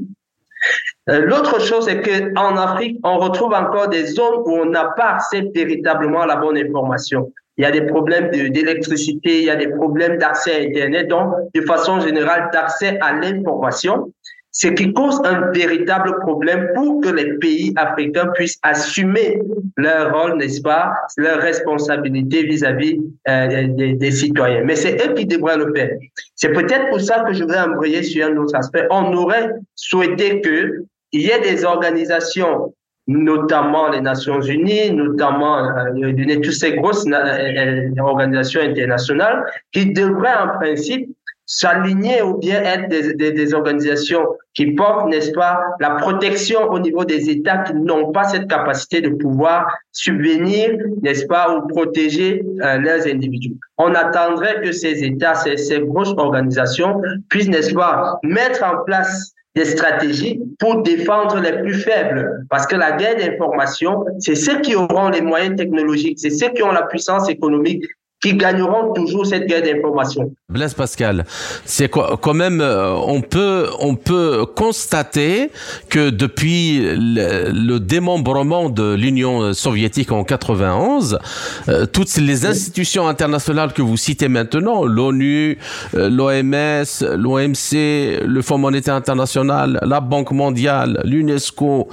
Euh, 1.09 1.21
L'autre 1.21 1.59
chose, 1.61 1.85
c'est 1.85 2.01
qu'en 2.01 2.57
Afrique, 2.57 2.99
on 3.03 3.17
retrouve 3.17 3.53
encore 3.53 3.89
des 3.89 4.05
zones 4.05 4.43
où 4.45 4.51
on 4.51 4.65
n'a 4.65 4.85
pas 4.95 5.15
accès 5.15 5.43
véritablement 5.53 6.21
à 6.21 6.27
la 6.27 6.37
bonne 6.37 6.57
information. 6.57 7.31
Il 7.57 7.63
y 7.63 7.65
a 7.65 7.71
des 7.71 7.81
problèmes 7.81 8.29
d'électricité, 8.29 9.39
il 9.39 9.45
y 9.45 9.49
a 9.49 9.55
des 9.55 9.69
problèmes 9.69 10.17
d'accès 10.17 10.55
à 10.55 10.67
Internet, 10.67 11.07
donc 11.07 11.33
de 11.53 11.61
façon 11.61 11.99
générale 11.99 12.49
d'accès 12.53 12.99
à 13.01 13.13
l'information 13.13 14.11
ce 14.59 14.69
qui 14.69 14.91
cause 14.91 15.21
un 15.23 15.51
véritable 15.51 16.17
problème 16.21 16.71
pour 16.73 16.99
que 17.01 17.09
les 17.09 17.37
pays 17.37 17.73
africains 17.75 18.25
puissent 18.33 18.57
assumer 18.63 19.39
leur 19.77 20.19
rôle, 20.19 20.37
n'est-ce 20.37 20.61
pas, 20.61 20.93
leur 21.15 21.37
responsabilité 21.37 22.41
vis-à-vis 22.41 22.99
euh, 23.29 23.67
des, 23.67 24.11
citoyens. 24.11 24.63
Mais 24.65 24.75
c'est 24.75 24.95
eux 25.05 25.13
qui 25.13 25.27
devraient 25.27 25.57
le 25.57 25.71
faire. 25.75 25.91
C'est 26.33 26.53
peut-être 26.53 26.89
pour 26.89 26.99
ça 26.99 27.19
que 27.19 27.33
je 27.33 27.43
voudrais 27.43 27.59
embrayer 27.59 28.01
sur 28.01 28.25
un 28.25 28.35
autre 28.37 28.55
aspect. 28.55 28.87
On 28.89 29.13
aurait 29.13 29.51
souhaité 29.75 30.41
que 30.41 30.85
il 31.11 31.21
y 31.21 31.29
ait 31.29 31.41
des 31.41 31.63
organisations 31.63 32.73
notamment 33.09 33.89
les 33.89 34.01
Nations 34.01 34.41
Unies, 34.41 34.91
notamment 34.91 35.59
euh, 35.59 36.39
toutes 36.43 36.51
ces 36.51 36.73
grosses 36.73 37.05
euh, 37.07 37.89
organisations 37.99 38.61
internationales, 38.61 39.45
qui 39.71 39.93
devraient 39.93 40.35
en 40.35 40.57
principe 40.59 41.09
s'aligner 41.47 42.21
ou 42.21 42.37
bien 42.37 42.61
être 42.61 42.89
des, 42.89 43.13
des, 43.13 43.31
des, 43.31 43.53
organisations 43.53 44.27
qui 44.53 44.73
portent, 44.73 45.07
n'est-ce 45.07 45.31
pas, 45.31 45.61
la 45.79 45.91
protection 45.91 46.69
au 46.69 46.77
niveau 46.77 47.05
des 47.05 47.29
États 47.29 47.59
qui 47.59 47.73
n'ont 47.73 48.11
pas 48.11 48.25
cette 48.25 48.49
capacité 48.49 48.99
de 48.99 49.09
pouvoir 49.09 49.73
subvenir, 49.93 50.77
n'est-ce 51.01 51.25
pas, 51.25 51.55
ou 51.55 51.65
protéger 51.67 52.43
euh, 52.61 52.77
leurs 52.79 53.07
individus. 53.07 53.55
On 53.77 53.95
attendrait 53.95 54.61
que 54.61 54.73
ces 54.73 55.05
États, 55.05 55.35
ces, 55.35 55.55
ces 55.55 55.79
grosses 55.79 56.13
organisations 56.17 57.01
puissent, 57.29 57.47
n'est-ce 57.47 57.73
pas, 57.73 58.19
mettre 58.23 58.63
en 58.65 58.83
place 58.83 59.33
des 59.55 59.65
stratégies 59.65 60.39
pour 60.59 60.83
défendre 60.83 61.39
les 61.39 61.61
plus 61.61 61.73
faibles. 61.73 62.45
Parce 62.49 62.67
que 62.67 62.75
la 62.75 62.91
guerre 62.91 63.15
d'information, 63.15 64.05
c'est 64.19 64.35
ceux 64.35 64.59
qui 64.59 64.75
auront 64.75 65.09
les 65.09 65.21
moyens 65.21 65.55
technologiques, 65.55 66.19
c'est 66.19 66.29
ceux 66.29 66.49
qui 66.49 66.61
ont 66.61 66.71
la 66.71 66.83
puissance 66.83 67.27
économique 67.29 67.85
qui 68.21 68.33
gagneront 68.35 68.93
toujours 68.93 69.25
cette 69.27 69.45
guerre 69.45 69.61
d'information. 69.61 70.33
Blaise 70.49 70.73
Pascal, 70.73 71.25
c'est 71.65 71.87
quoi 71.87 72.17
quand 72.19 72.33
même 72.33 72.61
euh, 72.61 72.93
on 72.93 73.21
peut 73.21 73.67
on 73.79 73.95
peut 73.95 74.45
constater 74.55 75.51
que 75.89 76.09
depuis 76.09 76.81
le, 76.81 77.77
démembrement 77.77 78.69
de 78.69 78.95
l'Union 78.95 79.53
soviétique 79.53 80.11
en 80.11 80.23
91, 80.23 81.19
euh, 81.67 81.85
toutes 81.85 82.15
les 82.17 82.45
institutions 82.47 83.07
internationales 83.07 83.71
que 83.73 83.83
vous 83.83 83.97
citez 83.97 84.29
maintenant, 84.29 84.83
l'ONU, 84.83 85.59
euh, 85.93 86.09
l'OMS, 86.09 87.17
l'OMC, 87.17 88.23
le 88.25 88.41
Fonds 88.41 88.57
monétaire 88.57 88.95
international, 88.95 89.79
la 89.83 89.99
Banque 89.99 90.31
mondiale, 90.31 91.01
l'UNESCO, 91.03 91.87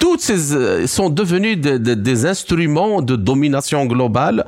toutes 0.00 0.20
ces 0.20 0.86
sont 0.86 1.10
devenues 1.10 1.56
des 1.56 2.26
instruments 2.26 3.02
de 3.02 3.16
domination 3.16 3.84
globale 3.84 4.46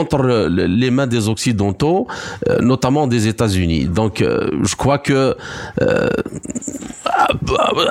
entre 0.00 0.48
les 0.48 0.90
mains 0.90 1.06
des 1.06 1.28
occidentaux, 1.28 2.06
euh, 2.48 2.58
notamment 2.60 3.06
des 3.06 3.28
États-Unis. 3.28 3.84
Donc, 3.86 4.20
euh, 4.20 4.50
je 4.62 4.74
crois 4.76 4.98
que 4.98 5.36
euh, 5.82 6.08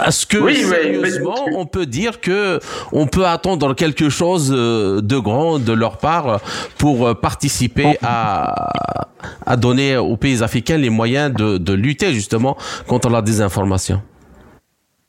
est-ce 0.07 0.25
que 0.25 0.39
sérieusement 0.53 1.41
on 1.55 1.65
peut 1.65 1.85
dire 1.85 2.19
que 2.19 2.59
on 2.91 3.05
peut 3.07 3.25
attendre 3.25 3.73
quelque 3.73 4.09
chose 4.09 4.49
de 4.49 5.17
grand 5.27 5.59
de 5.59 5.73
leur 5.73 5.97
part 5.97 6.41
pour 6.77 6.97
participer 7.19 7.97
à, 8.03 9.07
à 9.45 9.55
donner 9.55 9.97
aux 9.97 10.17
pays 10.17 10.43
africains 10.43 10.77
les 10.77 10.89
moyens 10.89 11.33
de, 11.33 11.57
de 11.57 11.73
lutter 11.73 12.13
justement 12.13 12.57
contre 12.87 13.09
la 13.09 13.21
désinformation? 13.21 14.01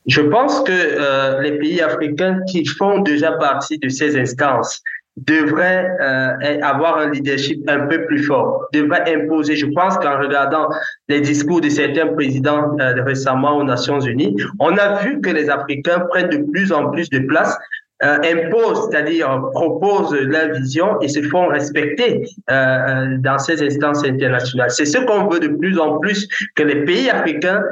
Je 0.06 0.20
pense 0.20 0.60
que 0.68 1.40
les 1.42 1.54
pays 1.58 1.80
africains 1.80 2.38
qui 2.50 2.64
font 2.66 3.00
déjà 3.00 3.32
partie 3.32 3.78
de 3.78 3.88
ces 3.88 4.10
instances 4.24 4.82
devrait 5.16 5.88
euh, 6.00 6.60
avoir 6.62 6.98
un 6.98 7.10
leadership 7.10 7.62
un 7.68 7.86
peu 7.86 8.04
plus 8.06 8.24
fort, 8.24 8.66
devrait 8.72 9.04
imposer. 9.14 9.54
Je 9.54 9.66
pense 9.66 9.96
qu'en 9.98 10.18
regardant 10.18 10.68
les 11.08 11.20
discours 11.20 11.60
de 11.60 11.68
certains 11.68 12.08
présidents 12.08 12.76
euh, 12.80 13.02
récemment 13.04 13.56
aux 13.58 13.64
Nations 13.64 14.00
Unies, 14.00 14.36
on 14.58 14.76
a 14.76 15.02
vu 15.02 15.20
que 15.20 15.30
les 15.30 15.48
Africains 15.48 16.00
prennent 16.10 16.30
de 16.30 16.50
plus 16.50 16.72
en 16.72 16.90
plus 16.90 17.08
de 17.10 17.20
place 17.20 17.56
euh, 18.02 18.18
imposent, 18.24 18.90
c'est-à-dire 18.90 19.40
proposent 19.52 20.14
leur 20.14 20.52
vision 20.52 21.00
et 21.00 21.08
se 21.08 21.22
font 21.22 21.46
respecter 21.46 22.24
euh, 22.50 23.16
dans 23.18 23.38
ces 23.38 23.62
instances 23.62 24.04
internationales. 24.04 24.72
C'est 24.72 24.84
ce 24.84 24.98
qu'on 24.98 25.28
veut 25.28 25.38
de 25.38 25.48
plus 25.48 25.78
en 25.78 25.98
plus, 26.00 26.28
que 26.56 26.64
les 26.64 26.84
pays 26.84 27.08
africains 27.08 27.62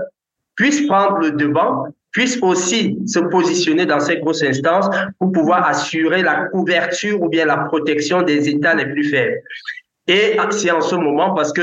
puissent 0.54 0.86
prendre 0.86 1.18
le 1.18 1.32
devant 1.32 1.86
puisse 2.12 2.38
aussi 2.42 2.98
se 3.06 3.18
positionner 3.18 3.86
dans 3.86 4.00
ces 4.00 4.18
grosses 4.18 4.42
instances 4.42 4.88
pour 5.18 5.32
pouvoir 5.32 5.66
assurer 5.66 6.22
la 6.22 6.46
couverture 6.52 7.20
ou 7.22 7.28
bien 7.28 7.46
la 7.46 7.56
protection 7.56 8.22
des 8.22 8.48
États 8.48 8.74
les 8.74 8.86
plus 8.86 9.04
faibles. 9.04 9.40
Et 10.08 10.36
c'est 10.50 10.70
en 10.70 10.80
ce 10.80 10.96
moment 10.96 11.32
parce 11.32 11.52
que, 11.52 11.62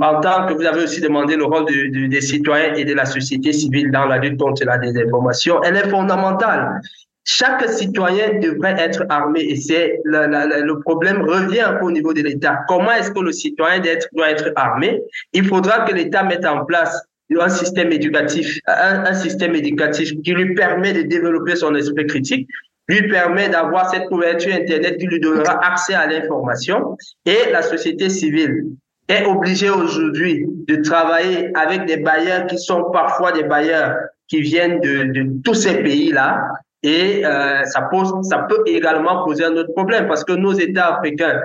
en 0.00 0.20
tant 0.20 0.46
que 0.46 0.54
vous 0.54 0.64
avez 0.64 0.84
aussi 0.84 1.00
demandé 1.00 1.36
le 1.36 1.44
rôle 1.44 1.66
des 1.66 2.20
citoyens 2.20 2.74
et 2.74 2.84
de 2.84 2.94
la 2.94 3.04
société 3.04 3.52
civile 3.52 3.90
dans 3.90 4.06
la 4.06 4.18
lutte 4.18 4.40
contre 4.40 4.64
la 4.64 4.78
désinformation, 4.78 5.62
elle 5.62 5.76
est 5.76 5.88
fondamentale. 5.88 6.80
Chaque 7.28 7.68
citoyen 7.68 8.38
devrait 8.38 8.76
être 8.78 9.04
armé 9.08 9.40
et 9.40 9.56
c'est 9.56 10.00
le 10.04 10.80
problème 10.80 11.20
revient 11.22 11.74
au 11.82 11.90
niveau 11.90 12.14
de 12.14 12.22
l'État. 12.22 12.60
Comment 12.66 12.92
est-ce 12.92 13.10
que 13.10 13.20
le 13.20 13.32
citoyen 13.32 13.82
doit 14.14 14.30
être 14.30 14.52
armé? 14.56 15.02
Il 15.32 15.44
faudra 15.44 15.80
que 15.80 15.92
l'État 15.94 16.22
mette 16.22 16.46
en 16.46 16.64
place 16.64 17.04
un 17.38 17.48
système 17.48 17.92
éducatif, 17.92 18.58
un, 18.66 19.14
système 19.14 19.54
éducatif 19.54 20.12
qui 20.22 20.32
lui 20.32 20.54
permet 20.54 20.92
de 20.92 21.02
développer 21.02 21.56
son 21.56 21.74
esprit 21.74 22.06
critique, 22.06 22.48
lui 22.88 23.08
permet 23.08 23.48
d'avoir 23.48 23.90
cette 23.90 24.04
couverture 24.04 24.54
Internet 24.54 24.98
qui 24.98 25.06
lui 25.06 25.20
donnera 25.20 25.64
accès 25.64 25.94
à 25.94 26.06
l'information 26.06 26.96
et 27.24 27.50
la 27.50 27.62
société 27.62 28.08
civile 28.08 28.64
est 29.08 29.24
obligée 29.24 29.70
aujourd'hui 29.70 30.46
de 30.68 30.76
travailler 30.76 31.50
avec 31.56 31.86
des 31.86 31.96
bailleurs 31.96 32.46
qui 32.46 32.58
sont 32.58 32.90
parfois 32.92 33.32
des 33.32 33.44
bailleurs 33.44 33.96
qui 34.28 34.40
viennent 34.40 34.80
de, 34.80 35.04
de 35.12 35.42
tous 35.44 35.54
ces 35.54 35.82
pays-là 35.82 36.42
et 36.82 37.24
euh, 37.24 37.64
ça 37.64 37.82
pose, 37.82 38.12
ça 38.22 38.46
peut 38.48 38.62
également 38.66 39.24
poser 39.24 39.44
un 39.44 39.56
autre 39.56 39.72
problème 39.72 40.06
parce 40.06 40.24
que 40.24 40.32
nos 40.32 40.52
États 40.52 40.96
africains 40.96 41.40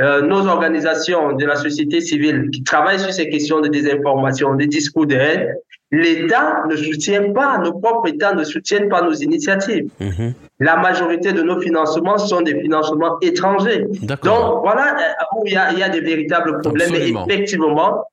euh, 0.00 0.22
nos 0.22 0.46
organisations 0.48 1.32
de 1.34 1.44
la 1.44 1.56
société 1.56 2.00
civile 2.00 2.50
qui 2.52 2.64
travaillent 2.64 2.98
sur 2.98 3.12
ces 3.12 3.28
questions 3.28 3.60
de 3.60 3.68
désinformation, 3.68 4.54
des 4.54 4.66
discours 4.66 5.06
de 5.06 5.14
haine, 5.14 5.54
l'État 5.92 6.64
ne 6.68 6.74
soutient 6.74 7.32
pas, 7.32 7.58
nos 7.58 7.74
propres 7.78 8.08
États 8.08 8.34
ne 8.34 8.42
soutiennent 8.42 8.88
pas 8.88 9.02
nos 9.02 9.12
initiatives. 9.12 9.88
Mhm. 10.00 10.34
La 10.60 10.76
majorité 10.78 11.32
de 11.32 11.42
nos 11.42 11.60
financements 11.60 12.18
sont 12.18 12.40
des 12.40 12.60
financements 12.60 13.18
étrangers. 13.20 13.84
Donc 14.02 14.62
voilà 14.62 14.96
euh, 14.98 15.36
où 15.36 15.46
il 15.46 15.52
y 15.52 15.56
a, 15.56 15.72
il 15.72 15.78
y 15.78 15.82
a 15.82 15.88
des 15.88 16.00
véritables 16.00 16.60
problèmes. 16.60 16.94
Et 16.94 17.14
effectivement, 17.28 18.04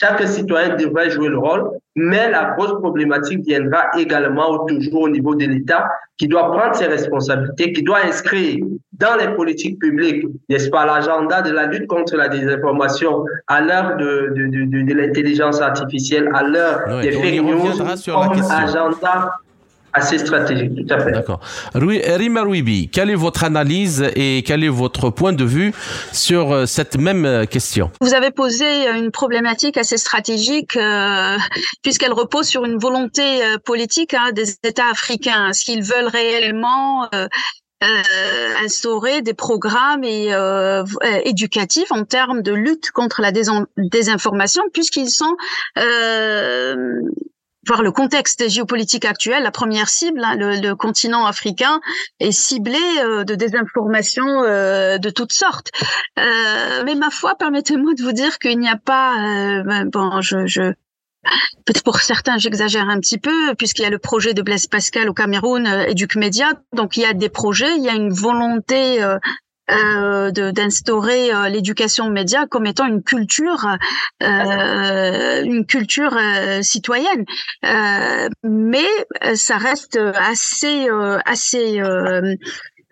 chaque 0.00 0.26
citoyen 0.26 0.76
devrait 0.76 1.10
jouer 1.10 1.28
le 1.28 1.38
rôle, 1.38 1.70
mais 1.98 2.30
la 2.30 2.54
grosse 2.56 2.78
problématique 2.78 3.40
viendra 3.44 3.82
également 3.98 4.64
toujours 4.66 5.02
au 5.02 5.08
niveau 5.08 5.34
de 5.34 5.46
l'État 5.46 5.90
qui 6.16 6.28
doit 6.28 6.52
prendre 6.52 6.74
ses 6.74 6.86
responsabilités, 6.86 7.72
qui 7.72 7.82
doit 7.82 7.98
inscrire 8.06 8.64
dans 8.92 9.16
les 9.16 9.28
politiques 9.34 9.78
publiques, 9.78 10.24
n'est-ce 10.48 10.70
pas, 10.70 10.86
l'agenda 10.86 11.42
de 11.42 11.50
la 11.50 11.66
lutte 11.66 11.86
contre 11.88 12.16
la 12.16 12.28
désinformation 12.28 13.24
à 13.48 13.60
l'heure 13.60 13.96
de, 13.96 14.32
de, 14.34 14.46
de, 14.46 14.82
de 14.82 14.94
l'intelligence 14.94 15.60
artificielle, 15.60 16.30
à 16.34 16.42
l'heure 16.44 17.00
des 17.02 17.12
fake 17.12 17.42
news, 17.42 17.72
comme 18.06 18.42
agenda 18.50 19.32
assez 19.98 20.18
stratégique, 20.18 20.74
tout 20.74 20.94
à 20.94 21.00
fait. 21.00 21.12
D'accord. 21.12 21.40
Rima 21.74 22.42
Rouibi, 22.42 22.88
quelle 22.88 23.10
est 23.10 23.14
votre 23.14 23.44
analyse 23.44 24.04
et 24.16 24.42
quel 24.46 24.64
est 24.64 24.68
votre 24.68 25.10
point 25.10 25.32
de 25.32 25.44
vue 25.44 25.72
sur 26.12 26.52
euh, 26.52 26.66
cette 26.66 26.96
même 26.96 27.24
euh, 27.24 27.44
question? 27.44 27.90
Vous 28.00 28.14
avez 28.14 28.30
posé 28.30 28.88
une 28.88 29.10
problématique 29.10 29.76
assez 29.76 29.98
stratégique 29.98 30.76
euh, 30.76 31.36
puisqu'elle 31.82 32.12
repose 32.12 32.46
sur 32.46 32.64
une 32.64 32.78
volonté 32.78 33.22
politique 33.64 34.14
hein, 34.14 34.32
des 34.32 34.56
États 34.64 34.90
africains. 34.90 35.48
Est-ce 35.50 35.64
qu'ils 35.64 35.82
veulent 35.82 36.08
réellement 36.08 37.08
euh, 37.84 38.64
instaurer 38.64 39.22
des 39.22 39.34
programmes 39.34 40.02
et, 40.02 40.34
euh, 40.34 40.82
éducatifs 41.24 41.92
en 41.92 42.02
termes 42.02 42.42
de 42.42 42.52
lutte 42.52 42.90
contre 42.90 43.22
la 43.22 43.30
désinformation, 43.30 44.64
puisqu'ils 44.72 45.10
sont 45.10 45.36
euh, 45.78 46.74
le 47.76 47.92
contexte 47.92 48.48
géopolitique 48.48 49.04
actuel, 49.04 49.42
la 49.42 49.50
première 49.50 49.88
cible, 49.88 50.22
hein, 50.24 50.36
le, 50.36 50.74
continent 50.74 51.26
africain, 51.26 51.80
est 52.20 52.32
ciblé 52.32 52.78
euh, 53.04 53.24
de 53.24 53.34
désinformation 53.34 54.42
euh, 54.42 54.98
de 54.98 55.10
toutes 55.10 55.32
sortes. 55.32 55.70
Euh, 56.18 56.82
mais 56.84 56.94
ma 56.94 57.10
foi, 57.10 57.34
permettez-moi 57.36 57.94
de 57.94 58.02
vous 58.02 58.12
dire 58.12 58.38
qu'il 58.38 58.58
n'y 58.58 58.68
a 58.68 58.76
pas, 58.76 59.14
ben, 59.64 59.88
bon, 59.90 60.20
je, 60.20 60.46
je 60.46 60.72
Peut-être 61.66 61.82
pour 61.82 61.98
certains, 61.98 62.38
j'exagère 62.38 62.88
un 62.88 63.00
petit 63.00 63.18
peu, 63.18 63.54
puisqu'il 63.56 63.82
y 63.82 63.84
a 63.84 63.90
le 63.90 63.98
projet 63.98 64.32
de 64.32 64.40
Blaise 64.40 64.66
Pascal 64.66 65.10
au 65.10 65.12
Cameroun, 65.12 65.66
Educ 65.66 66.16
Media. 66.16 66.52
Donc, 66.72 66.96
il 66.96 67.02
y 67.02 67.04
a 67.04 67.12
des 67.12 67.28
projets, 67.28 67.76
il 67.76 67.82
y 67.82 67.88
a 67.90 67.94
une 67.94 68.12
volonté 68.12 69.04
euh, 69.70 70.30
d'instaurer 70.30 71.32
euh, 71.32 71.48
l'éducation 71.48 72.06
aux 72.06 72.10
médias 72.10 72.46
comme 72.46 72.66
étant 72.66 72.86
une 72.86 73.02
culture, 73.02 73.66
euh, 74.22 75.42
une 75.44 75.66
culture 75.66 76.16
euh, 76.16 76.62
citoyenne. 76.62 77.24
mais 78.42 78.86
ça 79.34 79.58
reste 79.58 79.98
assez, 80.14 80.88
assez 81.24 81.80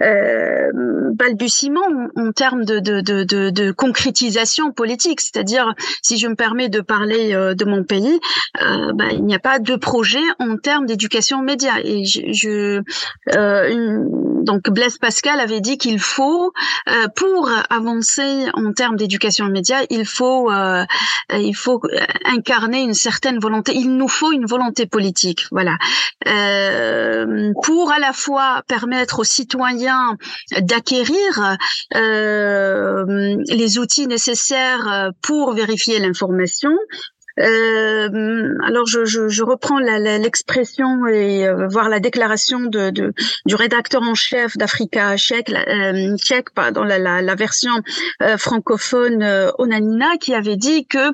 euh, 0.03 0.71
balbutiement 1.15 1.87
en, 2.17 2.33
termes 2.33 2.65
de, 2.65 2.81
de, 2.81 3.01
de, 3.01 3.25
de, 3.25 3.71
concrétisation 3.71 4.73
politique. 4.73 5.21
C'est-à-dire, 5.21 5.75
si 6.03 6.19
je 6.19 6.29
me 6.29 6.35
permets 6.35 6.69
de 6.69 6.81
parler 6.81 7.35
euh, 7.35 7.55
de 7.55 7.65
mon 7.65 7.83
pays, 7.83 8.21
euh, 8.63 8.93
bah, 8.93 9.07
il 9.13 9.25
n'y 9.25 9.35
a 9.35 9.39
pas 9.39 9.59
de 9.59 9.75
projet 9.77 10.23
en 10.39 10.57
termes 10.57 10.87
d'éducation 10.87 11.41
média. 11.43 11.73
Et 11.83 12.05
je, 12.05 12.21
je 12.33 12.83
euh, 13.35 14.05
donc 14.43 14.69
Blaise 14.71 14.99
Pascal 14.99 15.41
avait 15.41 15.61
dit 15.61 15.79
qu'il 15.79 15.99
faut, 15.99 16.53
euh, 16.89 17.09
pour 17.17 17.51
avancer 17.71 18.47
en 18.53 18.73
termes 18.73 18.97
d'éducation 18.97 19.47
média, 19.47 19.79
il 19.91 20.05
faut, 20.05 20.51
il 21.33 21.57
faut 21.57 21.81
incarner 22.25 22.83
une 22.83 22.95
certaine 22.95 23.39
volonté. 23.39 23.73
Il 23.75 23.97
nous 23.97 24.09
faut 24.09 24.33
une 24.33 24.47
volonté 24.47 24.87
politique, 24.87 25.47
voilà, 25.51 25.77
pour 27.63 27.91
à 27.91 27.99
la 27.99 28.13
fois 28.13 28.63
permettre 28.69 29.21
aux 29.21 29.25
citoyens 29.25 29.86
d'acquérir 30.61 31.57
euh, 31.95 33.37
les 33.49 33.79
outils 33.79 34.07
nécessaires 34.07 35.11
pour 35.23 35.53
vérifier 35.53 35.99
l'information, 35.99 36.71
Euh, 37.39 38.55
alors 38.65 38.87
je, 38.87 39.05
je, 39.05 39.29
je 39.29 39.43
reprends 39.43 39.79
l'expression 39.79 41.07
et 41.07 41.47
euh, 41.47 41.69
voir 41.69 41.89
la 41.89 42.01
déclaration 42.01 42.61
de, 42.61 42.91
de, 42.91 43.13
du 43.45 43.55
rédacteur 43.55 44.03
en 44.03 44.15
chef 44.15 44.57
d'Africa 44.57 45.17
tchèque, 45.17 45.51
euh, 45.51 46.17
tchèque 46.17 46.51
pardon, 46.55 46.83
la, 46.83 46.99
la, 46.99 47.21
la 47.21 47.35
version 47.35 47.83
euh, 48.23 48.39
francophone 48.39 49.23
euh, 49.23 49.51
Onanina, 49.59 50.17
qui 50.19 50.35
avait 50.35 50.57
dit 50.57 50.87
que, 50.87 51.13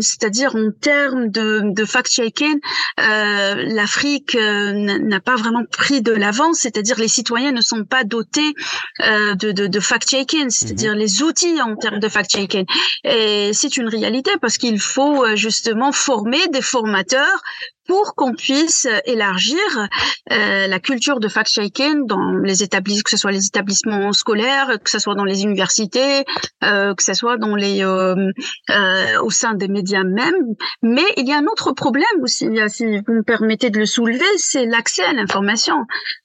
c'est-à-dire 0.00 0.54
en 0.54 0.70
termes 0.80 1.28
de, 1.30 1.62
de 1.74 1.84
fact-checking, 1.84 2.60
l'Afrique 2.98 4.36
n'a 4.36 5.20
pas 5.20 5.36
vraiment 5.36 5.64
pris 5.70 6.02
de 6.02 6.12
l'avance, 6.12 6.58
c'est-à-dire 6.60 6.98
les 6.98 7.08
citoyens 7.08 7.52
ne 7.52 7.60
sont 7.60 7.84
pas 7.84 8.04
dotés 8.04 8.54
de, 9.00 9.52
de, 9.52 9.66
de 9.66 9.80
fact-checking, 9.80 10.50
c'est-à-dire 10.50 10.92
mhm. 10.92 10.98
les 10.98 11.22
outils 11.22 11.60
en 11.60 11.76
termes 11.76 11.98
de 11.98 12.08
fact-checking. 12.08 12.66
Et 13.04 13.50
c'est 13.52 13.76
une 13.76 13.88
réalité 13.88 14.30
parce 14.40 14.58
qu'il 14.58 14.75
faut 14.80 15.24
euh, 15.24 15.36
justement 15.36 15.92
former 15.92 16.46
des 16.48 16.62
formateurs 16.62 17.42
pour 17.86 18.14
qu'on 18.14 18.34
puisse 18.34 18.86
élargir 19.04 19.58
euh, 20.32 20.66
la 20.66 20.80
culture 20.80 21.20
de 21.20 21.28
fact-checking 21.28 22.06
dans 22.06 22.32
les 22.32 22.62
établissements, 22.62 23.02
que 23.04 23.10
ce 23.10 23.16
soit 23.16 23.32
les 23.32 23.46
établissements 23.46 24.12
scolaires, 24.12 24.78
que 24.82 24.90
ce 24.90 24.98
soit 24.98 25.14
dans 25.14 25.24
les 25.24 25.42
universités, 25.42 26.24
euh, 26.64 26.94
que 26.94 27.02
ce 27.02 27.14
soit 27.14 27.38
dans 27.38 27.54
les 27.54 27.84
euh, 27.84 28.30
euh, 28.70 29.20
au 29.22 29.30
sein 29.30 29.54
des 29.54 29.68
médias 29.68 30.04
même. 30.04 30.34
Mais 30.82 31.04
il 31.16 31.28
y 31.28 31.32
a 31.32 31.38
un 31.38 31.46
autre 31.46 31.72
problème 31.72 32.04
aussi, 32.22 32.48
si 32.68 32.84
vous 32.84 33.12
me 33.12 33.22
permettez 33.22 33.70
de 33.70 33.78
le 33.78 33.86
soulever, 33.86 34.24
c'est 34.36 34.66
l'accès 34.66 35.04
à 35.04 35.12
l'information. 35.12 35.76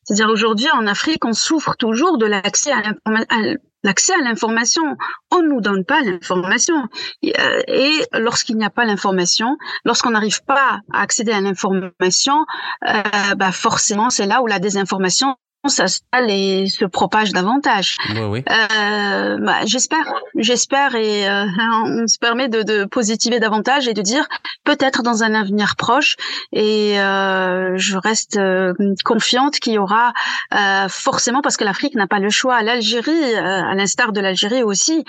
C'est-à-dire 0.04 0.30
aujourd'hui 0.30 0.70
en 0.74 0.88
Afrique, 0.88 1.24
on 1.26 1.34
souffre 1.34 1.76
toujours 1.78 2.18
de 2.18 2.26
l'accès 2.26 2.72
à 2.72 2.82
l'information 2.82 3.58
l'accès 3.84 4.14
à 4.14 4.22
l'information. 4.24 4.84
On 5.32 5.42
ne 5.42 5.48
nous 5.48 5.62
donne 5.62 5.86
pas 5.86 6.02
l'information. 6.02 6.76
Euh, 7.24 7.62
et 7.68 7.92
lorsqu'il 8.14 8.58
n'y 8.58 8.66
a 8.66 8.70
pas 8.70 8.86
l'information, 8.86 9.58
lorsqu'on 9.86 10.12
n'arrive 10.12 10.44
pas 10.44 10.80
à 10.94 11.02
accéder 11.02 11.32
à 11.32 11.42
l'information, 11.42 12.46
euh, 12.88 13.02
bah 13.36 13.52
forcément, 13.52 14.10
c'est 14.10 14.26
là 14.26 14.42
où 14.42 14.48
la 14.48 14.60
désinformation 14.60 15.36
s'installe 15.70 16.30
et 16.30 16.68
se 16.68 16.86
propage 16.86 17.32
davantage. 17.32 17.98
Oui, 18.10 18.22
oui. 18.22 18.44
Euh, 18.50 19.38
bah, 19.40 19.66
j'espère, 19.66 20.14
j'espère 20.36 20.96
et 20.96 21.30
euh, 21.30 21.46
on 21.86 22.08
se 22.08 22.18
permet 22.18 22.50
de, 22.50 22.64
de, 22.64 22.86
positiver 22.86 23.40
davantage 23.40 23.88
et 23.88 23.94
de 23.94 24.02
dire 24.02 24.28
peut-être 24.64 25.04
dans 25.04 25.24
un 25.24 25.34
avenir 25.34 25.76
proche 25.76 26.16
et 26.52 27.00
euh, 27.00 27.78
je 27.78 27.98
reste 27.98 28.38
euh, 28.38 28.74
confiante 29.04 29.60
qu'il 29.60 29.74
y 29.74 29.78
aura 29.78 30.14
euh, 30.54 30.88
forcément 30.90 31.42
parce 31.42 31.58
que 31.58 31.64
l'Afrique 31.64 31.96
n'a 31.96 32.08
pas 32.08 32.20
le 32.20 32.30
choix. 32.30 32.62
L'Algérie, 32.62 33.36
à 33.36 33.74
l'instar 33.76 34.12
de 34.12 34.20
l'Algérie 34.20 34.64
aussi, 34.64 35.06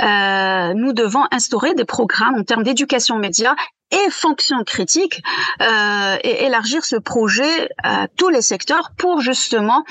nous 0.00 0.92
devons 0.92 1.24
instaurer 1.30 1.74
des 1.74 1.84
programmes 1.84 2.36
en 2.36 2.42
termes 2.42 2.62
d'éducation 2.62 3.18
média 3.18 3.54
et 3.92 4.10
fonction 4.10 4.64
critique 4.64 5.22
euh, 5.62 6.16
et 6.24 6.44
élargir 6.44 6.84
ce 6.84 6.96
projet 6.96 7.68
à 7.84 8.08
tous 8.16 8.28
les 8.28 8.42
secteurs 8.42 8.90
pour 8.96 9.20
justement 9.20 9.84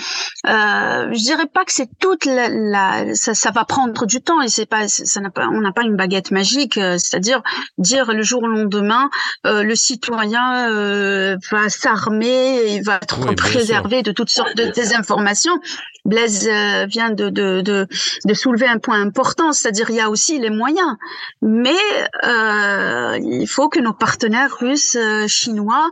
euh, 0.48 1.14
je 1.14 1.24
dirais 1.24 1.46
pas 1.46 1.64
que 1.64 1.72
c'est 1.72 1.90
toute 2.00 2.26
la, 2.26 2.50
la 2.50 3.16
ça, 3.16 3.34
ça, 3.34 3.52
va 3.52 3.64
prendre 3.64 4.06
du 4.06 4.22
temps 4.22 4.42
et 4.42 4.50
c'est 4.50 4.66
pas 4.66 4.90
ça 4.90 5.22
n'a 5.22 5.30
pas 5.30 5.48
on 5.48 5.62
n'a 5.62 5.72
pas 5.72 5.84
une 5.84 5.96
baguette 5.96 6.32
magique 6.32 6.78
euh, 6.78 6.98
c'est-à-dire 6.98 7.42
dire 7.78 8.12
le 8.12 8.22
jour 8.22 8.44
au 8.44 8.48
lendemain 8.48 9.10
euh, 9.46 9.64
le 9.64 9.76
citoyen 9.76 10.70
euh, 10.70 11.38
va 11.50 11.70
s'armer 11.70 12.74
et 12.74 12.82
va 12.82 13.00
être 13.02 13.34
préservé 13.36 14.04
de 14.04 14.12
toutes 14.12 14.30
sortes 14.30 14.58
de 14.58 14.66
désinformations 14.66 15.58
Blaise 16.06 16.48
euh, 16.48 16.86
vient 16.86 17.10
de, 17.10 17.88
soulever 18.34 18.68
un 18.68 18.78
point 18.78 19.02
important, 19.02 19.52
c'est-à-dire 19.52 19.90
il 19.90 19.96
y 19.96 20.00
a 20.00 20.10
aussi 20.10 20.40
les 20.40 20.52
moyens, 20.52 20.96
mais 21.42 21.76
euh, 22.24 23.18
il 23.22 23.48
faut 23.48 23.70
que 23.70 23.80
nos 23.80 23.94
partenaires 23.94 24.56
russes, 24.60 24.96
euh, 24.96 25.28
chinois, 25.28 25.90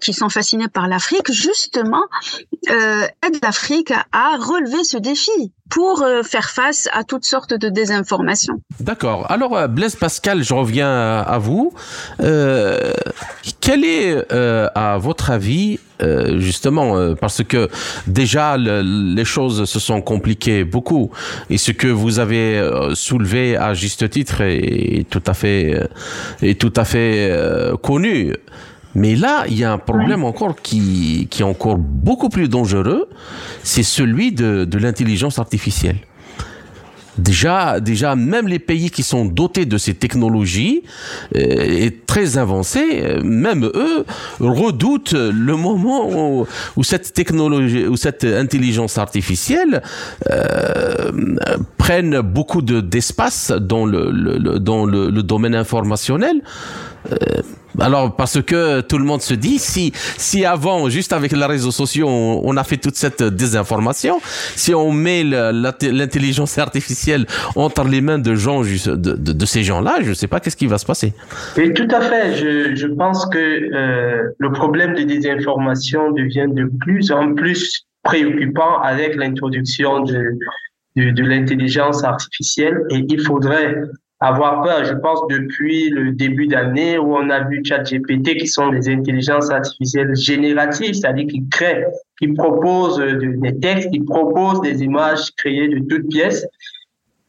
qui 0.00 0.12
sont 0.12 0.28
fascinés 0.28 0.68
par 0.68 0.88
l'Afrique, 0.88 1.30
justement, 1.30 2.04
aident 2.66 3.38
l'Afrique 3.42 3.92
à 4.12 4.36
relever 4.36 4.82
ce 4.84 4.96
défi 4.96 5.52
pour 5.74 6.02
euh, 6.02 6.22
faire 6.22 6.50
face 6.50 6.88
à 6.92 7.02
toutes 7.02 7.24
sortes 7.24 7.52
de 7.52 7.68
désinformations. 7.68 8.54
D'accord. 8.78 9.30
Alors, 9.30 9.68
Blaise 9.68 9.96
Pascal, 9.96 10.44
je 10.44 10.54
reviens 10.54 11.18
à 11.18 11.38
vous. 11.38 11.74
Euh, 12.20 12.92
quel 13.60 13.84
est, 13.84 14.32
euh, 14.32 14.68
à 14.74 14.98
votre 14.98 15.30
avis, 15.30 15.80
euh, 16.02 16.38
justement, 16.38 16.96
euh, 16.96 17.14
parce 17.14 17.42
que 17.42 17.68
déjà 18.06 18.56
les 18.56 19.24
choses 19.24 19.64
se 19.64 19.80
sont 19.80 20.00
compliquées 20.00 20.62
beaucoup, 20.64 21.10
et 21.50 21.58
ce 21.58 21.72
que 21.72 21.88
vous 21.88 22.18
avez 22.20 22.62
soulevé 22.94 23.56
à 23.56 23.74
juste 23.74 24.08
titre 24.10 24.42
est, 24.42 25.06
tout 25.10 25.22
à 25.26 25.34
fait, 25.34 25.88
est 26.42 26.60
tout 26.60 26.72
à 26.76 26.84
fait 26.84 27.32
connu. 27.82 28.34
Mais 28.94 29.16
là, 29.16 29.44
il 29.48 29.58
y 29.58 29.64
a 29.64 29.72
un 29.72 29.78
problème 29.78 30.24
encore 30.24 30.56
qui, 30.56 31.26
qui 31.30 31.42
est 31.42 31.44
encore 31.44 31.78
beaucoup 31.78 32.28
plus 32.28 32.48
dangereux, 32.48 33.08
c'est 33.62 33.82
celui 33.82 34.32
de, 34.32 34.64
de 34.64 34.78
l'intelligence 34.78 35.38
artificielle. 35.38 35.98
Déjà, 37.16 37.78
déjà, 37.78 38.16
même 38.16 38.48
les 38.48 38.58
pays 38.58 38.90
qui 38.90 39.04
sont 39.04 39.24
dotés 39.24 39.66
de 39.66 39.78
ces 39.78 39.94
technologies 39.94 40.82
euh, 41.36 41.38
et 41.38 42.00
très 42.06 42.38
avancées, 42.38 43.02
euh, 43.04 43.22
même 43.22 43.64
eux 43.64 44.04
redoutent 44.40 45.12
le 45.12 45.56
moment 45.56 46.44
où, 46.76 46.82
cette 46.82 47.14
technologie, 47.14 47.86
où 47.86 47.96
cette 47.96 48.24
intelligence 48.24 48.98
artificielle 48.98 49.82
euh, 50.28 51.12
prenne 51.78 52.20
beaucoup 52.20 52.62
de 52.62 52.80
d'espace 52.80 53.52
dans 53.52 53.86
le, 53.86 54.10
le, 54.10 54.58
dans 54.58 54.84
le, 54.84 55.08
le 55.08 55.22
domaine 55.22 55.54
informationnel. 55.54 56.42
Euh, 57.12 57.16
alors 57.80 58.14
parce 58.14 58.40
que 58.42 58.80
tout 58.80 58.98
le 58.98 59.04
monde 59.04 59.20
se 59.20 59.34
dit 59.34 59.58
si 59.58 59.92
si 59.94 60.44
avant 60.44 60.88
juste 60.88 61.12
avec 61.12 61.32
les 61.32 61.44
réseaux 61.44 61.70
sociaux 61.70 62.08
on, 62.08 62.56
a 62.56 62.64
fait 62.64 62.76
toute 62.76 62.94
cette 62.94 63.22
désinformation, 63.22 64.20
si 64.54 64.74
on 64.74 64.92
met 64.92 65.24
l'intelligence 65.24 66.58
artificielle 66.58 67.26
entre 67.56 67.84
les 67.84 68.00
mains 68.00 68.18
de 68.18 68.34
gens 68.34 68.62
de, 68.62 68.94
de, 68.94 69.46
ces 69.46 69.62
gens-là, 69.62 69.96
je 70.02 70.10
ne 70.10 70.14
sais 70.14 70.28
pas 70.28 70.40
qu'est-ce 70.40 70.56
qui 70.56 70.66
va 70.66 70.78
se 70.78 70.86
passer. 70.86 71.12
Oui, 71.56 71.72
tout 71.74 71.88
à 71.90 72.00
fait. 72.00 72.36
Je, 72.36 72.74
je 72.74 72.86
pense 72.86 73.26
que 73.26 73.38
euh, 73.38 74.30
le 74.38 74.52
problème 74.52 74.94
de 74.94 75.02
désinformation 75.02 76.12
devient 76.12 76.46
de 76.48 76.70
plus 76.80 77.10
en 77.10 77.34
plus 77.34 77.86
préoccupant 78.02 78.78
avec 78.82 79.16
l'introduction 79.16 80.00
de, 80.00 80.38
de, 80.96 81.10
de 81.10 81.22
l'intelligence 81.24 82.04
artificielle 82.04 82.78
et 82.90 83.04
il 83.08 83.20
faudrait 83.20 83.74
avoir 84.20 84.62
peur. 84.62 84.84
Je 84.84 84.94
pense 84.94 85.20
depuis 85.28 85.90
le 85.90 86.12
début 86.12 86.46
d'année 86.46 86.98
où 86.98 87.14
on 87.14 87.28
a 87.30 87.44
vu 87.48 87.62
ChatGPT 87.64 88.36
qui 88.36 88.46
sont 88.46 88.70
des 88.70 88.88
intelligences 88.88 89.50
artificielles 89.50 90.14
génératives, 90.16 90.94
c'est-à-dire 90.94 91.26
qui 91.26 91.48
créent, 91.50 91.86
qui 92.18 92.28
proposent 92.28 92.98
des 92.98 93.58
textes, 93.58 93.90
qui 93.90 94.00
proposent 94.00 94.60
des 94.62 94.82
images 94.82 95.30
créées 95.36 95.68
de 95.68 95.78
toutes 95.88 96.08
pièces. 96.08 96.46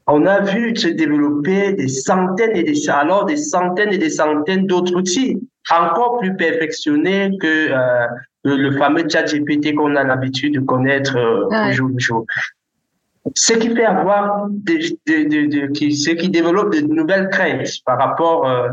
On 0.07 0.25
a 0.27 0.41
vu 0.41 0.75
se 0.75 0.87
développer 0.87 1.73
des 1.73 1.87
centaines 1.87 2.55
et 2.55 2.63
des 2.63 2.89
alors 2.89 3.25
des 3.25 3.37
centaines 3.37 3.91
et 3.91 3.97
des 3.97 4.11
centaines 4.11 4.67
d'autres 4.67 4.95
outils 4.95 5.39
encore 5.71 6.19
plus 6.19 6.35
perfectionnés 6.35 7.31
que 7.41 7.71
euh, 7.71 8.07
le, 8.43 8.71
fameux 8.77 9.07
ChatGPT 9.09 9.73
qu'on 9.73 9.95
a 9.95 10.03
l'habitude 10.03 10.53
de 10.53 10.59
connaître 10.59 11.17
euh, 11.17 11.47
au 11.47 11.71
jour 11.71 11.89
le 11.89 11.99
jour 11.99 12.25
ce 13.33 13.53
qui 13.53 13.69
fait 13.75 13.85
avoir 13.85 14.47
de, 14.49 15.71
qui, 15.71 15.95
ce 15.95 16.11
qui 16.11 16.29
développe 16.29 16.73
de 16.73 16.81
nouvelles 16.81 17.29
craintes 17.29 17.67
par 17.85 17.97
rapport 17.97 18.47
euh, 18.47 18.69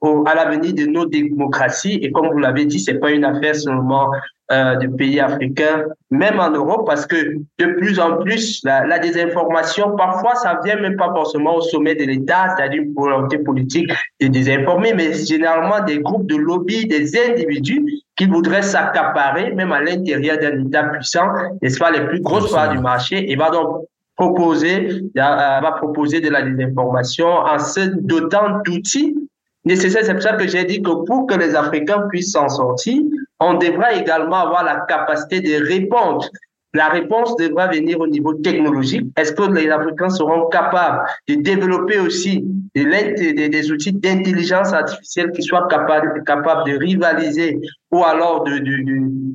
au, 0.00 0.24
à 0.26 0.34
l'avenir 0.34 0.74
de 0.74 0.84
nos 0.86 1.06
démocraties. 1.06 1.98
Et 2.02 2.12
comme 2.12 2.28
vous 2.30 2.38
l'avez 2.38 2.66
dit, 2.66 2.80
c'est 2.80 2.98
pas 2.98 3.10
une 3.10 3.24
affaire 3.24 3.56
seulement 3.56 4.10
euh, 4.52 4.76
de 4.76 4.88
pays 4.88 5.20
africains, 5.20 5.84
même 6.10 6.38
en 6.38 6.50
Europe, 6.50 6.86
parce 6.86 7.06
que 7.06 7.16
de 7.58 7.66
plus 7.78 7.98
en 7.98 8.18
plus, 8.18 8.60
la, 8.62 8.86
la 8.86 8.98
désinformation, 8.98 9.96
parfois, 9.96 10.34
ça 10.34 10.60
vient 10.62 10.78
même 10.78 10.96
pas 10.96 11.10
forcément 11.14 11.56
au 11.56 11.62
sommet 11.62 11.94
de 11.94 12.04
l'État, 12.04 12.54
c'est-à-dire 12.54 12.82
une 12.82 12.92
volonté 12.92 13.38
politique 13.38 13.90
de 14.20 14.26
désinformer, 14.26 14.92
mais 14.92 15.14
généralement 15.14 15.82
des 15.82 16.00
groupes 16.00 16.26
de 16.26 16.36
lobby, 16.36 16.86
des 16.86 17.18
individus 17.18 17.82
qui 18.16 18.26
voudraient 18.26 18.60
s'accaparer, 18.60 19.52
même 19.52 19.72
à 19.72 19.80
l'intérieur 19.80 20.36
d'un 20.38 20.66
État 20.66 20.84
puissant, 20.84 21.28
n'est-ce 21.62 21.78
pas, 21.78 21.90
les 21.90 22.06
plus 22.06 22.20
grosses 22.20 22.52
parts 22.52 22.68
du 22.68 22.78
marché, 22.78 23.32
et 23.32 23.36
va 23.36 23.48
donc 23.48 23.86
proposer, 24.16 25.02
va 25.14 25.72
proposer 25.76 26.20
de 26.20 26.30
la 26.30 26.42
désinformation 26.42 27.26
en 27.26 27.58
se 27.58 27.80
dotant 28.00 28.60
d'outils 28.64 29.16
nécessaires. 29.64 30.04
C'est 30.04 30.14
pour 30.14 30.22
ça 30.22 30.34
que 30.34 30.46
j'ai 30.46 30.64
dit 30.64 30.82
que 30.82 31.04
pour 31.04 31.26
que 31.26 31.34
les 31.34 31.54
Africains 31.54 32.06
puissent 32.08 32.32
s'en 32.32 32.48
sortir, 32.48 33.02
on 33.40 33.54
devra 33.54 33.94
également 33.94 34.36
avoir 34.36 34.64
la 34.64 34.80
capacité 34.88 35.40
de 35.40 35.66
répondre 35.66 36.28
la 36.74 36.88
réponse 36.88 37.36
devra 37.36 37.68
venir 37.68 38.00
au 38.00 38.06
niveau 38.06 38.34
technologique. 38.34 39.06
Est-ce 39.16 39.32
que 39.32 39.50
les 39.52 39.70
Africains 39.70 40.10
seront 40.10 40.48
capables 40.48 41.02
de 41.28 41.36
développer 41.36 42.00
aussi 42.00 42.44
des, 42.74 43.70
outils 43.70 43.92
d'intelligence 43.92 44.72
artificielle 44.72 45.30
qui 45.30 45.42
soient 45.42 45.68
capables, 45.68 46.24
de 46.24 46.76
rivaliser 46.76 47.60
ou 47.92 48.02
alors 48.02 48.42
de, 48.42 48.58
de, 48.58 48.82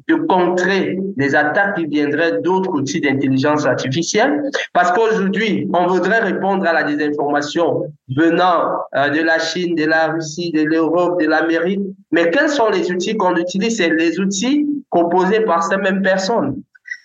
de, 0.09 0.15
contrer 0.27 0.99
les 1.15 1.33
attaques 1.33 1.77
qui 1.77 1.85
viendraient 1.85 2.41
d'autres 2.41 2.71
outils 2.71 2.99
d'intelligence 2.99 3.65
artificielle? 3.65 4.43
Parce 4.73 4.91
qu'aujourd'hui, 4.91 5.69
on 5.73 5.87
voudrait 5.87 6.19
répondre 6.19 6.67
à 6.67 6.73
la 6.73 6.83
désinformation 6.83 7.83
venant 8.17 8.81
euh, 8.97 9.09
de 9.09 9.21
la 9.21 9.39
Chine, 9.39 9.75
de 9.75 9.85
la 9.85 10.07
Russie, 10.07 10.51
de 10.51 10.63
l'Europe, 10.63 11.21
de 11.21 11.27
l'Amérique. 11.27 11.79
Mais 12.11 12.29
quels 12.31 12.49
sont 12.49 12.69
les 12.69 12.91
outils 12.91 13.15
qu'on 13.15 13.37
utilise? 13.37 13.77
C'est 13.77 13.93
les 13.95 14.19
outils 14.19 14.67
composés 14.89 15.41
par 15.41 15.63
ces 15.63 15.77
mêmes 15.77 16.01
personnes. 16.01 16.61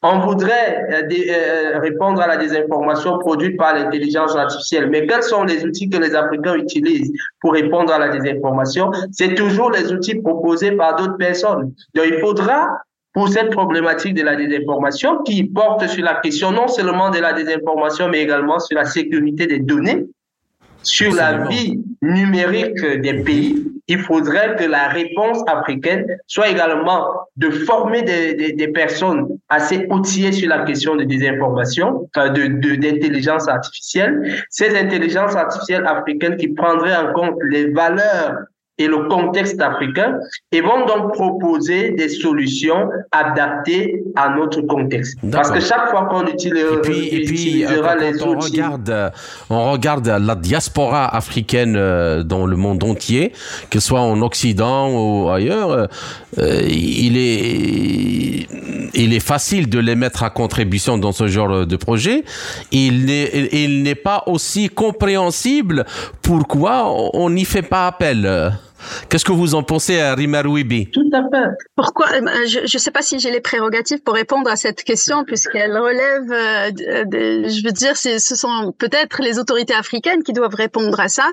On 0.07 0.19
voudrait 0.19 0.87
euh, 0.93 1.09
euh, 1.11 1.79
répondre 1.79 2.21
à 2.21 2.27
la 2.27 2.37
désinformation 2.37 3.19
produite 3.21 3.57
par 3.57 3.75
l'intelligence 3.75 4.37
artificielle. 4.37 4.91
Mais 4.91 5.07
quels 5.07 5.23
sont 5.23 5.45
les 5.45 5.65
outils 5.65 5.89
que 5.89 5.97
les 5.97 6.15
Africains 6.15 6.57
utilisent 6.57 7.11
pour 7.41 7.55
répondre 7.55 7.91
à 7.91 7.99
la 7.99 8.09
désinformation? 8.09 8.91
C'est 9.13 9.35
toujours 9.35 9.71
les 9.71 9.91
outils 9.95 10.17
proposés 10.17 10.73
par 10.73 10.97
d'autres 10.97 11.17
personnes. 11.17 11.73
Donc 11.95 12.05
il 12.07 12.19
faudra 12.21 12.69
pour 13.15 13.31
cette 13.31 13.51
problématique 13.51 14.13
de 14.13 14.23
la 14.23 14.37
désinformation 14.37 15.23
qui 15.23 15.43
porte 15.45 15.87
sur 15.87 16.05
la 16.05 16.17
question 16.17 16.51
non 16.51 16.69
seulement 16.69 17.09
de 17.09 17.21
la 17.21 17.33
désinformation, 17.33 18.11
mais 18.11 18.21
également 18.21 18.59
sur 18.59 18.77
la 18.77 18.85
sécurité 18.85 19.47
des 19.47 19.61
données, 19.61 20.05
sur 20.85 21.15
la 21.15 21.47
vie 21.49 21.81
numérique 22.03 22.85
des 23.01 23.23
pays, 23.23 23.65
il 23.89 23.99
faudrait 23.99 24.57
que 24.57 24.65
la 24.65 24.89
réponse 24.89 25.43
africaine 25.47 26.07
soit 26.27 26.49
également 26.49 27.07
de 27.37 27.51
former 27.51 28.03
des, 28.03 28.35
des, 28.35 28.53
des 28.53 28.69
personnes 28.69 29.27
assez 29.49 29.87
outillées 29.91 30.33
sur 30.33 30.49
la 30.49 30.65
question 30.65 30.97
de 30.97 31.05
désinformation, 31.05 32.09
de 32.17 32.77
d'intelligence 32.77 33.49
artificielle. 33.49 34.45
Ces 34.49 34.77
intelligences 34.77 35.37
artificielles 35.37 35.87
africaines 35.87 36.37
qui 36.37 36.49
prendraient 36.49 36.97
en 36.97 37.13
compte 37.13 37.37
les 37.51 37.71
valeurs 37.71 38.37
et 38.79 38.89
le 38.89 39.09
contexte 39.09 39.61
africain 39.61 40.19
et 40.51 40.61
vont 40.61 40.85
donc 40.87 41.15
proposer 41.15 41.91
des 41.91 42.09
solutions 42.09 42.89
adaptées 43.13 44.03
à 44.17 44.31
notre 44.31 44.63
contexte. 44.63 45.19
Parce 45.31 45.51
que 45.51 45.61
chaque 45.61 45.91
fois 45.91 46.07
qu'on 46.07 46.27
utilisera, 46.27 46.81
et 46.89 47.25
puis, 47.25 47.65
euh, 47.65 47.95
les 48.01 48.23
on 48.23 48.39
regarde, 48.39 48.91
euh, 48.91 49.11
on 49.49 49.71
regarde 49.71 50.09
la 50.09 50.35
diaspora 50.35 51.15
africaine 51.15 51.77
euh, 51.77 52.25
dans 52.25 52.47
le 52.47 52.57
monde 52.57 52.83
entier, 52.83 53.33
que 53.71 53.79
ce 53.79 53.89
soit 53.89 54.01
en 54.01 54.21
Occident 54.23 54.91
ou 54.91 55.31
ailleurs, 55.31 55.89
il 56.37 57.17
est, 57.17 58.49
il 58.95 59.13
est 59.13 59.25
facile 59.25 59.69
de 59.69 59.79
les 59.79 59.95
mettre 59.95 60.23
à 60.23 60.31
contribution 60.31 60.99
dans 60.99 61.13
ce 61.13 61.27
genre 61.27 61.67
de 61.67 61.77
projet. 61.77 62.25
Il 62.73 63.05
n'est, 63.07 63.95
pas 63.95 64.25
aussi 64.27 64.69
compréhensible 64.69 65.87
pourquoi 66.23 66.91
on 67.15 67.31
n'y 67.31 67.45
fait 67.45 67.63
pas 67.63 67.87
appel? 67.87 68.53
Qu'est-ce 69.09 69.25
que 69.25 69.33
vous 69.33 69.55
en 69.55 69.63
pensez, 69.63 70.01
à 70.01 70.15
Rimarouibi 70.15 70.91
Tout 70.91 71.09
à 71.13 71.23
fait. 71.23 71.49
Pourquoi 71.77 72.07
euh, 72.13 72.47
Je 72.47 72.61
ne 72.61 72.79
sais 72.79 72.91
pas 72.91 73.03
si 73.03 73.19
j'ai 73.19 73.31
les 73.31 73.41
prérogatives 73.41 74.03
pour 74.03 74.15
répondre 74.15 74.51
à 74.51 74.57
cette 74.57 74.83
question, 74.83 75.25
puisqu'elle 75.25 75.77
relève, 75.77 76.31
euh, 76.31 76.71
je 77.49 77.65
veux 77.65 77.73
dire, 77.73 77.97
ce 77.97 78.19
sont 78.19 78.75
peut-être 78.79 79.23
les 79.23 79.39
autorités 79.39 79.75
africaines 79.75 80.23
qui 80.23 80.33
doivent 80.33 80.55
répondre 80.55 80.99
à 81.01 81.09
ça. 81.09 81.31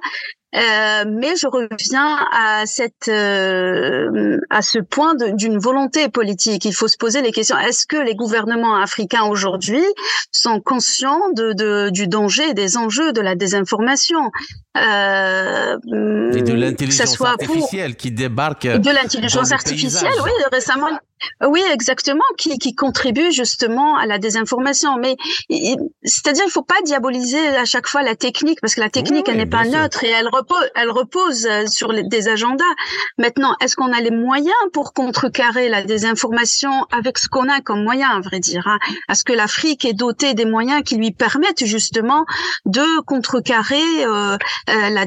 Euh, 0.54 1.06
mais 1.08 1.38
je 1.38 1.48
reviens 1.48 2.28
à 2.34 2.66
cette 2.66 3.08
euh, 3.08 4.38
à 4.50 4.62
ce 4.62 4.80
point 4.80 5.16
d'une 5.16 5.58
volonté 5.58 6.10
politique. 6.10 6.66
Il 6.66 6.74
faut 6.74 6.90
se 6.90 6.98
poser 6.98 7.22
les 7.22 7.32
questions. 7.32 7.58
Est-ce 7.58 7.88
que 7.88 7.96
les 7.96 8.16
gouvernements 8.16 8.76
africains 8.76 9.24
aujourd'hui 9.24 9.84
sont 10.32 10.60
conscients 10.60 11.32
de, 11.34 11.54
de, 11.54 11.90
du 11.90 12.08
danger 12.08 12.54
des 12.54 12.76
enjeux 12.76 13.14
de 13.14 13.22
la 13.22 13.36
désinformation? 13.36 14.30
Euh, 14.78 15.78
Et 16.34 16.42
de 16.42 16.54
l'intelligence 16.54 17.22
artificielle 17.22 17.96
qui 17.96 18.12
débarque. 18.12 18.68
De 18.68 18.92
l'intelligence 18.92 19.54
artificielle, 19.54 20.12
oui, 20.24 20.32
récemment. 20.52 20.90
Oui, 21.46 21.62
exactement, 21.72 22.24
qui, 22.38 22.58
qui 22.58 22.76
contribue 22.76 23.32
justement 23.32 23.98
à 23.98 24.06
la 24.06 24.18
désinformation. 24.18 24.98
Mais 24.98 25.16
c'est-à-dire, 26.04 26.44
il 26.48 26.52
faut 26.52 26.62
pas 26.64 26.82
diaboliser 26.86 27.48
à 27.48 27.66
chaque 27.66 27.88
fois 27.88 28.04
la 28.04 28.16
technique 28.16 28.60
parce 28.62 28.76
que 28.76 28.82
la 28.82 28.90
technique, 28.90 29.28
elle 29.30 29.38
n'est 29.38 29.46
pas 29.46 29.66
neutre 29.66 30.04
et 30.04 30.10
elle 30.10 30.28
repose, 30.28 30.70
elle 30.76 30.92
repose 30.92 31.46
euh, 31.46 31.66
sur 31.68 31.94
des 31.94 32.28
agendas. 32.28 32.64
Maintenant, 33.18 33.56
est-ce 33.62 33.76
qu'on 33.76 33.92
a 33.92 34.02
les 34.02 34.12
moyens 34.12 34.54
pour 34.74 34.94
contrecarrer 34.94 35.70
la 35.70 35.84
désinformation 35.84 36.86
avec 36.92 37.18
ce 37.18 37.28
qu'on 37.28 37.50
a 37.50 37.62
comme 37.62 37.84
moyen, 37.84 38.10
à 38.10 38.20
vrai 38.20 38.40
dire 38.40 38.68
hein? 38.68 38.80
Est-ce 39.10 39.24
que 39.24 39.34
l'Afrique 39.34 39.86
est 39.86 39.94
dotée 39.94 40.34
des 40.34 40.46
moyens 40.46 40.84
qui 40.84 40.96
lui 40.96 41.12
permettent 41.12 41.66
justement 41.66 42.26
de 42.66 43.02
contrecarrer 43.02 44.06
euh, 44.06 44.38
euh 44.70 44.90
la 44.90 45.06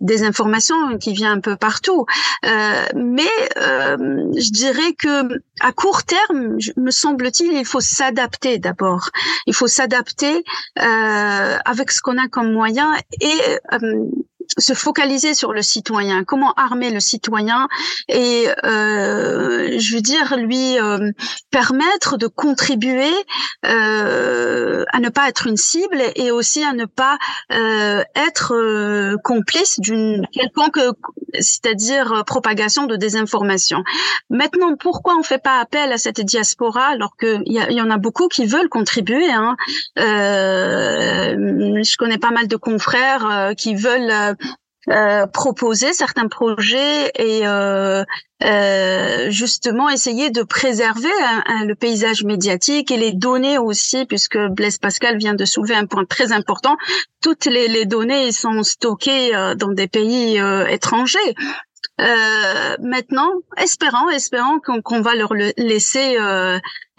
désinformation 0.00 0.98
qui 0.98 1.12
vient 1.12 1.32
un 1.32 1.40
peu 1.40 1.56
partout? 1.56 2.06
Euh, 2.46 2.84
Mais 2.94 3.22
euh, 3.56 3.96
je 4.36 4.50
dirais 4.50 4.92
que 4.98 5.33
à 5.60 5.72
court 5.72 6.02
terme, 6.04 6.58
me 6.76 6.90
semble-t-il, 6.90 7.52
il 7.52 7.64
faut 7.64 7.80
s'adapter 7.80 8.58
d'abord. 8.58 9.10
Il 9.46 9.54
faut 9.54 9.66
s'adapter 9.66 10.44
euh, 10.78 11.56
avec 11.64 11.90
ce 11.90 12.00
qu'on 12.00 12.18
a 12.18 12.28
comme 12.28 12.52
moyen 12.52 12.94
et 13.20 13.38
euh, 13.72 14.04
se 14.58 14.74
focaliser 14.74 15.34
sur 15.34 15.52
le 15.52 15.62
citoyen, 15.62 16.24
comment 16.24 16.52
armer 16.54 16.90
le 16.90 17.00
citoyen 17.00 17.68
et 18.08 18.48
euh, 18.64 19.78
je 19.78 19.94
veux 19.94 20.00
dire 20.00 20.36
lui 20.36 20.78
euh, 20.78 21.10
permettre 21.50 22.16
de 22.16 22.26
contribuer 22.26 23.12
euh, 23.66 24.84
à 24.92 25.00
ne 25.00 25.08
pas 25.08 25.28
être 25.28 25.46
une 25.46 25.56
cible 25.56 26.00
et 26.16 26.30
aussi 26.30 26.62
à 26.62 26.72
ne 26.72 26.84
pas 26.84 27.18
euh, 27.52 28.02
être 28.14 28.54
euh, 28.54 29.16
complice 29.22 29.80
d'une 29.80 30.26
quelconque 30.32 30.78
c'est-à-dire 31.40 32.22
propagation 32.26 32.86
de 32.86 32.94
désinformation. 32.94 33.82
Maintenant, 34.30 34.76
pourquoi 34.76 35.16
on 35.18 35.24
fait 35.24 35.42
pas 35.42 35.58
appel 35.58 35.92
à 35.92 35.98
cette 35.98 36.20
diaspora 36.20 36.86
alors 36.86 37.16
qu'il 37.16 37.42
y, 37.46 37.58
y, 37.58 37.80
en 37.80 37.90
a 37.90 37.98
beaucoup 37.98 38.28
qui 38.28 38.46
veulent 38.46 38.68
contribuer 38.68 39.32
hein? 39.32 39.56
Je 39.96 41.96
connais 41.96 42.18
pas 42.18 42.30
mal 42.30 42.46
de 42.46 42.56
confrères 42.56 43.52
qui 43.56 43.74
veulent 43.74 44.36
euh, 44.90 45.26
proposer 45.26 45.92
certains 45.92 46.28
projets 46.28 47.10
et 47.16 47.46
euh, 47.46 48.04
euh, 48.44 49.30
justement 49.30 49.88
essayer 49.88 50.28
de 50.30 50.42
préserver 50.42 51.08
le 51.66 51.72
paysage 51.74 52.24
médiatique 52.24 52.90
et 52.90 52.98
les 52.98 53.12
données 53.12 53.56
aussi, 53.56 54.04
puisque 54.04 54.38
Blaise 54.50 54.76
Pascal 54.76 55.16
vient 55.16 55.34
de 55.34 55.46
soulever 55.46 55.74
un 55.74 55.86
point 55.86 56.04
très 56.04 56.32
important. 56.32 56.76
Toutes 57.22 57.46
les, 57.46 57.86
données 57.86 58.32
sont 58.32 58.62
stockées 58.62 59.34
euh, 59.34 59.54
dans 59.54 59.72
des 59.72 59.88
pays 59.88 60.38
euh, 60.38 60.66
étrangers. 60.66 61.34
Maintenant, 61.98 63.30
espérant, 63.56 64.10
espérant 64.10 64.58
qu'on 64.58 65.00
va 65.00 65.14
leur 65.14 65.32
laisser 65.56 66.16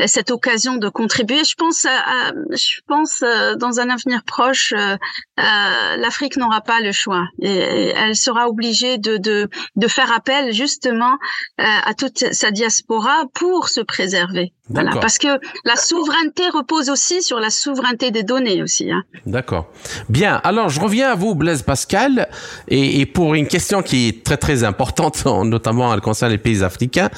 cette 0.06 0.32
occasion 0.32 0.76
de 0.76 0.90
contribuer. 0.90 1.44
Je 1.44 1.56
pense, 1.56 1.86
à, 1.86 2.32
je 2.52 2.82
pense 2.88 3.24
euh, 3.24 3.56
dans 3.56 3.80
un 3.80 3.90
avenir 3.90 4.24
proche, 4.24 4.74
euh, 4.74 4.98
euh, 5.40 5.98
l'Afrique 5.98 6.38
n'aura 6.38 6.62
pas 6.62 6.82
le 6.82 6.92
choix 6.92 7.28
et, 7.42 7.94
elle 7.96 8.16
sera 8.16 8.48
obligée 8.50 8.98
de, 8.98 9.18
de, 9.18 9.50
de 9.76 9.88
faire 9.88 10.12
appel 10.12 10.54
justement 10.54 11.18
à 11.58 11.94
toute 11.94 12.34
sa 12.34 12.52
diaspora 12.52 13.24
pour 13.34 13.70
se 13.70 13.82
préserver. 13.82 14.52
Voilà, 14.70 14.92
parce 15.00 15.20
que 15.20 15.28
la 15.64 15.76
souveraineté 15.76 16.50
repose 16.50 16.90
aussi 16.90 17.22
sur 17.22 17.40
la 17.40 17.50
souveraineté 17.50 18.10
des 18.12 18.24
données 18.24 18.64
aussi. 18.64 18.92
Hein. 18.92 19.04
D'accord. 19.26 19.68
Bien. 20.10 20.42
Alors, 20.44 20.70
je 20.70 20.80
reviens 20.80 21.12
à 21.12 21.16
vous, 21.16 21.36
Blaise 21.36 21.62
Pascal, 21.62 22.28
et, 22.68 23.00
et 23.00 23.06
pour 23.06 23.36
une 23.36 23.48
question 23.48 23.84
qui 23.84 24.08
est 24.08 24.26
très 24.26 24.38
très 24.38 24.64
importante, 24.64 25.24
notamment 25.44 25.94
elle 25.94 26.02
concerne 26.02 26.32
les 26.32 26.40
pays 26.40 26.64
africains. 26.64 27.10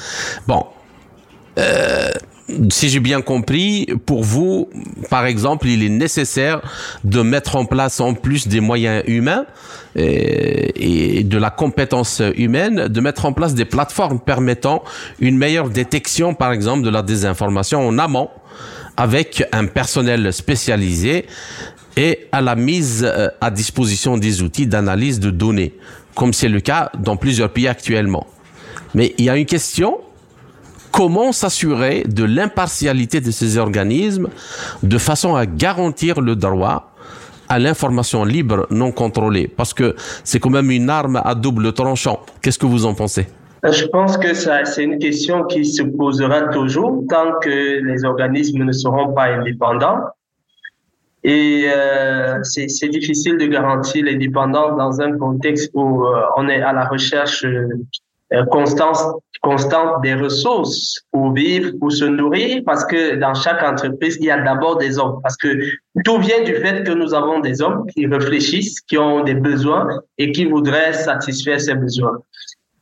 Bon. 0.46 0.66
Euh, 1.58 2.10
si 2.70 2.88
j'ai 2.88 3.00
bien 3.00 3.20
compris, 3.20 3.86
pour 4.06 4.24
vous, 4.24 4.68
par 5.10 5.26
exemple, 5.26 5.66
il 5.68 5.82
est 5.82 5.90
nécessaire 5.90 6.62
de 7.04 7.20
mettre 7.20 7.56
en 7.56 7.64
place 7.64 8.00
en 8.00 8.14
plus 8.14 8.48
des 8.48 8.60
moyens 8.60 9.02
humains 9.06 9.44
et, 9.96 11.24
de 11.24 11.38
la 11.38 11.50
compétence 11.50 12.22
humaine, 12.36 12.88
de 12.88 13.00
mettre 13.00 13.26
en 13.26 13.32
place 13.32 13.54
des 13.54 13.64
plateformes 13.64 14.18
permettant 14.18 14.82
une 15.20 15.36
meilleure 15.36 15.68
détection, 15.68 16.34
par 16.34 16.52
exemple, 16.52 16.82
de 16.84 16.90
la 16.90 17.02
désinformation 17.02 17.86
en 17.86 17.98
amont, 17.98 18.30
avec 18.96 19.44
un 19.52 19.66
personnel 19.66 20.32
spécialisé 20.32 21.26
et 21.96 22.28
à 22.32 22.40
la 22.40 22.56
mise 22.56 23.04
euh, 23.04 23.28
à 23.40 23.50
disposition 23.50 24.16
des 24.16 24.42
outils 24.42 24.66
d'analyse 24.66 25.20
de 25.20 25.30
données, 25.30 25.74
comme 26.14 26.32
c'est 26.32 26.48
le 26.48 26.60
cas 26.60 26.90
dans 26.98 27.16
plusieurs 27.16 27.50
pays 27.50 27.68
actuellement. 27.68 28.26
Mais 28.94 29.14
il 29.18 29.24
y 29.24 29.30
a 29.30 29.36
une 29.36 29.46
question 29.46 29.98
comment 30.90 31.32
s'assurer 31.32 32.04
de 32.04 32.24
l'impartialité 32.24 33.20
de 33.20 33.30
ces 33.30 33.58
organismes 33.58 34.28
de 34.82 34.98
façon 34.98 35.34
à 35.34 35.46
garantir 35.46 36.20
le 36.20 36.36
droit 36.36 36.92
à 37.48 37.58
l'information 37.58 38.24
libre 38.24 38.66
non 38.70 38.92
contrôlée? 38.92 39.48
Parce 39.48 39.74
que 39.74 39.94
c'est 40.24 40.40
quand 40.40 40.50
même 40.50 40.70
une 40.70 40.90
arme 40.90 41.20
à 41.24 41.34
double 41.34 41.72
tranchant. 41.72 42.20
Qu'est-ce 42.42 42.58
que 42.58 42.66
vous 42.66 42.86
en 42.86 42.94
pensez? 42.94 43.26
Je 43.64 43.86
pense 43.86 44.16
que 44.16 44.34
c'est 44.34 44.84
une 44.84 44.98
question 44.98 45.44
qui 45.44 45.64
se 45.64 45.82
posera 45.82 46.42
toujours 46.48 47.02
tant 47.08 47.38
que 47.40 47.82
les 47.82 48.04
organismes 48.04 48.64
ne 48.64 48.72
seront 48.72 49.12
pas 49.14 49.24
indépendants. 49.24 50.00
Et 51.24 51.68
euh, 51.68 52.38
c'est 52.44 52.88
difficile 52.88 53.36
de 53.38 53.46
garantir 53.46 54.04
l'indépendance 54.04 54.76
dans 54.78 55.00
un 55.00 55.18
contexte 55.18 55.70
où 55.74 56.06
euh, 56.06 56.22
on 56.36 56.48
est 56.48 56.62
à 56.62 56.72
la 56.72 56.86
recherche 56.86 57.44
euh, 57.44 57.66
constante, 58.50 58.98
constante 59.42 60.02
des 60.02 60.14
ressources 60.14 61.00
pour 61.12 61.32
vivre, 61.32 61.72
pour 61.80 61.92
se 61.92 62.04
nourrir, 62.04 62.62
parce 62.66 62.84
que 62.84 63.16
dans 63.16 63.34
chaque 63.34 63.62
entreprise, 63.62 64.16
il 64.20 64.26
y 64.26 64.30
a 64.30 64.40
d'abord 64.40 64.76
des 64.76 64.98
hommes. 64.98 65.20
Parce 65.22 65.36
que 65.36 65.48
tout 66.04 66.18
vient 66.18 66.42
du 66.44 66.54
fait 66.56 66.84
que 66.84 66.92
nous 66.92 67.14
avons 67.14 67.40
des 67.40 67.62
hommes 67.62 67.86
qui 67.94 68.06
réfléchissent, 68.06 68.80
qui 68.82 68.98
ont 68.98 69.24
des 69.24 69.34
besoins 69.34 69.88
et 70.18 70.32
qui 70.32 70.44
voudraient 70.44 70.92
satisfaire 70.92 71.60
ces 71.60 71.74
besoins. 71.74 72.18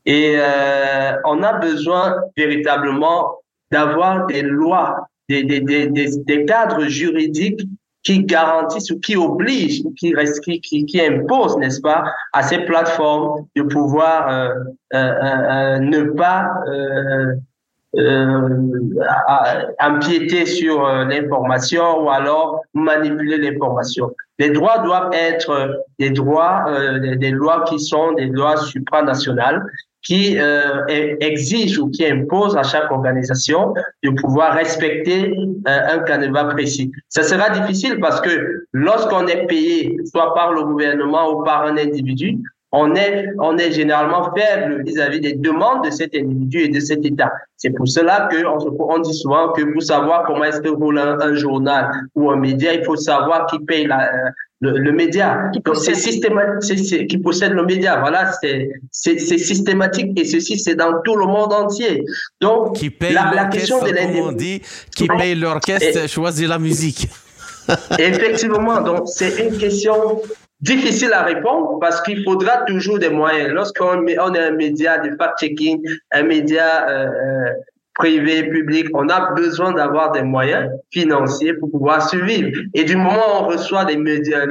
Et 0.04 0.34
euh, 0.36 1.12
on 1.24 1.42
a 1.42 1.54
besoin 1.54 2.16
véritablement 2.36 3.40
d'avoir 3.70 4.26
des 4.26 4.42
lois, 4.42 5.08
des, 5.28 5.42
des, 5.42 5.60
des, 5.60 5.88
des, 5.88 6.44
cadres 6.44 6.86
juridiques 6.86 7.60
qui 8.06 8.22
garantissent 8.24 8.92
ou 8.92 9.00
qui 9.00 9.16
obligent, 9.16 9.82
qui, 9.98 10.14
qui, 10.44 10.60
qui, 10.60 10.86
qui 10.86 11.00
imposent, 11.00 11.58
n'est-ce 11.58 11.80
pas, 11.80 12.04
à 12.32 12.42
ces 12.44 12.58
plateformes 12.58 13.46
de 13.56 13.62
pouvoir 13.62 14.28
euh, 14.28 14.54
euh, 14.94 14.98
euh 14.98 15.78
ne 15.80 16.02
pas 16.12 16.48
euh, 16.68 17.34
euh, 17.96 18.48
empiéter 19.80 20.46
sur 20.46 20.86
l'information 20.86 22.04
ou 22.04 22.10
alors 22.10 22.60
manipuler 22.74 23.38
l'information. 23.38 24.14
Les 24.38 24.50
droits 24.50 24.78
doivent 24.78 25.10
être 25.12 25.82
des 25.98 26.10
droits, 26.10 26.66
des 27.00 27.30
lois 27.30 27.64
qui 27.64 27.80
sont 27.80 28.12
des 28.12 28.26
lois 28.26 28.56
supranationales 28.58 29.64
qui 30.06 30.38
euh, 30.38 30.84
exige 31.20 31.78
ou 31.78 31.90
qui 31.90 32.06
impose 32.06 32.56
à 32.56 32.62
chaque 32.62 32.90
organisation 32.90 33.74
de 34.04 34.10
pouvoir 34.10 34.54
respecter 34.54 35.34
euh, 35.68 35.94
un 35.94 35.98
canevas 36.00 36.44
précis. 36.44 36.92
Ça 37.08 37.24
sera 37.24 37.50
difficile 37.50 37.98
parce 38.00 38.20
que 38.20 38.64
lorsqu'on 38.72 39.26
est 39.26 39.46
payé, 39.46 39.96
soit 40.04 40.32
par 40.34 40.52
le 40.52 40.62
gouvernement 40.62 41.32
ou 41.32 41.42
par 41.42 41.64
un 41.64 41.76
individu, 41.76 42.38
on 42.72 42.94
est, 42.94 43.28
on 43.38 43.56
est 43.58 43.72
généralement 43.72 44.32
faible 44.34 44.82
vis-à-vis 44.84 45.20
des 45.20 45.32
demandes 45.34 45.84
de 45.84 45.90
cet 45.90 46.14
individu 46.14 46.58
et 46.60 46.68
de 46.68 46.80
cet 46.80 47.04
État. 47.04 47.32
C'est 47.56 47.70
pour 47.70 47.88
cela 47.88 48.28
que 48.30 48.44
on, 48.44 48.98
dit 48.98 49.14
souvent 49.14 49.52
que 49.52 49.62
pour 49.72 49.82
savoir 49.82 50.24
comment 50.26 50.44
est-ce 50.44 50.60
que 50.60 50.68
roule 50.68 50.98
un, 50.98 51.34
journal 51.34 51.90
ou 52.14 52.30
un 52.30 52.36
média, 52.36 52.74
il 52.74 52.84
faut 52.84 52.96
savoir 52.96 53.46
qui 53.46 53.58
paye 53.60 53.86
la, 53.86 54.10
le, 54.60 54.92
média. 54.92 55.50
Donc 55.64 55.76
c'est 55.76 55.94
systématique, 55.94 57.08
qui 57.08 57.18
possède 57.18 57.52
le 57.52 57.64
média. 57.64 58.00
Voilà, 58.00 58.32
c'est 58.40 58.70
c'est 58.90 59.18
systématique 59.18 60.18
et 60.18 60.24
ceci 60.24 60.58
c'est 60.58 60.74
dans 60.74 61.00
tout 61.02 61.16
le 61.16 61.26
monde 61.26 61.52
entier. 61.52 62.04
Donc 62.40 62.76
qui 62.76 62.90
paye 62.90 63.12
la, 63.12 63.32
la 63.34 63.44
question 63.46 63.82
de 63.82 63.90
l'indépendance, 63.90 64.42
qui 64.94 65.08
paye 65.08 65.34
l'orchestre, 65.34 66.08
choisit 66.08 66.48
la 66.48 66.58
musique. 66.58 67.08
Effectivement, 67.98 68.80
donc 68.80 69.02
c'est 69.06 69.44
une 69.44 69.58
question 69.58 70.22
difficile 70.60 71.12
à 71.12 71.22
répondre 71.22 71.78
parce 71.80 72.00
qu'il 72.02 72.22
faudra 72.24 72.62
toujours 72.66 72.98
des 72.98 73.10
moyens. 73.10 73.50
Lorsqu'on 73.50 73.98
on 73.98 74.06
est 74.06 74.18
un 74.18 74.52
média 74.52 74.98
de 74.98 75.10
fact-checking, 75.16 75.82
un 76.12 76.22
média 76.22 76.88
euh, 76.88 77.06
euh 77.06 77.52
privé, 77.98 78.44
public, 78.48 78.88
on 78.94 79.08
a 79.08 79.32
besoin 79.32 79.72
d'avoir 79.72 80.12
des 80.12 80.22
moyens 80.22 80.70
financiers 80.92 81.54
pour 81.54 81.70
pouvoir 81.70 82.08
survivre. 82.08 82.50
Et 82.74 82.84
du 82.84 82.96
moment 82.96 83.14
où 83.16 83.44
on 83.44 83.46
reçoit 83.48 83.84
des, 83.84 83.96
médias, 83.96 84.46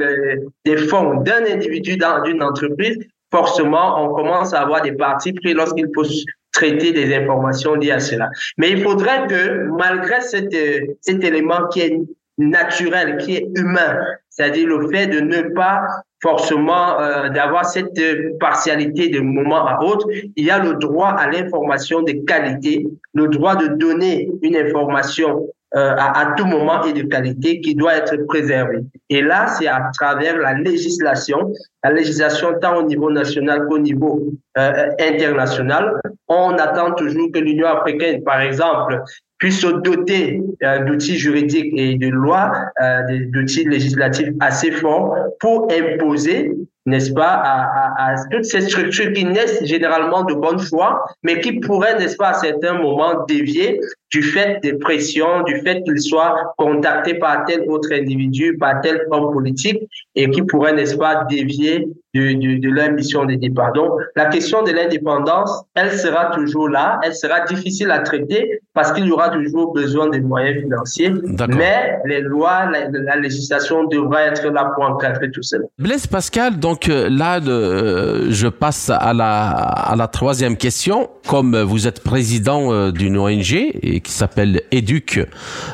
des 0.64 0.76
fonds 0.76 1.20
d'un 1.22 1.44
individu 1.44 1.96
dans 1.96 2.22
d'une 2.22 2.42
entreprise, 2.42 2.98
forcément, 3.30 4.04
on 4.04 4.14
commence 4.14 4.52
à 4.52 4.60
avoir 4.60 4.82
des 4.82 4.92
parties 4.92 5.32
pris 5.32 5.54
lorsqu'il 5.54 5.88
faut 5.94 6.04
traiter 6.52 6.92
des 6.92 7.14
informations 7.14 7.74
liées 7.74 7.92
à 7.92 8.00
cela. 8.00 8.28
Mais 8.58 8.70
il 8.70 8.82
faudrait 8.82 9.26
que, 9.26 9.68
malgré 9.76 10.20
cet, 10.20 10.54
cet 11.00 11.22
élément 11.22 11.66
qui 11.68 11.80
est 11.80 12.00
naturel, 12.38 13.18
qui 13.18 13.36
est 13.36 13.46
humain, 13.56 13.98
c'est-à-dire 14.28 14.68
le 14.68 14.88
fait 14.90 15.06
de 15.06 15.20
ne 15.20 15.54
pas 15.54 15.82
forcément 16.26 17.00
euh, 17.00 17.28
d'avoir 17.28 17.64
cette 17.64 18.00
partialité 18.40 19.08
de 19.10 19.20
moment 19.20 19.64
à 19.64 19.78
autre. 19.84 20.08
Il 20.34 20.44
y 20.44 20.50
a 20.50 20.58
le 20.58 20.74
droit 20.74 21.10
à 21.10 21.30
l'information 21.30 22.02
de 22.02 22.12
qualité, 22.26 22.84
le 23.14 23.28
droit 23.28 23.54
de 23.54 23.68
donner 23.68 24.28
une 24.42 24.56
information 24.56 25.46
euh, 25.76 25.94
à, 25.96 26.34
tout 26.36 26.46
moment 26.46 26.82
et 26.84 26.92
de 26.92 27.02
qualité 27.02 27.60
qui 27.60 27.74
doit 27.74 27.94
être 27.94 28.16
préservée. 28.26 28.80
Et 29.10 29.20
là, 29.20 29.46
c'est 29.46 29.68
à 29.68 29.90
travers 29.92 30.36
la 30.38 30.54
législation, 30.54 31.52
la 31.84 31.92
législation 31.92 32.48
tant 32.60 32.76
au 32.78 32.82
niveau 32.82 33.10
national 33.10 33.66
qu'au 33.68 33.78
niveau 33.78 34.26
euh, 34.58 34.90
international. 34.98 36.00
On 36.28 36.52
attend 36.52 36.92
toujours 36.94 37.30
que 37.32 37.38
l'Union 37.38 37.68
africaine, 37.68 38.24
par 38.24 38.40
exemple, 38.40 39.02
puisse 39.38 39.60
se 39.60 39.66
doter 39.66 40.40
euh, 40.62 40.84
d'outils 40.84 41.18
juridiques 41.18 41.72
et 41.76 41.96
de 41.96 42.08
lois, 42.08 42.52
euh, 42.80 43.02
d'outils 43.28 43.64
législatifs 43.64 44.30
assez 44.40 44.70
forts 44.70 45.14
pour 45.40 45.68
imposer 45.70 46.52
n'est-ce 46.86 47.12
pas, 47.12 47.28
à, 47.28 47.54
à, 47.54 48.12
à, 48.12 48.28
toutes 48.30 48.44
ces 48.44 48.62
structures 48.62 49.12
qui 49.12 49.24
naissent 49.24 49.62
généralement 49.64 50.22
de 50.24 50.34
bonne 50.34 50.58
foi, 50.58 51.04
mais 51.22 51.40
qui 51.40 51.60
pourraient, 51.60 51.98
n'est-ce 51.98 52.16
pas, 52.16 52.28
à 52.28 52.34
certains 52.34 52.74
moments 52.74 53.24
dévier 53.28 53.80
du 54.12 54.22
fait 54.22 54.60
des 54.62 54.74
pressions, 54.74 55.42
du 55.42 55.60
fait 55.62 55.82
qu'ils 55.82 56.00
soient 56.00 56.54
contactés 56.58 57.14
par 57.14 57.44
tel 57.44 57.62
autre 57.68 57.88
individu, 57.92 58.56
par 58.56 58.80
tel 58.80 59.02
homme 59.10 59.32
politique, 59.32 59.80
et 60.14 60.30
qui 60.30 60.42
pourraient, 60.42 60.72
n'est-ce 60.72 60.96
pas, 60.96 61.24
dévier 61.28 61.88
de, 62.14 62.32
de, 62.32 62.60
de 62.60 62.68
leur 62.70 62.92
mission 62.92 63.24
de 63.24 63.34
départ. 63.34 63.72
Donc, 63.72 63.90
la 64.14 64.26
question 64.26 64.62
de 64.62 64.70
l'indépendance, 64.70 65.50
elle 65.74 65.90
sera 65.92 66.26
toujours 66.26 66.68
là, 66.68 67.00
elle 67.02 67.14
sera 67.14 67.40
difficile 67.40 67.90
à 67.90 67.98
traiter 67.98 68.60
parce 68.74 68.92
qu'il 68.92 69.06
y 69.06 69.10
aura 69.10 69.30
toujours 69.30 69.72
besoin 69.74 70.08
de 70.08 70.18
moyens 70.20 70.62
financiers, 70.62 71.12
mais 71.48 71.98
les 72.04 72.20
lois, 72.20 72.70
la, 72.70 72.88
la 72.90 73.16
législation 73.16 73.84
devra 73.84 74.22
être 74.22 74.46
là 74.48 74.70
pour 74.74 74.84
encadrer 74.84 75.30
tout 75.30 75.42
cela. 75.42 75.64
Blaise 75.78 76.06
Pascal, 76.06 76.58
donc, 76.58 76.75
donc 76.76 76.90
euh, 76.90 77.08
là, 77.08 77.40
euh, 77.40 78.26
je 78.28 78.48
passe 78.48 78.90
à 78.90 79.14
la, 79.14 80.08
troisième 80.12 80.58
question. 80.58 81.08
Comme 81.26 81.58
vous 81.58 81.86
êtes 81.86 82.02
président 82.02 82.70
euh, 82.70 82.92
d'une 82.92 83.16
ONG 83.16 83.72
qui 84.04 84.12
s'appelle 84.12 84.60
Educ, 84.72 85.26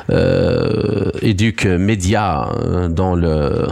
euh, 0.09 1.77
Média 1.77 2.47
le, 2.87 3.67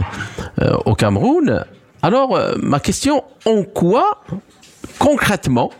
au 0.84 0.94
Cameroun, 0.94 1.64
alors 2.02 2.38
ma 2.60 2.80
question, 2.80 3.24
en 3.46 3.62
quoi 3.62 4.24
concrètement 4.98 5.70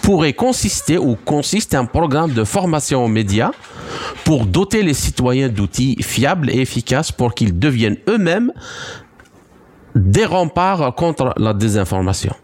pourrait 0.00 0.32
consister 0.32 0.96
ou 0.96 1.16
consiste 1.22 1.74
un 1.74 1.84
programme 1.84 2.32
de 2.32 2.44
formation 2.44 3.04
aux 3.04 3.08
médias 3.08 3.50
pour 4.24 4.46
doter 4.46 4.82
les 4.82 4.94
citoyens 4.94 5.50
d'outils 5.50 6.02
fiables 6.02 6.48
et 6.48 6.60
efficaces 6.60 7.12
pour 7.12 7.34
qu'ils 7.34 7.58
deviennent 7.58 7.98
eux-mêmes 8.08 8.52
des 9.98 10.24
remparts 10.24 10.94
contre 10.94 11.34
la 11.36 11.52
désinformation 11.52 12.34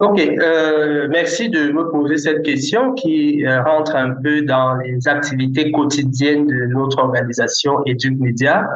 Ok, 0.00 0.20
euh, 0.20 1.06
merci 1.08 1.48
de 1.48 1.70
me 1.70 1.88
poser 1.90 2.18
cette 2.18 2.42
question 2.42 2.94
qui 2.94 3.46
euh, 3.46 3.62
rentre 3.62 3.94
un 3.94 4.10
peu 4.10 4.42
dans 4.42 4.74
les 4.74 5.06
activités 5.06 5.70
quotidiennes 5.70 6.46
de 6.46 6.66
notre 6.66 6.98
organisation 6.98 7.84
Educ 7.86 8.18
Media. 8.18 8.66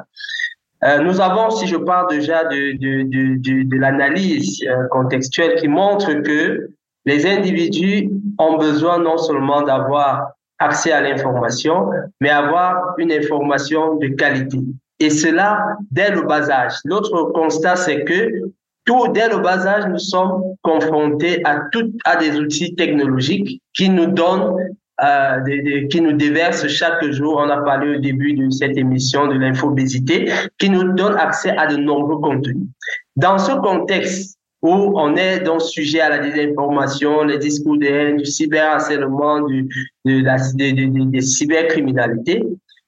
Euh, 0.84 0.98
nous 1.00 1.20
avons, 1.20 1.50
si 1.50 1.66
je 1.66 1.76
parle 1.76 2.08
déjà 2.08 2.44
de, 2.44 2.78
de, 2.78 3.02
de, 3.02 3.68
de, 3.68 3.76
l'analyse 3.76 4.62
euh, 4.68 4.86
contextuelle 4.92 5.56
qui 5.56 5.66
montre 5.66 6.12
que 6.22 6.70
les 7.04 7.26
individus 7.26 8.10
ont 8.38 8.56
besoin 8.56 8.98
non 8.98 9.18
seulement 9.18 9.62
d'avoir 9.62 10.34
accès 10.60 10.92
à 10.92 11.00
l'information, 11.00 11.90
mais 12.20 12.30
avoir 12.30 12.94
une 12.98 13.10
information 13.10 13.96
de 13.96 14.08
qualité. 14.08 14.60
Et 15.00 15.10
cela 15.10 15.76
dès 15.90 16.10
le 16.10 16.22
bas 16.22 16.50
âge. 16.50 16.74
L'autre 16.84 17.30
constat, 17.32 17.76
c'est 17.76 18.04
que 18.04 18.50
tout 18.84 19.08
dès 19.12 19.28
le 19.28 19.38
bas 19.38 19.66
âge, 19.66 19.84
nous 19.88 19.98
sommes 19.98 20.42
confrontés 20.62 21.44
à 21.44 21.60
tout, 21.70 21.92
à 22.04 22.16
des 22.16 22.36
outils 22.38 22.74
technologiques 22.74 23.62
qui 23.74 23.90
nous 23.90 24.06
donnent, 24.06 24.56
euh, 25.02 25.86
qui 25.90 26.00
nous 26.00 26.14
déversent 26.14 26.66
chaque 26.68 27.04
jour. 27.10 27.36
On 27.38 27.50
a 27.50 27.58
parlé 27.58 27.96
au 27.96 28.00
début 28.00 28.32
de 28.32 28.50
cette 28.50 28.76
émission 28.76 29.28
de 29.28 29.34
l'infobésité, 29.34 30.32
qui 30.58 30.70
nous 30.70 30.92
donne 30.94 31.16
accès 31.16 31.56
à 31.56 31.66
de 31.66 31.76
nombreux 31.76 32.20
contenus. 32.20 32.66
Dans 33.14 33.38
ce 33.38 33.52
contexte 33.52 34.38
où 34.62 34.94
on 34.96 35.14
est 35.16 35.40
donc 35.40 35.62
sujet 35.62 36.00
à 36.00 36.08
la 36.08 36.18
désinformation, 36.18 37.22
les 37.22 37.38
discours 37.38 37.78
de 37.78 37.86
haine, 37.86 38.16
du 38.16 38.24
cyberharcèlement, 38.24 39.42
du, 39.42 39.68
de 40.04 40.24
la, 40.24 40.36
des 40.56 41.20
cybercriminalités, 41.20 42.42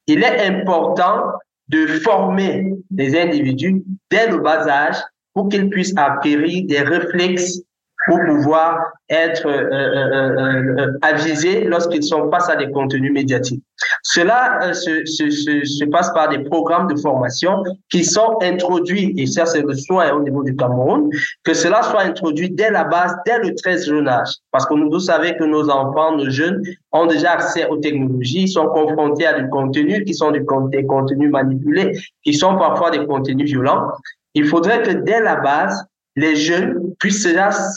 il 0.07 0.25
est 0.25 0.47
important 0.47 1.33
de 1.71 1.87
former 1.87 2.75
des 2.91 3.17
individus 3.17 3.83
dès 4.11 4.29
le 4.29 4.39
bas 4.39 4.67
âge 4.69 4.97
pour 5.33 5.49
qu'ils 5.49 5.71
puissent 5.71 5.97
acquérir 5.97 6.67
des 6.67 6.81
réflexes 6.81 7.63
pour 8.07 8.19
pouvoir 8.27 8.93
être 9.11 9.47
euh, 9.47 9.51
euh, 9.51 10.07
euh, 10.07 10.77
euh 10.79 10.93
avisés 11.03 11.65
lorsqu'ils 11.65 12.05
sont 12.05 12.31
face 12.31 12.49
à 12.49 12.57
des 12.57 12.71
contenus 12.71 13.13
médiatiques. 13.13 13.63
Cela 14.03 14.73
se, 14.73 15.05
se, 15.05 15.31
se, 15.31 15.65
se, 15.65 15.85
passe 15.87 16.11
par 16.13 16.29
des 16.29 16.39
programmes 16.39 16.87
de 16.87 16.99
formation 16.99 17.63
qui 17.91 18.05
sont 18.05 18.39
introduits, 18.43 19.15
et 19.19 19.27
ça 19.27 19.47
c'est 19.47 19.63
le 19.63 19.75
soin 19.75 20.13
au 20.13 20.23
niveau 20.23 20.43
du 20.43 20.55
Cameroun, 20.57 21.11
que 21.45 21.55
cela 21.55 21.83
soit 21.83 22.03
introduit 22.03 22.51
dès 22.51 22.71
la 22.71 22.85
base, 22.85 23.15
dès 23.27 23.39
le 23.39 23.55
très 23.55 23.83
jeune 23.83 24.09
âge. 24.09 24.31
Parce 24.53 24.67
que 24.67 24.75
vous 24.75 25.01
savez 25.01 25.37
que 25.37 25.45
nos 25.45 25.69
enfants, 25.69 26.17
nos 26.17 26.31
jeunes 26.31 26.63
ont 26.93 27.07
déjà 27.07 27.33
accès 27.33 27.67
aux 27.67 27.79
technologies, 27.79 28.49
sont 28.49 28.69
confrontés 28.69 29.27
à 29.27 29.41
du 29.41 29.49
contenu 29.49 30.05
qui 30.05 30.15
sont 30.15 30.31
des 30.31 30.45
contenus 30.45 31.31
manipulés, 31.31 31.99
qui 32.23 32.35
sont 32.35 32.57
parfois 32.57 32.91
des 32.91 33.05
contenus 33.07 33.47
violents. 33.47 33.89
Il 34.35 34.47
faudrait 34.47 34.83
que 34.83 34.91
dès 34.91 35.21
la 35.21 35.37
base, 35.37 35.85
les 36.17 36.37
jeunes 36.37 36.95
puissent 36.99 37.29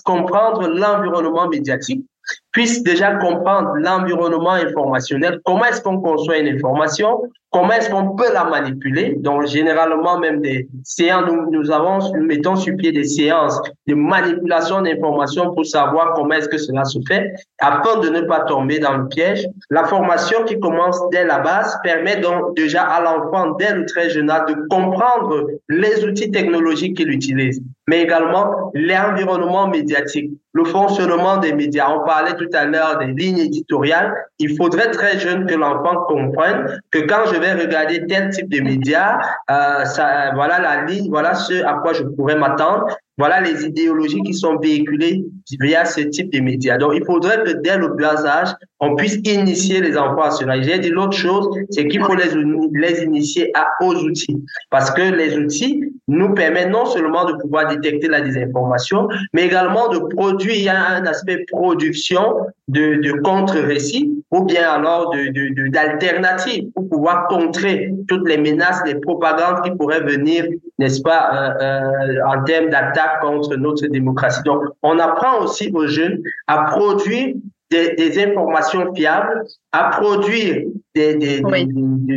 comprendre 0.03 0.67
l'environnement 0.67 1.47
médiatique, 1.47 2.05
puissent 2.53 2.83
déjà 2.83 3.15
comprendre 3.15 3.73
l'environnement 3.75 4.51
informationnel, 4.51 5.39
comment 5.43 5.65
est-ce 5.65 5.81
qu'on 5.81 5.99
conçoit 5.99 6.37
une 6.37 6.55
information, 6.55 7.23
comment 7.53 7.71
est-ce 7.71 7.89
qu'on 7.89 8.15
peut 8.15 8.31
la 8.33 8.45
manipuler. 8.45 9.15
Donc, 9.19 9.47
généralement, 9.47 10.19
même 10.19 10.41
des 10.41 10.67
séances, 10.83 11.25
nous, 11.27 11.51
nous 11.51 11.71
avons, 11.71 11.99
nous 12.13 12.25
mettons 12.25 12.55
sur 12.55 12.75
pied 12.75 12.91
des 12.91 13.03
séances 13.03 13.59
de 13.87 13.93
manipulation 13.93 14.81
d'informations 14.81 15.53
pour 15.53 15.65
savoir 15.65 16.13
comment 16.13 16.33
est-ce 16.33 16.49
que 16.49 16.57
cela 16.57 16.83
se 16.83 16.99
fait, 17.07 17.33
afin 17.59 17.99
de 17.99 18.09
ne 18.09 18.21
pas 18.21 18.41
tomber 18.41 18.79
dans 18.79 18.97
le 18.97 19.07
piège. 19.07 19.47
La 19.69 19.83
formation 19.85 20.43
qui 20.45 20.59
commence 20.59 20.99
dès 21.11 21.25
la 21.25 21.39
base 21.39 21.79
permet 21.83 22.17
donc 22.17 22.55
déjà 22.55 22.83
à 22.83 23.01
l'enfant, 23.01 23.51
dès 23.59 23.73
le 23.73 23.85
très 23.85 24.09
jeune 24.09 24.29
âge, 24.29 24.45
de 24.47 24.55
comprendre 24.69 25.47
les 25.69 26.03
outils 26.05 26.31
technologiques 26.31 26.97
qu'il 26.97 27.09
utilise, 27.09 27.61
mais 27.87 28.01
également 28.01 28.71
l'environnement 28.73 29.67
médiatique, 29.67 30.31
le 30.53 30.65
fonctionnement 30.65 31.37
des 31.37 31.53
médias. 31.53 31.89
On 31.95 32.03
parlait 32.05 32.35
à 32.53 32.65
l'heure 32.65 32.97
des 32.99 33.07
lignes 33.07 33.39
éditoriales. 33.39 34.13
Il 34.39 34.55
faudrait 34.55 34.91
très 34.91 35.19
jeune 35.19 35.45
que 35.45 35.55
l'enfant 35.55 36.03
comprenne 36.07 36.79
que 36.91 36.99
quand 36.99 37.25
je 37.33 37.39
vais 37.39 37.53
regarder 37.53 38.05
tel 38.07 38.29
type 38.29 38.49
de 38.49 38.61
médias, 38.61 39.19
euh, 39.49 39.85
ça, 39.85 40.31
voilà 40.35 40.59
la 40.59 40.85
ligne, 40.85 41.09
voilà 41.09 41.33
ce 41.33 41.63
à 41.63 41.79
quoi 41.81 41.93
je 41.93 42.03
pourrais 42.03 42.35
m'attendre. 42.35 42.87
Voilà 43.17 43.41
les 43.41 43.65
idéologies 43.65 44.21
qui 44.23 44.33
sont 44.33 44.57
véhiculées 44.57 45.23
via 45.59 45.85
ce 45.85 46.01
type 46.01 46.31
de 46.33 46.39
médias. 46.39 46.77
Donc, 46.77 46.93
il 46.95 47.05
faudrait 47.05 47.43
que 47.43 47.51
dès 47.61 47.77
le 47.77 47.89
bas 47.89 48.25
âge, 48.25 48.49
on 48.79 48.95
puisse 48.95 49.19
initier 49.23 49.81
les 49.81 49.97
enfants 49.97 50.23
à 50.23 50.31
cela. 50.31 50.61
J'ai 50.61 50.79
dit 50.79 50.89
l'autre 50.89 51.17
chose, 51.17 51.47
c'est 51.69 51.87
qu'il 51.87 52.03
faut 52.03 52.15
les, 52.15 52.31
les 52.73 53.03
initier 53.03 53.51
à, 53.55 53.67
aux 53.81 53.95
outils. 53.95 54.43
Parce 54.71 54.89
que 54.91 55.01
les 55.01 55.37
outils 55.37 55.93
nous 56.07 56.33
permettent 56.33 56.71
non 56.71 56.85
seulement 56.85 57.25
de 57.25 57.33
pouvoir 57.33 57.67
détecter 57.67 58.07
la 58.07 58.21
désinformation, 58.21 59.07
mais 59.33 59.45
également 59.45 59.89
de 59.89 59.99
produire, 59.99 60.53
il 60.55 60.63
y 60.63 60.69
a 60.69 60.87
un 60.97 61.05
aspect 61.05 61.45
production 61.49 62.35
de, 62.67 62.95
de 62.95 63.11
contre-récits 63.21 64.11
ou 64.31 64.43
bien 64.43 64.69
alors 64.69 65.11
de, 65.11 65.69
d'alternatives 65.69 66.71
pour 66.73 66.89
pouvoir 66.89 67.27
contrer 67.27 67.93
toutes 68.07 68.27
les 68.27 68.37
menaces, 68.37 68.81
les 68.85 68.95
propagandes 68.95 69.61
qui 69.63 69.71
pourraient 69.71 70.03
venir, 70.03 70.45
n'est-ce 70.79 71.01
pas, 71.01 71.29
euh, 71.33 71.63
euh, 71.63 72.19
en 72.27 72.43
termes 72.43 72.69
d'attaque 72.69 73.02
contre 73.21 73.55
notre 73.55 73.87
démocratie. 73.87 74.41
Donc, 74.43 74.63
on 74.81 74.99
apprend 74.99 75.43
aussi 75.43 75.71
aux 75.73 75.87
jeunes 75.87 76.21
à 76.47 76.63
produire 76.63 77.35
des, 77.69 77.95
des 77.95 78.23
informations 78.23 78.93
fiables, 78.93 79.43
à 79.71 79.89
produire 79.89 80.63
des, 80.95 81.15
des, 81.15 81.41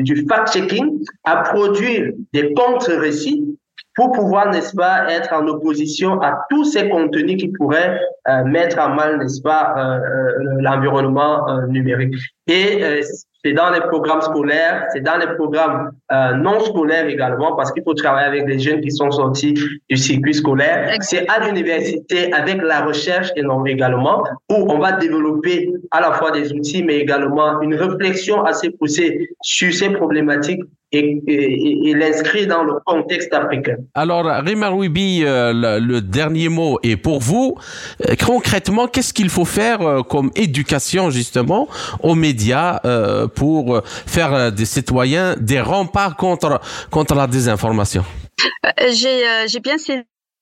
du 0.02 0.26
fact-checking, 0.28 1.04
à 1.24 1.36
produire 1.36 2.12
des 2.32 2.52
contre-récits 2.54 3.55
pour 3.96 4.12
pouvoir, 4.12 4.50
n'est-ce 4.50 4.76
pas, 4.76 5.10
être 5.10 5.32
en 5.32 5.46
opposition 5.48 6.20
à 6.20 6.44
tous 6.50 6.64
ces 6.64 6.88
contenus 6.90 7.38
qui 7.38 7.48
pourraient 7.48 7.98
euh, 8.28 8.44
mettre 8.44 8.78
en 8.78 8.90
mal, 8.90 9.18
n'est-ce 9.18 9.40
pas, 9.40 9.74
euh, 9.76 9.98
euh, 9.98 10.60
l'environnement 10.60 11.46
numérique. 11.68 12.14
Et 12.46 13.00
c'est 13.42 13.54
dans 13.54 13.70
les 13.70 13.80
programmes 13.80 14.20
scolaires, 14.20 14.86
c'est 14.92 15.00
dans 15.00 15.16
les 15.16 15.26
programmes 15.34 15.90
non 16.36 16.60
scolaires 16.60 17.08
également, 17.08 17.56
parce 17.56 17.72
qu'il 17.72 17.82
faut 17.82 17.94
travailler 17.94 18.26
avec 18.26 18.46
les 18.46 18.58
jeunes 18.58 18.80
qui 18.80 18.90
sont 18.90 19.10
sortis 19.10 19.54
du 19.88 19.96
circuit 19.96 20.34
scolaire. 20.34 20.96
C'est 21.00 21.26
à 21.28 21.44
l'université 21.44 22.32
avec 22.32 22.62
la 22.62 22.82
recherche 22.82 23.30
non 23.42 23.64
également, 23.66 24.22
où 24.50 24.70
on 24.70 24.78
va 24.78 24.92
développer 24.92 25.72
à 25.90 26.00
la 26.00 26.12
fois 26.12 26.30
des 26.30 26.52
outils, 26.52 26.84
mais 26.84 26.98
également 26.98 27.60
une 27.62 27.74
réflexion 27.74 28.44
assez 28.44 28.70
poussée 28.70 29.28
sur 29.42 29.72
ces 29.72 29.90
problématiques 29.90 30.62
et, 30.96 31.88
et, 31.90 31.94
l'inscrit 31.94 32.46
dans 32.46 32.62
le 32.62 32.74
contexte 32.84 33.32
africain. 33.32 33.76
Alors, 33.94 34.24
Rima 34.44 34.68
Rouibi, 34.68 35.22
euh, 35.24 35.52
le, 35.80 36.00
dernier 36.00 36.48
mot 36.48 36.78
est 36.82 36.96
pour 36.96 37.20
vous. 37.20 37.56
Euh, 38.08 38.14
concrètement, 38.24 38.86
qu'est-ce 38.86 39.12
qu'il 39.12 39.28
faut 39.28 39.44
faire 39.44 39.82
euh, 39.82 40.02
comme 40.02 40.30
éducation 40.34 41.10
justement 41.10 41.68
aux 42.02 42.14
médias 42.14 42.80
pour 43.34 43.82
faire 43.84 44.52
des 44.52 44.64
citoyens 44.64 45.34
des 45.38 45.60
remparts 45.60 46.16
contre 46.16 46.60
contre 46.90 47.14
la 47.14 47.26
désinformation? 47.26 48.04
J'ai 48.92 49.60
bien 49.60 49.78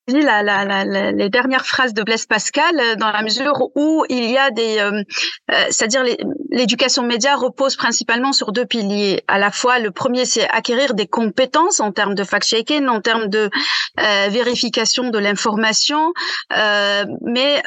la, 0.06 0.42
la, 0.42 0.64
la, 0.64 1.12
les 1.12 1.30
dernières 1.30 1.64
phrases 1.64 1.94
de 1.94 2.02
Blaise 2.02 2.26
Pascal 2.26 2.78
euh, 2.78 2.94
dans 2.96 3.10
la 3.10 3.22
mesure 3.22 3.70
où 3.74 4.04
il 4.10 4.30
y 4.30 4.36
a 4.36 4.50
des, 4.50 4.78
euh, 4.78 5.02
euh, 5.50 5.64
c'est-à-dire 5.70 6.04
l'éducation 6.50 7.02
média 7.04 7.36
repose 7.36 7.76
principalement 7.76 8.32
sur 8.32 8.52
deux 8.52 8.66
piliers. 8.66 9.22
À 9.28 9.38
la 9.38 9.50
fois, 9.50 9.78
le 9.78 9.90
premier, 9.90 10.26
c'est 10.26 10.48
acquérir 10.48 10.94
des 10.94 11.06
compétences 11.06 11.80
en 11.80 11.90
termes 11.92 12.14
de 12.14 12.22
fact-checking, 12.24 12.86
en 12.88 13.00
termes 13.00 13.28
de 13.28 13.50
vérification 14.28 15.10
de 15.10 15.18
l'information. 15.18 16.12
mais 17.22 17.62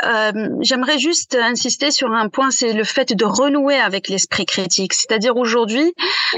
j'aimerais 0.61 0.99
juste 0.99 1.35
insister 1.35 1.91
sur 1.91 2.11
un 2.11 2.29
point, 2.29 2.51
c'est 2.51 2.73
le 2.73 2.83
fait 2.83 3.13
de 3.13 3.25
renouer 3.25 3.79
avec 3.79 4.07
l'esprit 4.07 4.45
critique. 4.45 4.93
C'est-à-dire 4.93 5.37
aujourd'hui, 5.37 5.93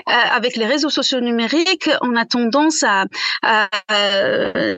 avec 0.06 0.56
les 0.56 0.66
réseaux 0.66 0.90
sociaux 0.90 1.20
numériques, 1.20 1.90
on 2.02 2.16
a 2.16 2.26
tendance 2.26 2.84
à, 2.84 3.06
à, 3.44 3.68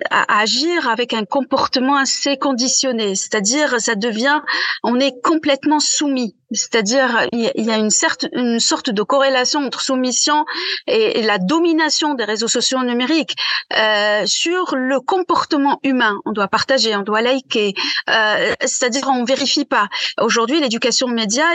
à 0.09 0.39
agir 0.41 0.89
avec 0.89 1.10
un 1.13 1.25
comportement 1.25 1.97
assez 1.97 2.37
conditionné, 2.37 3.15
c'est-à-dire 3.15 3.79
ça 3.79 3.95
devient, 3.95 4.41
on 4.83 4.99
est 4.99 5.21
complètement 5.21 5.79
soumis, 5.79 6.35
c'est-à-dire 6.51 7.27
il 7.31 7.51
y 7.55 7.71
a 7.71 7.77
une, 7.77 7.89
certaine, 7.89 8.29
une 8.33 8.59
sorte 8.59 8.89
de 8.89 9.03
corrélation 9.03 9.61
entre 9.61 9.81
soumission 9.81 10.45
et, 10.87 11.21
la 11.21 11.37
domination 11.37 12.13
des 12.13 12.23
réseaux 12.23 12.47
sociaux 12.47 12.83
numériques 12.83 13.35
euh, 13.77 14.25
sur 14.25 14.75
le 14.75 14.99
comportement 14.99 15.79
humain. 15.83 16.19
On 16.25 16.31
doit 16.31 16.47
partager, 16.47 16.95
on 16.95 17.03
doit 17.03 17.21
liker, 17.21 17.73
euh, 18.09 18.53
c'est-à-dire 18.61 19.07
on 19.07 19.23
vérifie 19.23 19.65
pas. 19.65 19.87
Aujourd'hui, 20.19 20.59
l'éducation 20.59 21.07
média 21.07 21.45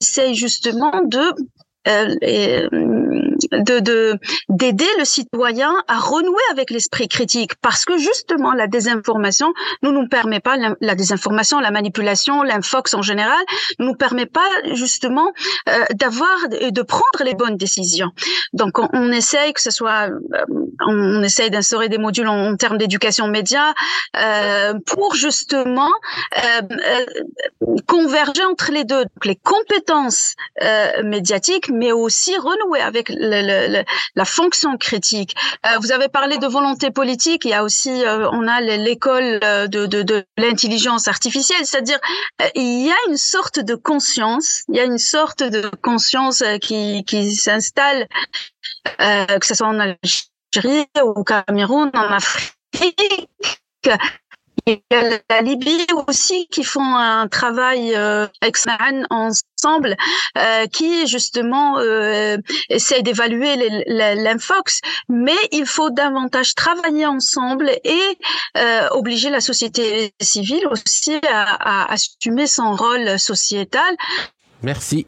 essaye 0.00 0.34
justement 0.34 1.02
de 1.04 1.34
de 3.52 4.18
d'aider 4.48 4.88
le 4.98 5.04
citoyen 5.04 5.72
à 5.88 5.98
renouer 5.98 6.42
avec 6.50 6.70
l'esprit 6.70 7.08
critique. 7.08 7.54
Parce 7.62 7.84
que 7.84 7.98
justement 7.98 8.52
la 8.52 8.66
désinformation 8.66 9.52
ne 9.82 9.90
nous 9.90 10.08
permet 10.08 10.40
pas 10.40 10.56
la, 10.80 10.94
désinformation 10.94 11.60
la 11.60 11.70
manipulation 11.70 12.42
l'infox 12.42 12.94
en 12.94 13.02
général 13.02 13.38
nous 13.78 13.94
permet 13.94 14.26
pas 14.26 14.48
justement 14.72 15.32
euh, 15.68 15.84
d'avoir 15.94 16.48
de 16.48 16.82
prendre 16.82 17.24
les 17.24 17.34
bonnes 17.34 17.56
décisions. 17.56 18.10
Donc 18.52 18.78
on, 18.78 18.88
on 18.92 19.10
essaye 19.12 19.52
que 19.52 19.62
ce 19.62 19.70
soit 19.70 20.08
euh, 20.08 20.44
on, 20.86 21.22
essaye 21.22 21.50
d'instaurer 21.50 21.88
des 21.88 21.98
modules 21.98 22.28
en, 22.28 22.56
termes 22.56 22.78
d'éducation 22.78 23.28
média 23.28 23.74
euh, 24.16 24.74
pour 24.86 25.14
justement 25.14 25.90
euh, 26.38 26.62
euh, 27.62 27.76
converger 27.86 28.44
entre 28.44 28.72
les 28.72 28.84
deux. 28.84 29.04
Donc 29.04 29.24
les 29.24 29.36
compétences 29.36 30.34
médiatiques 31.04 31.69
mais 31.72 31.92
aussi 31.92 32.36
renouer 32.36 32.80
avec 32.80 33.10
la 33.10 34.24
fonction 34.24 34.76
critique. 34.76 35.34
Euh, 35.66 35.78
vous 35.80 35.92
avez 35.92 36.08
parlé 36.08 36.38
de 36.38 36.46
volonté 36.46 36.90
politique. 36.90 37.44
Il 37.44 37.50
y 37.50 37.54
a 37.54 37.64
aussi, 37.64 37.90
euh, 38.04 38.28
on 38.32 38.46
a 38.46 38.60
l'école 38.60 39.40
de, 39.40 39.86
de, 39.86 40.24
l'intelligence 40.36 41.08
artificielle, 41.08 41.64
c'est-à-dire 41.64 41.98
il 42.54 42.86
y 42.86 42.90
a 42.90 42.96
une 43.08 43.16
sorte 43.16 43.60
de 43.60 43.74
conscience, 43.74 44.62
il 44.68 44.76
y 44.76 44.80
a 44.80 44.84
une 44.84 44.98
sorte 44.98 45.42
de 45.42 45.70
conscience 45.82 46.42
qui, 46.60 47.04
qui 47.04 47.34
s'installe, 47.34 48.06
que 48.98 49.46
ce 49.46 49.54
soit 49.54 49.68
en 49.68 49.78
Algérie, 49.78 50.86
au 51.02 51.24
Cameroun, 51.24 51.90
en 51.94 52.12
Afrique, 52.12 53.28
il 54.66 54.80
y 54.90 54.94
a 54.94 55.18
la 55.28 55.40
Libye 55.42 55.86
aussi 56.08 56.46
qui 56.50 56.64
font 56.64 56.94
un 56.96 57.28
travail 57.28 57.94
euh, 57.94 58.26
ensemble, 59.10 59.96
euh, 60.38 60.66
qui 60.66 61.06
justement 61.06 61.78
euh, 61.78 62.36
essaie 62.68 63.02
d'évaluer 63.02 63.56
l'infox, 63.86 64.80
mais 65.08 65.36
il 65.52 65.66
faut 65.66 65.90
davantage 65.90 66.54
travailler 66.54 67.06
ensemble 67.06 67.70
et 67.84 68.18
euh, 68.56 68.88
obliger 68.92 69.30
la 69.30 69.40
société 69.40 70.12
civile 70.20 70.66
aussi 70.70 71.20
à, 71.28 71.86
à 71.86 71.92
assumer 71.92 72.46
son 72.46 72.74
rôle 72.74 73.18
sociétal 73.18 73.96
Merci. 74.62 75.06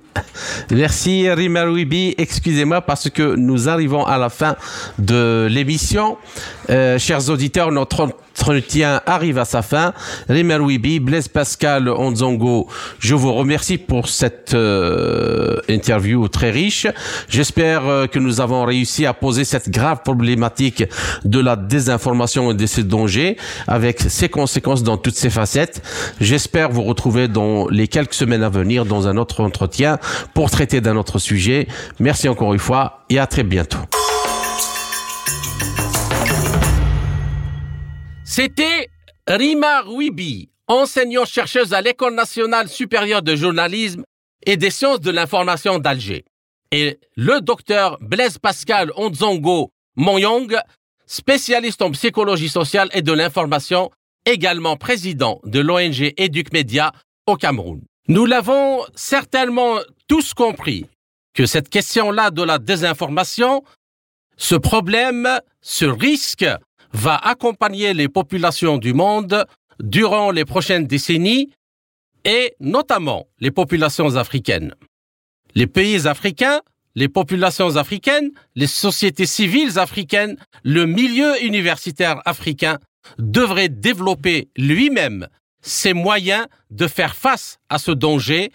Merci 0.70 1.28
Rima 1.28 1.64
Rouibi. 1.64 2.14
Excusez-moi 2.16 2.80
parce 2.80 3.10
que 3.10 3.34
nous 3.34 3.68
arrivons 3.68 4.04
à 4.04 4.16
la 4.16 4.30
fin 4.30 4.56
de 4.98 5.46
l'émission. 5.50 6.16
Euh, 6.70 6.98
chers 6.98 7.28
auditeurs, 7.28 7.72
notre 7.72 8.00
entretien 8.00 9.00
arrive 9.06 9.38
à 9.38 9.44
sa 9.44 9.62
fin. 9.62 9.92
Rimer 10.28 10.58
Wibi, 10.58 11.00
Blaise 11.00 11.28
Pascal 11.28 11.88
Onzongo, 11.88 12.68
je 12.98 13.14
vous 13.14 13.32
remercie 13.32 13.78
pour 13.78 14.08
cette 14.08 14.54
euh, 14.54 15.58
interview 15.68 16.28
très 16.28 16.50
riche. 16.50 16.86
J'espère 17.28 17.86
euh, 17.86 18.06
que 18.06 18.18
nous 18.18 18.40
avons 18.40 18.64
réussi 18.64 19.06
à 19.06 19.12
poser 19.12 19.44
cette 19.44 19.70
grave 19.70 20.00
problématique 20.04 20.84
de 21.24 21.40
la 21.40 21.56
désinformation 21.56 22.50
et 22.50 22.54
de 22.54 22.66
ses 22.66 22.84
dangers 22.84 23.36
avec 23.66 24.00
ses 24.00 24.28
conséquences 24.28 24.82
dans 24.82 24.96
toutes 24.96 25.16
ses 25.16 25.30
facettes. 25.30 25.82
J'espère 26.20 26.70
vous 26.70 26.82
retrouver 26.82 27.28
dans 27.28 27.68
les 27.68 27.88
quelques 27.88 28.14
semaines 28.14 28.42
à 28.42 28.48
venir 28.48 28.84
dans 28.84 29.08
un 29.08 29.16
autre 29.16 29.40
entretien 29.40 29.98
pour 30.34 30.50
traiter 30.50 30.80
d'un 30.80 30.96
autre 30.96 31.18
sujet. 31.18 31.66
Merci 31.98 32.28
encore 32.28 32.52
une 32.54 32.60
fois 32.60 33.04
et 33.10 33.18
à 33.18 33.26
très 33.26 33.42
bientôt. 33.42 33.78
C'était 38.34 38.88
Rima 39.26 39.82
Rouibi, 39.82 40.48
enseignante-chercheuse 40.66 41.74
à 41.74 41.82
l'École 41.82 42.14
nationale 42.14 42.66
supérieure 42.66 43.20
de 43.20 43.36
journalisme 43.36 44.04
et 44.46 44.56
des 44.56 44.70
sciences 44.70 45.00
de 45.00 45.10
l'information 45.10 45.78
d'Alger. 45.78 46.24
Et 46.70 46.98
le 47.14 47.42
docteur 47.42 47.98
Blaise 48.00 48.38
Pascal 48.38 48.90
Onzongo 48.96 49.70
Monyong, 49.96 50.56
spécialiste 51.04 51.82
en 51.82 51.90
psychologie 51.90 52.48
sociale 52.48 52.88
et 52.94 53.02
de 53.02 53.12
l'information, 53.12 53.90
également 54.24 54.78
président 54.78 55.38
de 55.44 55.60
l'ONG 55.60 56.14
Média 56.54 56.90
au 57.26 57.36
Cameroun. 57.36 57.82
Nous 58.08 58.24
l'avons 58.24 58.82
certainement 58.94 59.76
tous 60.08 60.32
compris 60.32 60.86
que 61.34 61.44
cette 61.44 61.68
question-là 61.68 62.30
de 62.30 62.42
la 62.42 62.58
désinformation, 62.58 63.62
ce 64.38 64.54
problème, 64.54 65.28
ce 65.60 65.84
risque 65.84 66.46
va 66.92 67.16
accompagner 67.16 67.94
les 67.94 68.08
populations 68.08 68.78
du 68.78 68.92
monde 68.92 69.46
durant 69.80 70.30
les 70.30 70.44
prochaines 70.44 70.86
décennies 70.86 71.50
et 72.24 72.54
notamment 72.60 73.26
les 73.40 73.50
populations 73.50 74.16
africaines. 74.16 74.74
Les 75.54 75.66
pays 75.66 76.06
africains, 76.06 76.60
les 76.94 77.08
populations 77.08 77.76
africaines, 77.76 78.30
les 78.54 78.66
sociétés 78.66 79.26
civiles 79.26 79.78
africaines, 79.78 80.36
le 80.62 80.86
milieu 80.86 81.42
universitaire 81.42 82.20
africain 82.24 82.78
devraient 83.18 83.68
développer 83.68 84.50
lui-même 84.56 85.26
ses 85.62 85.92
moyens 85.94 86.46
de 86.70 86.86
faire 86.86 87.14
face 87.14 87.58
à 87.68 87.78
ce 87.78 87.90
danger 87.90 88.52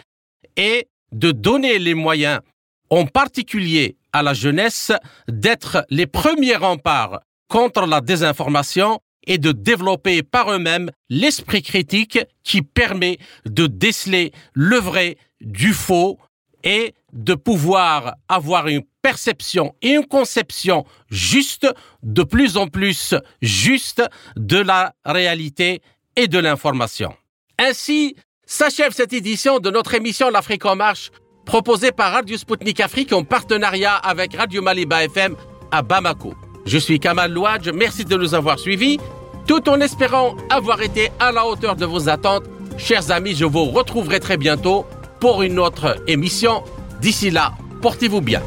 et 0.56 0.88
de 1.12 1.32
donner 1.32 1.80
les 1.80 1.94
moyens, 1.94 2.42
en 2.90 3.06
particulier 3.06 3.98
à 4.14 4.24
la 4.24 4.34
jeunesse, 4.34 4.92
d'être 5.28 5.86
les 5.90 6.08
premiers 6.08 6.56
remparts 6.56 7.22
contre 7.48 7.86
la 7.86 8.02
désinformation 8.02 9.00
et 9.26 9.38
de 9.38 9.52
développer 9.52 10.24
par 10.24 10.52
eux-mêmes 10.52 10.90
l'esprit 11.10 11.62
critique 11.62 12.20
qui 12.44 12.62
permet 12.62 13.20
de 13.46 13.68
déceler 13.68 14.32
le 14.54 14.78
vrai 14.78 15.18
du 15.42 15.74
faux 15.74 16.18
et 16.64 16.94
de 17.14 17.36
pouvoir 17.36 18.16
avoir 18.28 18.68
une 18.68 18.84
perception 19.02 19.76
et 19.82 19.92
une 19.92 20.06
conception 20.06 20.86
juste, 21.10 21.68
de 22.04 22.24
plus 22.24 22.58
en 22.58 22.68
plus 22.68 23.16
juste 23.42 24.04
de 24.36 24.58
la 24.58 24.94
réalité 25.06 25.82
et 26.16 26.28
de 26.28 26.40
l'information. 26.40 27.14
Ainsi 27.60 28.16
s'achève 28.46 28.92
cette 28.92 29.14
édition 29.14 29.60
de 29.60 29.70
notre 29.70 29.94
émission 29.94 30.30
L'Afrique 30.30 30.66
en 30.66 30.76
marche, 30.76 31.12
proposée 31.46 31.92
par 31.92 32.12
Radio 32.12 32.38
Sputnik 32.38 32.80
Afrique 32.80 33.14
en 33.14 33.24
partenariat 33.24 33.96
avec 33.96 34.36
Radio 34.36 34.62
Maliba 34.62 35.04
FM 35.06 35.36
à 35.72 35.82
Bamako. 35.82 36.47
Je 36.68 36.78
suis 36.78 37.00
Kamal 37.00 37.32
Louadj, 37.32 37.70
merci 37.74 38.04
de 38.04 38.18
nous 38.18 38.36
avoir 38.36 38.60
suivis, 38.60 39.00
tout 39.48 39.70
en 39.70 39.80
espérant 39.80 40.36
avoir 40.50 40.82
été 40.82 41.10
à 41.18 41.32
la 41.32 41.46
hauteur 41.46 41.78
de 41.78 41.86
vos 41.86 42.10
attentes. 42.10 42.44
Chers 42.78 43.10
amis, 43.10 43.34
je 43.36 43.46
vous 43.46 43.64
retrouverai 43.64 44.20
très 44.20 44.36
bientôt 44.36 44.86
pour 45.22 45.44
une 45.44 45.60
autre 45.60 45.96
émission. 46.08 46.64
D'ici 47.00 47.30
là, 47.32 47.54
portez-vous 47.82 48.20
bien. 48.20 48.42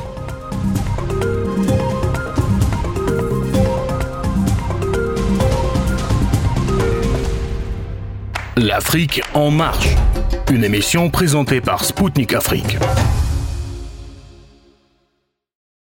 L'Afrique 8.59 9.23
en 9.33 9.51
marche, 9.51 9.97
une 10.51 10.63
émission 10.63 11.09
présentée 11.09 11.63
par 11.63 11.87
Spoutnik 11.87 12.35
Afrique. 12.35 12.77